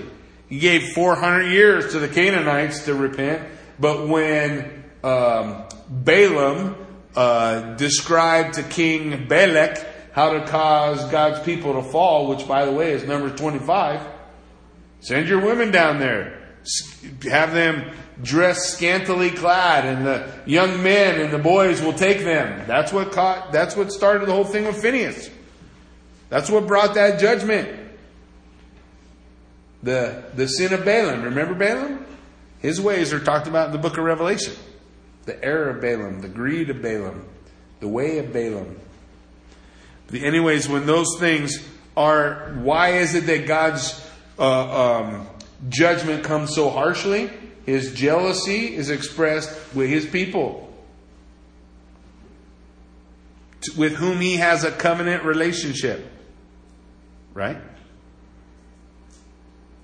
[0.49, 3.49] He gave 400 years to the Canaanites to repent,
[3.79, 6.77] but when um, Balaam
[7.15, 12.73] uh, described to King Balak how to cause God's people to fall, which, by the
[12.73, 14.01] way, is number 25.
[15.01, 16.39] Send your women down there.
[17.23, 17.91] Have them
[18.23, 22.67] dressed scantily clad, and the young men and the boys will take them.
[22.67, 25.31] That's what caught, that's what started the whole thing with Phineas.
[26.29, 27.77] That's what brought that judgment.
[29.83, 31.23] The, the sin of Balaam.
[31.23, 32.07] Remember Balaam?
[32.61, 34.55] His ways are talked about in the book of Revelation.
[35.25, 37.27] The error of Balaam, the greed of Balaam,
[37.81, 38.79] the way of Balaam.
[40.13, 41.65] Anyways, when those things
[41.97, 44.07] are, why is it that God's
[44.39, 45.27] uh, um,
[45.69, 47.31] judgment comes so harshly?
[47.67, 50.73] His jealousy is expressed with his people,
[53.77, 56.11] with whom he has a covenant relationship.
[57.35, 57.59] Right?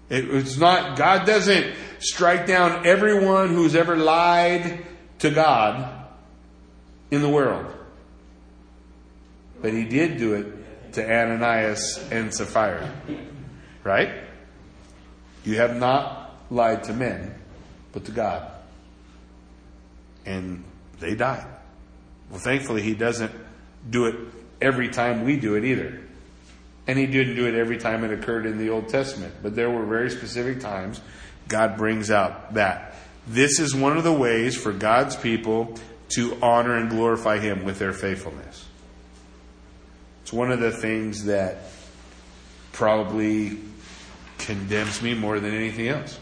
[0.09, 4.85] it's not, God doesn't strike down everyone who's ever lied
[5.19, 6.07] to God
[7.11, 7.73] in the world.
[9.61, 12.93] But he did do it to Ananias and Sapphira.
[13.83, 14.13] Right?
[15.45, 17.35] You have not lied to men,
[17.97, 18.53] but to God.
[20.27, 20.65] And
[21.01, 21.47] they died.
[22.29, 23.33] Well, thankfully, he doesn't
[23.89, 24.17] do it
[24.61, 26.03] every time we do it either.
[26.87, 29.37] And he didn't do it every time it occurred in the Old Testament.
[29.43, 31.01] But there were very specific times
[31.49, 32.97] God brings out that.
[33.27, 35.75] This is one of the ways for God's people
[36.17, 38.67] to honor and glorify him with their faithfulness.
[40.21, 41.61] It's one of the things that
[42.73, 43.57] probably
[44.37, 46.21] condemns me more than anything else.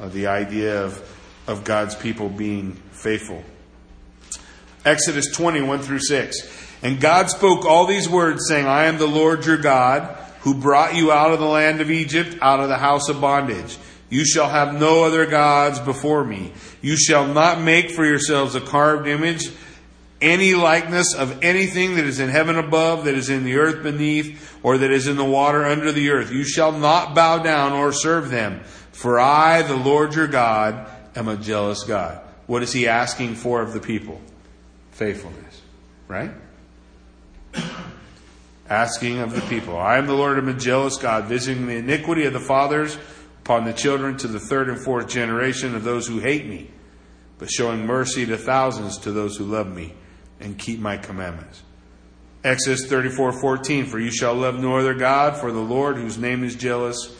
[0.00, 1.00] Uh, the idea of,
[1.46, 3.42] of God's people being faithful.
[4.84, 6.62] Exodus 21 through 6.
[6.82, 10.02] And God spoke all these words, saying, I am the Lord your God,
[10.40, 13.78] who brought you out of the land of Egypt, out of the house of bondage.
[14.10, 16.52] You shall have no other gods before me.
[16.82, 19.50] You shall not make for yourselves a carved image,
[20.20, 24.58] any likeness of anything that is in heaven above, that is in the earth beneath,
[24.62, 26.30] or that is in the water under the earth.
[26.30, 28.60] You shall not bow down or serve them.
[28.92, 32.20] For I, the Lord your God, am a jealous God.
[32.46, 34.20] What is he asking for of the people?
[34.92, 35.62] Faithfulness.
[36.08, 36.30] Right?
[38.68, 42.24] asking of the people, I am the Lord, am a jealous God, visiting the iniquity
[42.24, 42.96] of the fathers
[43.40, 46.70] upon the children to the third and fourth generation of those who hate me,
[47.38, 49.92] but showing mercy to thousands to those who love me
[50.40, 51.62] and keep my commandments.
[52.44, 56.54] Exodus 34:14 For you shall love no other god for the Lord whose name is
[56.56, 57.14] jealous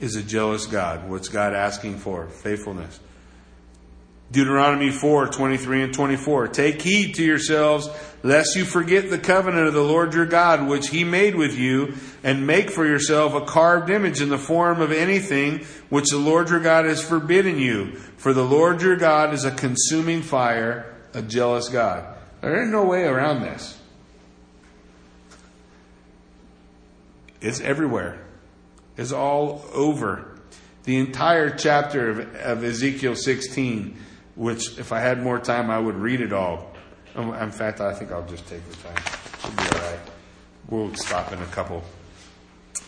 [0.00, 1.08] is a jealous God.
[1.08, 2.28] What's God asking for?
[2.28, 3.00] Faithfulness.
[4.30, 6.48] Deuteronomy 4, 23 and 24.
[6.48, 7.88] Take heed to yourselves,
[8.22, 11.94] lest you forget the covenant of the Lord your God, which he made with you,
[12.22, 16.50] and make for yourself a carved image in the form of anything which the Lord
[16.50, 17.94] your God has forbidden you.
[18.18, 22.16] For the Lord your God is a consuming fire, a jealous God.
[22.42, 23.80] There ain't no way around this.
[27.40, 28.27] It's everywhere.
[28.98, 30.38] It's all over.
[30.84, 33.96] The entire chapter of, of Ezekiel 16
[34.38, 36.70] which if I had more time, I would read it all.
[37.16, 38.96] Um, in fact, I think I'll just take the time.
[39.38, 40.00] It'll be all right.
[40.70, 41.82] We'll stop in a couple.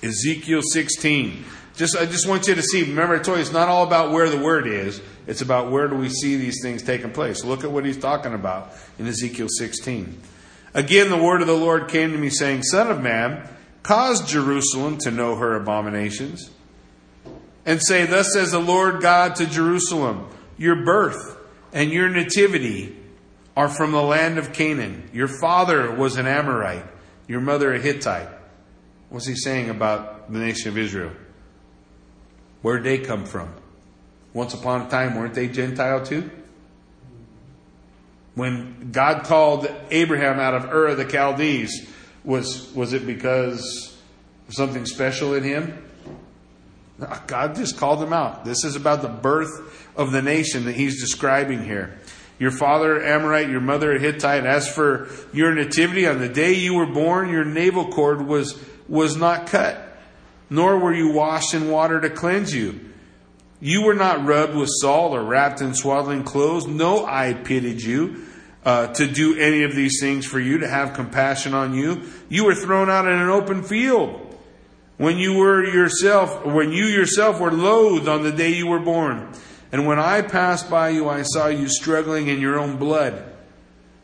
[0.02, 1.44] Ezekiel 16.
[1.74, 2.82] Just, I just want you to see.
[2.82, 5.02] Remember, I told you it's not all about where the word is.
[5.26, 7.44] It's about where do we see these things taking place.
[7.44, 10.20] Look at what he's talking about in Ezekiel 16.
[10.72, 13.48] Again, the word of the Lord came to me, saying, "Son of man,
[13.82, 16.50] cause Jerusalem to know her abominations,
[17.66, 21.38] and say, Thus says the Lord God to Jerusalem: Your birth."
[21.72, 22.96] and your nativity
[23.56, 25.08] are from the land of Canaan.
[25.12, 26.84] Your father was an Amorite,
[27.28, 28.28] your mother a Hittite.
[29.08, 31.12] What's he saying about the nation of Israel?
[32.62, 33.52] Where'd they come from?
[34.32, 36.30] Once upon a time, weren't they Gentile too?
[38.34, 41.88] When God called Abraham out of Ur of the Chaldees,
[42.24, 43.96] was, was it because
[44.48, 45.84] of something special in him?
[47.00, 48.44] Uh, God just called him out.
[48.44, 51.98] This is about the birth of the nation that he's describing here.
[52.38, 54.44] Your father Amorite, your mother Hittite.
[54.44, 59.16] As for your nativity, on the day you were born, your navel cord was, was
[59.16, 59.98] not cut,
[60.48, 62.80] nor were you washed in water to cleanse you.
[63.60, 66.66] You were not rubbed with salt or wrapped in swaddling clothes.
[66.66, 68.26] No eye pitied you
[68.64, 72.02] uh, to do any of these things for you, to have compassion on you.
[72.28, 74.26] You were thrown out in an open field
[74.98, 79.32] when you were yourself, when you yourself were loathed on the day you were born.
[79.72, 83.24] And when I passed by you, I saw you struggling in your own blood.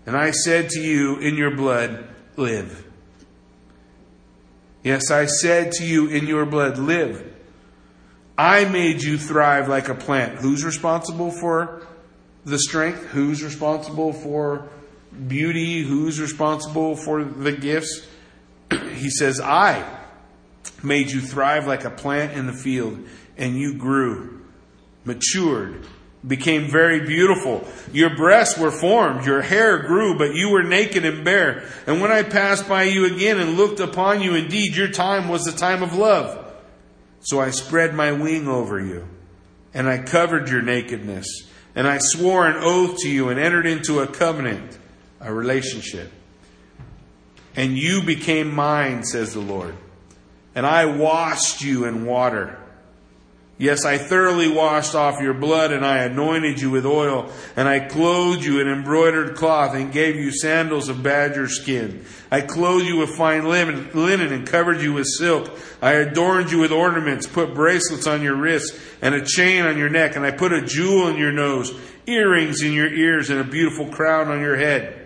[0.07, 2.87] And I said to you, in your blood, live.
[4.83, 7.35] Yes, I said to you, in your blood, live.
[8.39, 10.39] I made you thrive like a plant.
[10.39, 11.87] Who's responsible for
[12.47, 13.05] the strength?
[13.07, 14.69] Who's responsible for
[15.27, 15.83] beauty?
[15.83, 18.07] Who's responsible for the gifts?
[18.71, 19.85] he says, I
[20.83, 23.05] made you thrive like a plant in the field,
[23.37, 24.41] and you grew,
[25.05, 25.87] matured,
[26.27, 27.67] became very beautiful.
[27.93, 31.65] Your breasts were formed, your hair grew, but you were naked and bare.
[31.87, 35.43] And when I passed by you again and looked upon you, indeed your time was
[35.43, 36.45] the time of love.
[37.21, 39.09] So I spread my wing over you,
[39.75, 41.27] and I covered your nakedness,
[41.77, 44.77] and I swore an oath to you and entered into a covenant,
[45.21, 46.11] a relationship.
[47.55, 49.77] And you became mine, says the Lord
[50.57, 52.59] and I washed you in water.
[53.59, 57.81] Yes, I thoroughly washed off your blood, and I anointed you with oil, and I
[57.81, 62.05] clothed you in embroidered cloth, and gave you sandals of badger skin.
[62.31, 65.59] I clothed you with fine linen, and covered you with silk.
[65.81, 69.89] I adorned you with ornaments, put bracelets on your wrists, and a chain on your
[69.89, 71.73] neck, and I put a jewel in your nose,
[72.07, 75.06] earrings in your ears, and a beautiful crown on your head.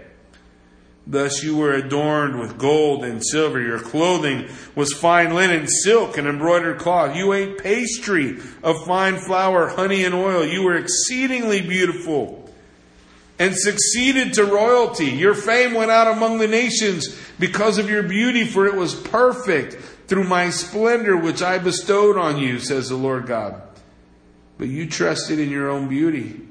[1.07, 3.61] Thus you were adorned with gold and silver.
[3.61, 7.17] Your clothing was fine linen, silk, and embroidered cloth.
[7.17, 10.45] You ate pastry of fine flour, honey, and oil.
[10.45, 12.41] You were exceedingly beautiful
[13.41, 15.07] and succeeded to royalty.
[15.07, 19.75] Your fame went out among the nations because of your beauty, for it was perfect
[20.07, 23.63] through my splendor which I bestowed on you, says the Lord God.
[24.59, 26.43] But you trusted in your own beauty.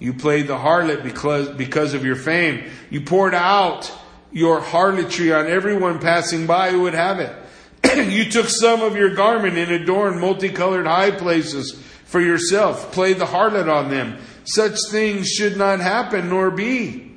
[0.00, 2.64] You played the harlot because, because of your fame.
[2.88, 3.92] You poured out
[4.32, 7.36] your harlotry on everyone passing by who would have it.
[8.10, 13.26] you took some of your garment and adorned multicolored high places for yourself, played the
[13.26, 14.18] harlot on them.
[14.44, 17.14] Such things should not happen nor be.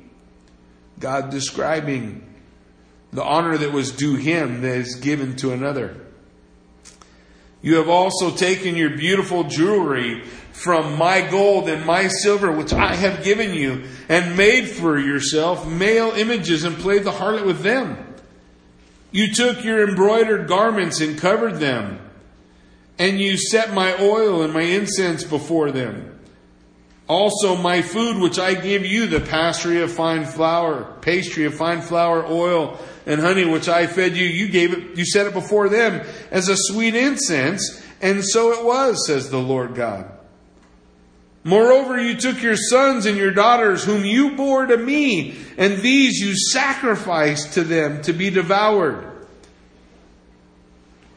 [1.00, 2.22] God describing
[3.12, 6.03] the honor that was due him that is given to another.
[7.64, 10.22] You have also taken your beautiful jewelry
[10.52, 15.66] from my gold and my silver, which I have given you, and made for yourself
[15.66, 17.96] male images and played the harlot with them.
[19.12, 22.00] You took your embroidered garments and covered them,
[22.98, 26.20] and you set my oil and my incense before them.
[27.08, 31.80] Also, my food, which I give you, the pastry of fine flour, pastry of fine
[31.80, 35.68] flour, oil, and honey, which I fed you, you gave it, you set it before
[35.68, 40.10] them as a sweet incense, and so it was, says the Lord God.
[41.44, 46.18] Moreover, you took your sons and your daughters, whom you bore to me, and these
[46.18, 49.10] you sacrificed to them to be devoured.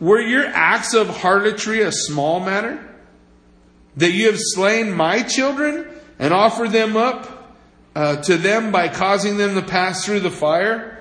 [0.01, 2.83] Were your acts of harlotry a small matter?
[3.95, 5.87] That you have slain my children
[6.19, 7.55] and offered them up
[7.95, 10.96] uh, to them by causing them to pass through the fire?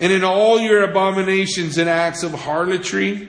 [0.00, 3.28] And in all your abominations and acts of harlotry,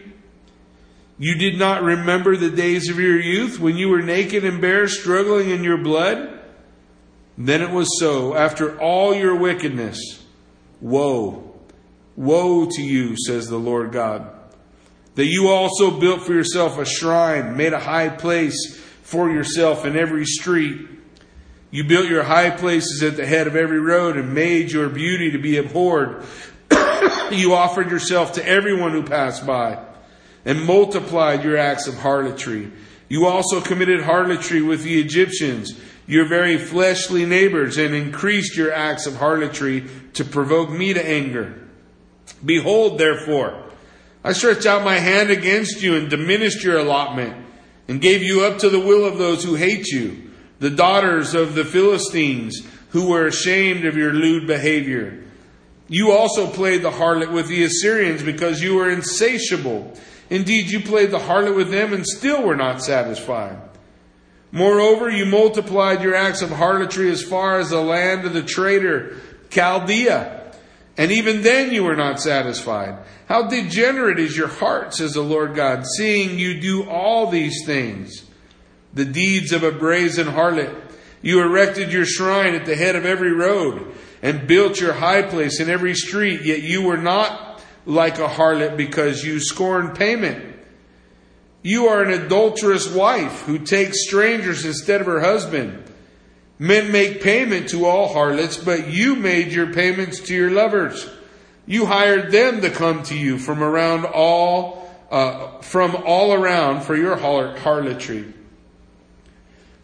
[1.18, 4.88] you did not remember the days of your youth when you were naked and bare,
[4.88, 6.40] struggling in your blood?
[7.38, 8.36] Then it was so.
[8.36, 10.24] After all your wickedness,
[10.80, 11.56] woe,
[12.16, 14.30] woe to you, says the Lord God,
[15.16, 19.98] that you also built for yourself a shrine, made a high place for yourself in
[19.98, 20.88] every street.
[21.72, 25.32] You built your high places at the head of every road and made your beauty
[25.32, 26.24] to be abhorred.
[27.38, 29.84] You offered yourself to everyone who passed by
[30.46, 32.72] and multiplied your acts of harlotry.
[33.08, 39.06] You also committed harlotry with the Egyptians, your very fleshly neighbors, and increased your acts
[39.06, 41.62] of harlotry to provoke me to anger.
[42.44, 43.66] Behold, therefore,
[44.24, 47.46] I stretched out my hand against you and diminished your allotment,
[47.88, 51.56] and gave you up to the will of those who hate you, the daughters of
[51.56, 55.24] the Philistines, who were ashamed of your lewd behavior.
[55.90, 59.92] You also played the harlot with the Assyrians because you were insatiable.
[60.30, 63.58] Indeed, you played the harlot with them and still were not satisfied.
[64.52, 69.18] Moreover, you multiplied your acts of harlotry as far as the land of the traitor
[69.50, 70.54] Chaldea.
[70.96, 73.04] And even then you were not satisfied.
[73.28, 78.26] How degenerate is your heart, says the Lord God, seeing you do all these things.
[78.94, 80.76] The deeds of a brazen harlot.
[81.22, 85.60] You erected your shrine at the head of every road and built your high place
[85.60, 90.46] in every street, yet you were not like a harlot because you scorned payment.
[91.62, 95.84] You are an adulterous wife who takes strangers instead of her husband.
[96.58, 101.10] Men make payment to all harlots, but you made your payments to your lovers.
[101.66, 106.96] You hired them to come to you from around all, uh, from all around for
[106.96, 108.34] your harlotry.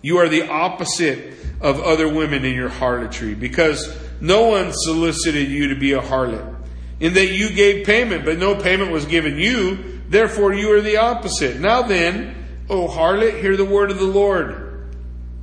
[0.01, 5.69] You are the opposite of other women in your harlotry because no one solicited you
[5.69, 6.55] to be a harlot.
[6.99, 10.01] In that you gave payment, but no payment was given you.
[10.07, 11.59] Therefore, you are the opposite.
[11.59, 14.89] Now then, O harlot, hear the word of the Lord.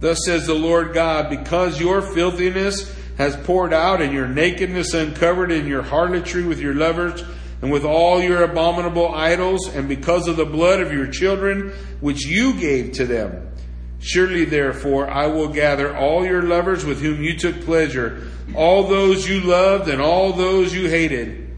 [0.01, 5.53] Thus says the Lord God, because your filthiness has poured out and your nakedness uncovered
[5.53, 7.23] and your harlotry with your lovers
[7.61, 12.27] and with all your abominable idols, and because of the blood of your children which
[12.27, 13.52] you gave to them.
[14.03, 19.29] Surely, therefore, I will gather all your lovers with whom you took pleasure, all those
[19.29, 21.49] you loved and all those you hated.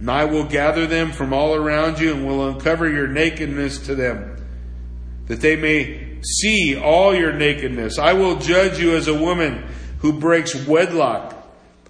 [0.00, 3.94] And I will gather them from all around you and will uncover your nakedness to
[3.94, 4.42] them,
[5.26, 7.98] that they may see all your nakedness.
[7.98, 9.62] I will judge you as a woman
[9.98, 11.34] who breaks wedlock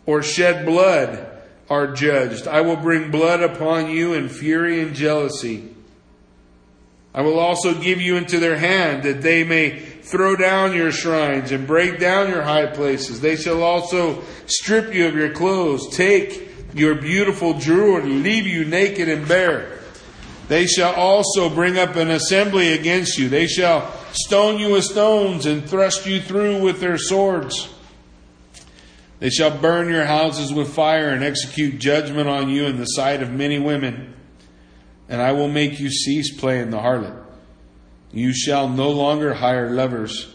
[0.04, 1.30] or shed blood
[1.70, 2.48] are judged.
[2.48, 5.75] I will bring blood upon you in fury and jealousy.
[7.16, 11.50] I will also give you into their hand that they may throw down your shrines
[11.50, 13.22] and break down your high places.
[13.22, 19.08] They shall also strip you of your clothes, take your beautiful jewelry, leave you naked
[19.08, 19.80] and bare.
[20.48, 23.30] They shall also bring up an assembly against you.
[23.30, 27.72] They shall stone you with stones and thrust you through with their swords.
[29.20, 33.22] They shall burn your houses with fire and execute judgment on you in the sight
[33.22, 34.15] of many women.
[35.08, 37.24] And I will make you cease playing the harlot.
[38.12, 40.34] You shall no longer hire lovers.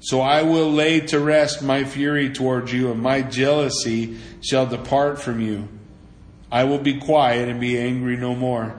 [0.00, 5.20] So I will lay to rest my fury towards you, and my jealousy shall depart
[5.20, 5.68] from you.
[6.50, 8.74] I will be quiet and be angry no more.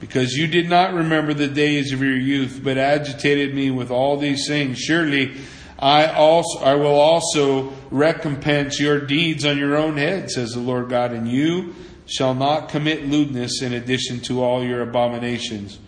[0.00, 4.16] Because you did not remember the days of your youth, but agitated me with all
[4.16, 4.78] these things.
[4.78, 5.32] Surely
[5.78, 10.88] I also I will also recompense your deeds on your own head, says the Lord
[10.88, 11.74] God, and you
[12.10, 15.78] shall not commit lewdness in addition to all your abominations.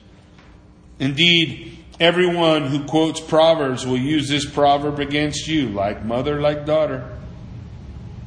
[1.01, 7.19] Indeed, everyone who quotes Proverbs will use this proverb against you, like mother, like daughter.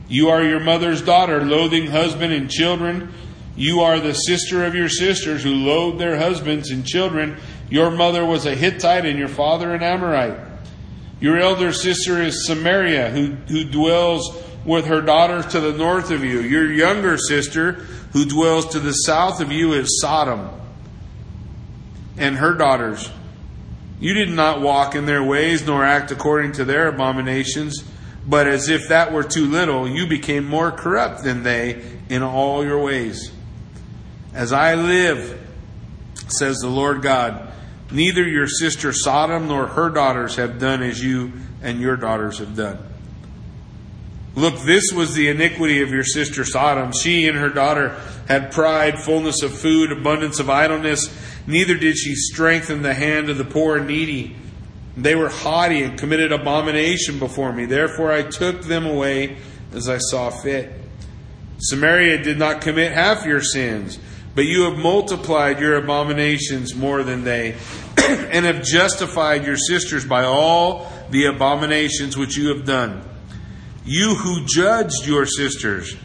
[0.10, 3.14] You are your mother's daughter, loathing husband and children.
[3.56, 7.38] You are the sister of your sisters who loathe their husbands and children.
[7.70, 10.38] Your mother was a Hittite and your father an Amorite.
[11.22, 16.24] Your elder sister is Samaria, who, who dwells with her daughters to the north of
[16.24, 16.42] you.
[16.42, 17.74] Your younger sister,
[18.14, 20.50] who dwells to the south of you, is Sodom
[22.18, 23.10] and her daughters.
[24.00, 27.84] You did not walk in their ways, nor act according to their abominations,
[28.28, 32.66] but as if that were too little, you became more corrupt than they in all
[32.66, 33.32] your ways.
[34.34, 35.40] As I live,
[36.28, 37.54] says the Lord God,
[37.92, 41.32] neither your sister Sodom nor her daughters have done as you
[41.62, 42.85] and your daughters have done.
[44.36, 46.92] Look, this was the iniquity of your sister Sodom.
[46.92, 47.98] She and her daughter
[48.28, 51.10] had pride, fullness of food, abundance of idleness.
[51.48, 54.36] Neither did she strengthen the hand of the poor and needy.
[54.98, 57.66] They were haughty and committed abomination before me.
[57.66, 59.38] Therefore I took them away
[59.74, 60.72] as I saw fit.
[61.60, 64.00] Samaria did not commit half your sins,
[64.36, 67.56] but you have multiplied your abominations more than they,
[67.98, 73.02] and have justified your sisters by all the abominations which you have done.
[73.88, 75.96] You who judged your sisters,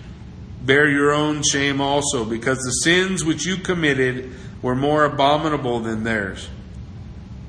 [0.60, 6.04] bear your own shame also, because the sins which you committed were more abominable than
[6.04, 6.50] theirs.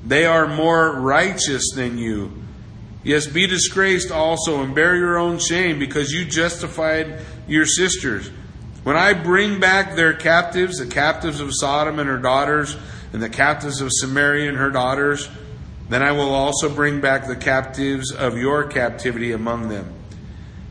[0.06, 2.32] They are more righteous than you.
[3.04, 8.30] Yes, be disgraced also and bear your own shame, because you justified your sisters.
[8.84, 12.74] When I bring back their captives, the captives of Sodom and her daughters,
[13.12, 15.28] and the captives of Samaria and her daughters,
[15.90, 19.92] then I will also bring back the captives of your captivity among them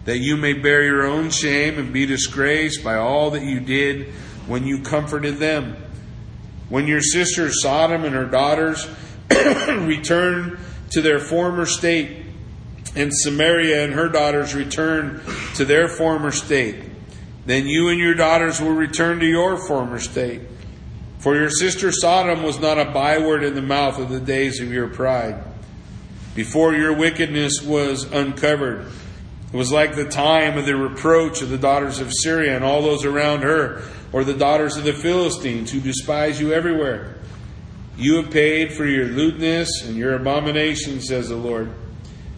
[0.06, 4.08] that you may bear your own shame and be disgraced by all that you did
[4.48, 5.76] when you comforted them.
[6.70, 8.88] When your sister Sodom and her daughters
[9.30, 10.60] return
[10.92, 12.26] to their former state,
[12.96, 15.22] and Samaria and her daughters return
[15.56, 16.84] to their former state,
[17.46, 20.42] then you and your daughters will return to your former state.
[21.20, 24.72] For your sister Sodom was not a byword in the mouth of the days of
[24.72, 25.44] your pride.
[26.36, 28.88] Before your wickedness was uncovered,
[29.52, 32.82] it was like the time of the reproach of the daughters of Syria and all
[32.82, 33.84] those around her,
[34.14, 37.18] or the daughters of the Philistines who despise you everywhere.
[37.98, 41.72] You have paid for your lewdness and your abomination, says the Lord.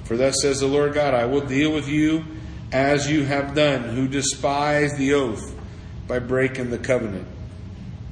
[0.06, 2.26] For thus says the Lord God, I will deal with you
[2.72, 5.56] as you have done, who despise the oath
[6.08, 7.28] by breaking the covenant.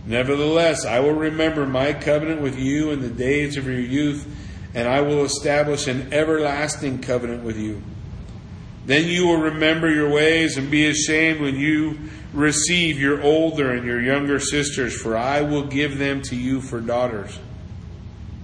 [0.06, 4.28] Nevertheless, I will remember my covenant with you in the days of your youth,
[4.74, 7.82] and I will establish an everlasting covenant with you.
[8.92, 11.98] Then you will remember your ways and be ashamed when you
[12.34, 16.82] receive your older and your younger sisters, for I will give them to you for
[16.82, 17.40] daughters,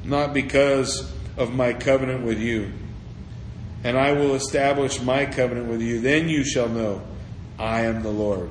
[0.06, 2.72] not because of my covenant with you.
[3.84, 6.00] And I will establish my covenant with you.
[6.00, 7.02] Then you shall know
[7.60, 8.50] I am the Lord.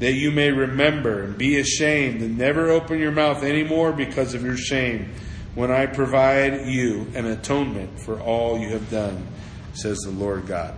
[0.00, 4.42] That you may remember and be ashamed and never open your mouth anymore because of
[4.42, 5.14] your shame
[5.54, 9.28] when I provide you an atonement for all you have done,
[9.74, 10.74] says the Lord God.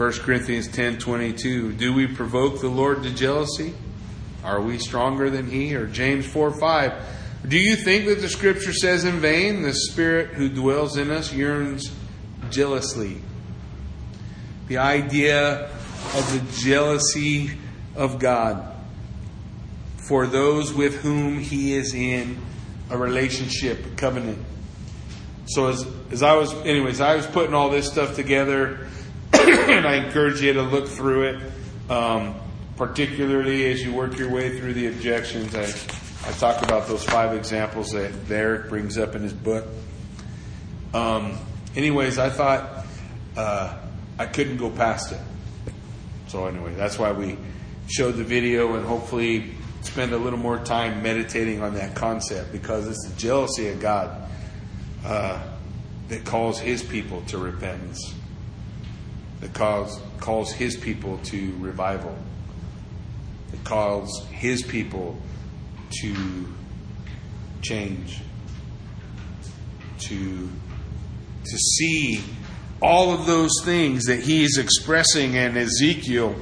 [0.00, 3.74] 1 Corinthians 10:22 Do we provoke the Lord to jealousy?
[4.42, 5.74] Are we stronger than he?
[5.74, 6.94] Or James 4:5
[7.46, 11.34] Do you think that the scripture says in vain the spirit who dwells in us
[11.34, 11.90] yearns
[12.50, 13.20] jealously?
[14.68, 15.70] The idea
[16.16, 17.58] of the jealousy
[17.94, 18.70] of God
[20.08, 22.38] for those with whom he is in
[22.88, 24.38] a relationship, a covenant.
[25.50, 28.86] So as as I was anyways, I was putting all this stuff together
[29.32, 32.36] and I encourage you to look through it, um,
[32.76, 35.54] particularly as you work your way through the objections.
[35.54, 35.64] I,
[36.28, 39.66] I talk about those five examples that Derek brings up in his book.
[40.94, 41.36] Um,
[41.74, 42.86] anyways, I thought
[43.36, 43.76] uh,
[44.18, 45.20] I couldn't go past it.
[46.28, 47.36] So, anyway, that's why we
[47.88, 49.52] showed the video and hopefully
[49.82, 54.19] spend a little more time meditating on that concept because it's the jealousy of God.
[55.04, 55.40] Uh,
[56.08, 58.14] that calls his people to repentance,
[59.40, 62.16] that calls, calls his people to revival,
[63.52, 65.16] that calls his people
[66.02, 66.46] to
[67.62, 68.20] change,
[70.00, 70.48] to,
[71.44, 72.20] to see
[72.82, 76.34] all of those things that he's expressing in Ezekiel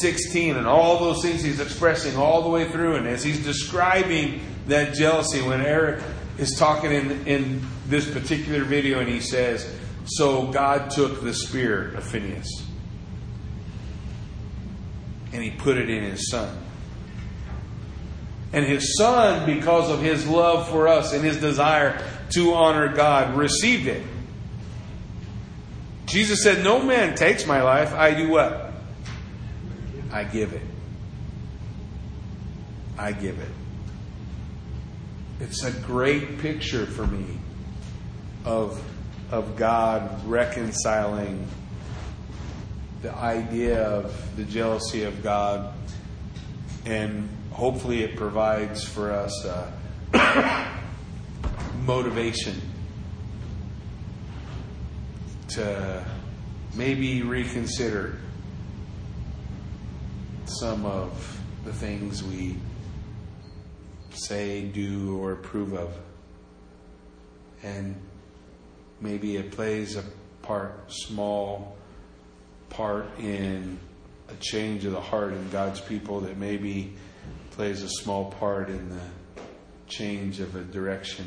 [0.00, 2.96] 16 and all those things he's expressing all the way through.
[2.96, 6.02] And as he's describing that jealousy, when Erik
[6.38, 9.70] is talking in, in this particular video and he says,
[10.04, 12.48] So God took the spirit of Phineas
[15.32, 16.56] and he put it in his son.
[18.52, 23.36] And his son, because of his love for us and his desire to honor God,
[23.36, 24.02] received it.
[26.06, 27.92] Jesus said, No man takes my life.
[27.92, 28.72] I do what?
[30.10, 30.62] I give it.
[32.96, 33.50] I give it.
[35.40, 37.38] It's a great picture for me
[38.44, 38.82] of,
[39.30, 41.46] of God reconciling
[43.02, 45.72] the idea of the jealousy of God,
[46.84, 49.46] and hopefully it provides for us
[51.84, 52.60] motivation
[55.50, 56.04] to
[56.74, 58.18] maybe reconsider
[60.46, 62.56] some of the things we
[64.18, 65.96] say, do, or approve of.
[67.62, 67.96] And
[69.00, 70.04] maybe it plays a
[70.42, 71.76] part, small
[72.70, 73.78] part in
[74.28, 76.94] a change of the heart in God's people that maybe
[77.52, 79.42] plays a small part in the
[79.86, 81.26] change of a direction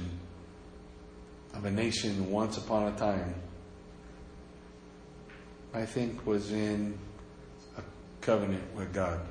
[1.53, 3.35] of a nation once upon a time.
[5.73, 6.97] I think was in
[7.77, 7.81] a
[8.21, 9.21] covenant with God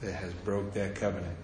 [0.00, 1.36] that has broke that covenant.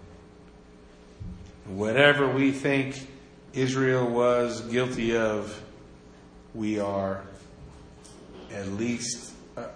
[1.66, 3.06] Whatever we think
[3.54, 5.62] Israel was guilty of,
[6.54, 7.24] we are
[8.52, 9.66] at least uh,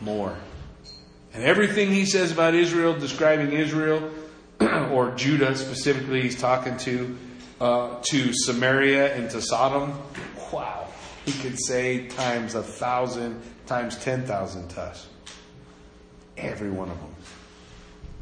[0.00, 0.36] more.
[1.32, 4.10] And everything he says about Israel, describing Israel,
[4.60, 7.16] or Judah specifically, he's talking to,
[7.60, 9.98] uh, to Samaria and to Sodom.
[10.52, 10.88] Wow.
[11.24, 15.08] He could say times a thousand, times ten thousand to us.
[16.36, 17.15] Every one of them.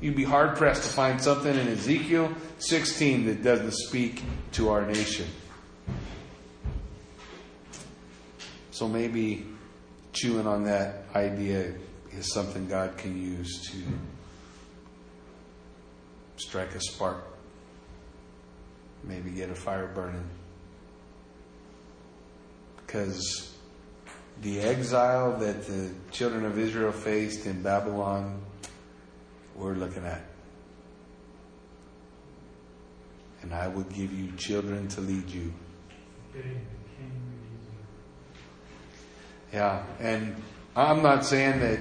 [0.05, 4.23] You'd be hard pressed to find something in Ezekiel 16 that doesn't speak
[4.53, 5.25] to our nation.
[8.71, 9.47] So maybe
[10.13, 11.73] chewing on that idea
[12.13, 13.79] is something God can use to
[16.37, 17.25] strike a spark,
[19.05, 20.29] maybe get a fire burning.
[22.77, 23.55] Because
[24.43, 28.44] the exile that the children of Israel faced in Babylon,
[29.57, 30.23] we're looking at.
[33.43, 35.53] And I will give you children to lead you.
[39.53, 40.35] Yeah, and
[40.75, 41.81] I'm not saying that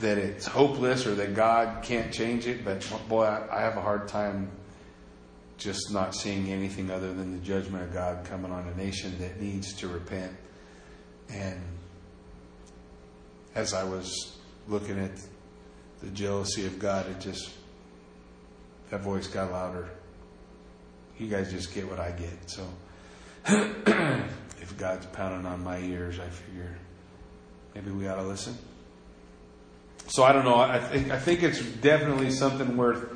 [0.00, 3.80] that it's hopeless or that God can't change it, but boy, I, I have a
[3.80, 4.50] hard time
[5.58, 9.40] just not seeing anything other than the judgment of God coming on a nation that
[9.40, 10.32] needs to repent.
[11.30, 11.60] And
[13.54, 15.12] as I was looking at
[16.02, 17.50] the jealousy of God, it just,
[18.90, 19.88] that voice got louder.
[21.18, 22.50] You guys just get what I get.
[22.50, 22.66] So
[23.46, 26.76] if God's pounding on my ears, I figure
[27.74, 28.56] maybe we ought to listen.
[30.08, 30.56] So I don't know.
[30.56, 33.08] I think, I think it's definitely something worth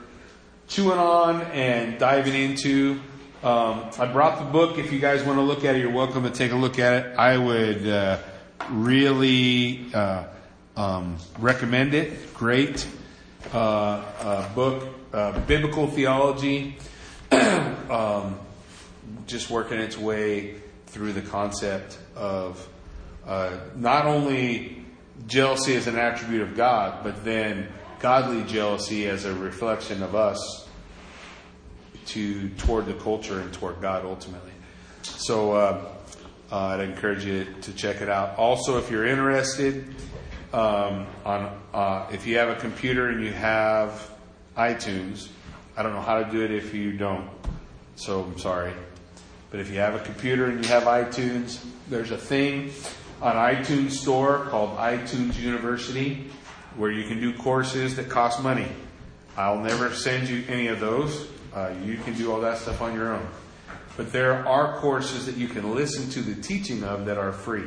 [0.68, 3.00] chewing on and diving into.
[3.42, 4.78] Um, I brought the book.
[4.78, 6.92] If you guys want to look at it, you're welcome to take a look at
[6.92, 7.18] it.
[7.18, 8.18] I would uh,
[8.70, 10.24] really uh,
[10.76, 12.34] um, recommend it.
[12.34, 12.86] Great
[13.52, 16.76] uh, uh book, uh, biblical theology,
[17.32, 18.38] um,
[19.26, 22.68] just working its way through the concept of
[23.26, 24.84] uh, not only
[25.26, 30.68] jealousy as an attribute of God, but then godly jealousy as a reflection of us
[32.06, 34.52] to toward the culture and toward God ultimately.
[35.02, 35.84] So uh,
[36.52, 38.38] I'd encourage you to check it out.
[38.38, 39.94] Also, if you're interested,
[40.52, 44.10] um, on uh, if you have a computer and you have
[44.56, 45.28] iTunes,
[45.76, 47.28] I don't know how to do it if you don't.
[47.96, 48.72] So I'm sorry,
[49.50, 52.72] but if you have a computer and you have iTunes, there's a thing
[53.22, 56.30] on iTunes Store called iTunes University
[56.76, 58.68] where you can do courses that cost money.
[59.36, 61.28] I'll never send you any of those.
[61.54, 63.26] Uh, you can do all that stuff on your own.
[63.96, 67.64] But there are courses that you can listen to the teaching of that are free.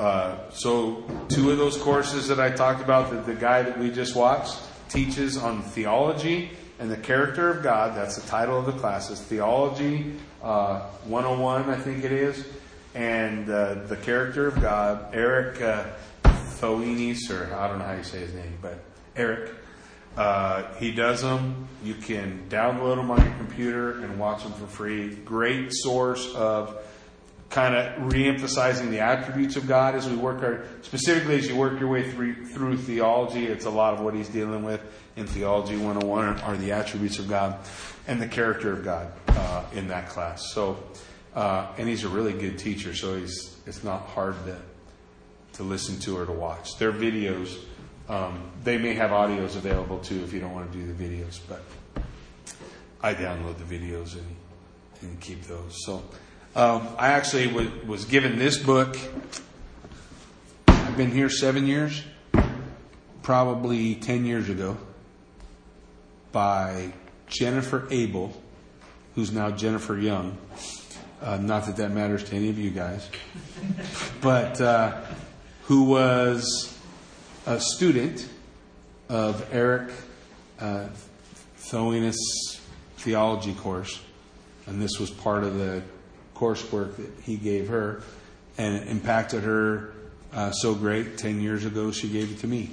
[0.00, 3.90] Uh, so, two of those courses that I talked about, that the guy that we
[3.90, 4.56] just watched
[4.88, 7.94] teaches on theology and the character of God.
[7.94, 9.10] That's the title of the class.
[9.10, 12.46] It's Theology uh, 101, I think it is,
[12.94, 15.14] and uh, the character of God.
[15.14, 15.84] Erik uh,
[16.24, 18.82] Thoennes, or I don't know how you say his name, but
[19.16, 19.52] Erik.
[20.16, 21.68] Uh, he does them.
[21.84, 25.14] You can download them on your computer and watch them for free.
[25.14, 26.82] Great source of
[27.50, 31.78] kind of re-emphasizing the attributes of God as we work our specifically as you work
[31.80, 33.46] your way through through theology.
[33.46, 34.80] It's a lot of what he's dealing with
[35.16, 37.58] in theology 101 are the attributes of God
[38.06, 40.52] and the character of God uh, in that class.
[40.52, 40.82] So,
[41.34, 44.56] uh, and he's a really good teacher, so he's it's not hard to
[45.54, 46.78] to listen to or to watch.
[46.78, 47.58] Their videos,
[48.08, 51.40] um, they may have audios available too if you don't want to do the videos,
[51.48, 51.62] but
[53.02, 54.36] I download the videos and,
[55.02, 55.84] and keep those.
[55.84, 56.04] So
[56.56, 58.98] um, I actually was, was given this book.
[60.66, 62.02] I've been here seven years,
[63.22, 64.76] probably 10 years ago,
[66.32, 66.92] by
[67.28, 68.32] Jennifer Abel,
[69.14, 70.36] who's now Jennifer Young.
[71.22, 73.08] Uh, not that that matters to any of you guys,
[74.20, 75.02] but uh,
[75.64, 76.76] who was
[77.46, 78.28] a student
[79.08, 79.92] of Erik
[80.58, 80.86] uh,
[81.58, 82.16] Thoennes
[82.96, 84.00] theology course,
[84.66, 85.82] and this was part of the
[86.40, 88.02] coursework that he gave her,
[88.58, 89.92] and it impacted her
[90.32, 91.18] uh, so great.
[91.18, 92.70] Ten years ago, she gave it to me,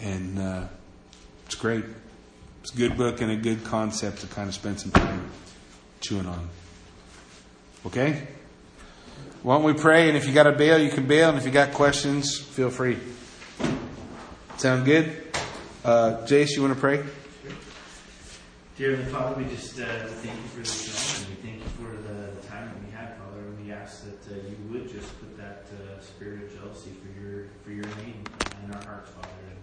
[0.00, 0.66] and uh,
[1.46, 1.84] it's great.
[2.62, 5.30] It's a good book and a good concept to kind of spend some time
[6.00, 6.48] chewing on.
[7.86, 8.26] Okay?
[9.42, 10.08] Why don't we pray?
[10.08, 11.30] And if you got to bail, you can bail.
[11.30, 12.98] And if you got questions, feel free.
[14.58, 15.28] Sound good?
[15.82, 17.02] Uh, Jace, you want to pray?
[18.76, 21.42] Dear Father, we just uh, thank you for this moment.
[21.42, 23.40] We thank you for the, the time that we had, Father.
[23.40, 27.08] And we ask that uh, you would just put that uh, spirit of jealousy for
[27.18, 28.22] your for your name
[28.64, 29.44] in our hearts, Father.
[29.48, 29.58] And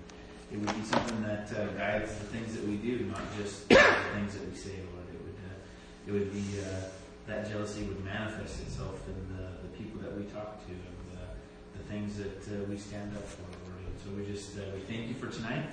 [0.52, 3.76] it would be something that uh, guides the things that we do, not just the
[4.16, 5.06] things that we say, Lord.
[5.14, 6.90] It would uh, it would be uh,
[7.28, 10.82] that jealousy would manifest itself in the, the people that we talk to and
[11.14, 13.80] the, things that uh, we stand up for, Lord.
[13.80, 15.64] And so we just we thank you for tonight.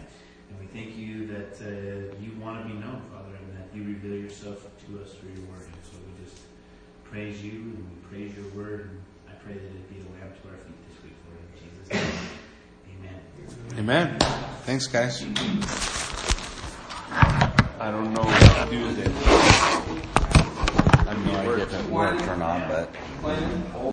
[0.47, 1.59] And we thank you that
[2.23, 5.43] you want to be known, Father, and that you reveal yourself to us through your
[5.51, 5.67] word.
[5.67, 6.39] And so we just
[7.15, 8.91] praise you and we praise your word.
[8.91, 11.59] And I pray that it be a lamp to our feet this week, Lord, in
[11.63, 12.03] Jesus' name.
[13.79, 14.19] Amen.
[14.19, 14.19] Amen.
[14.65, 15.23] Thanks, guys.
[17.79, 19.13] I don't know what to do with it.
[20.99, 23.93] I have no idea if it worked or not, but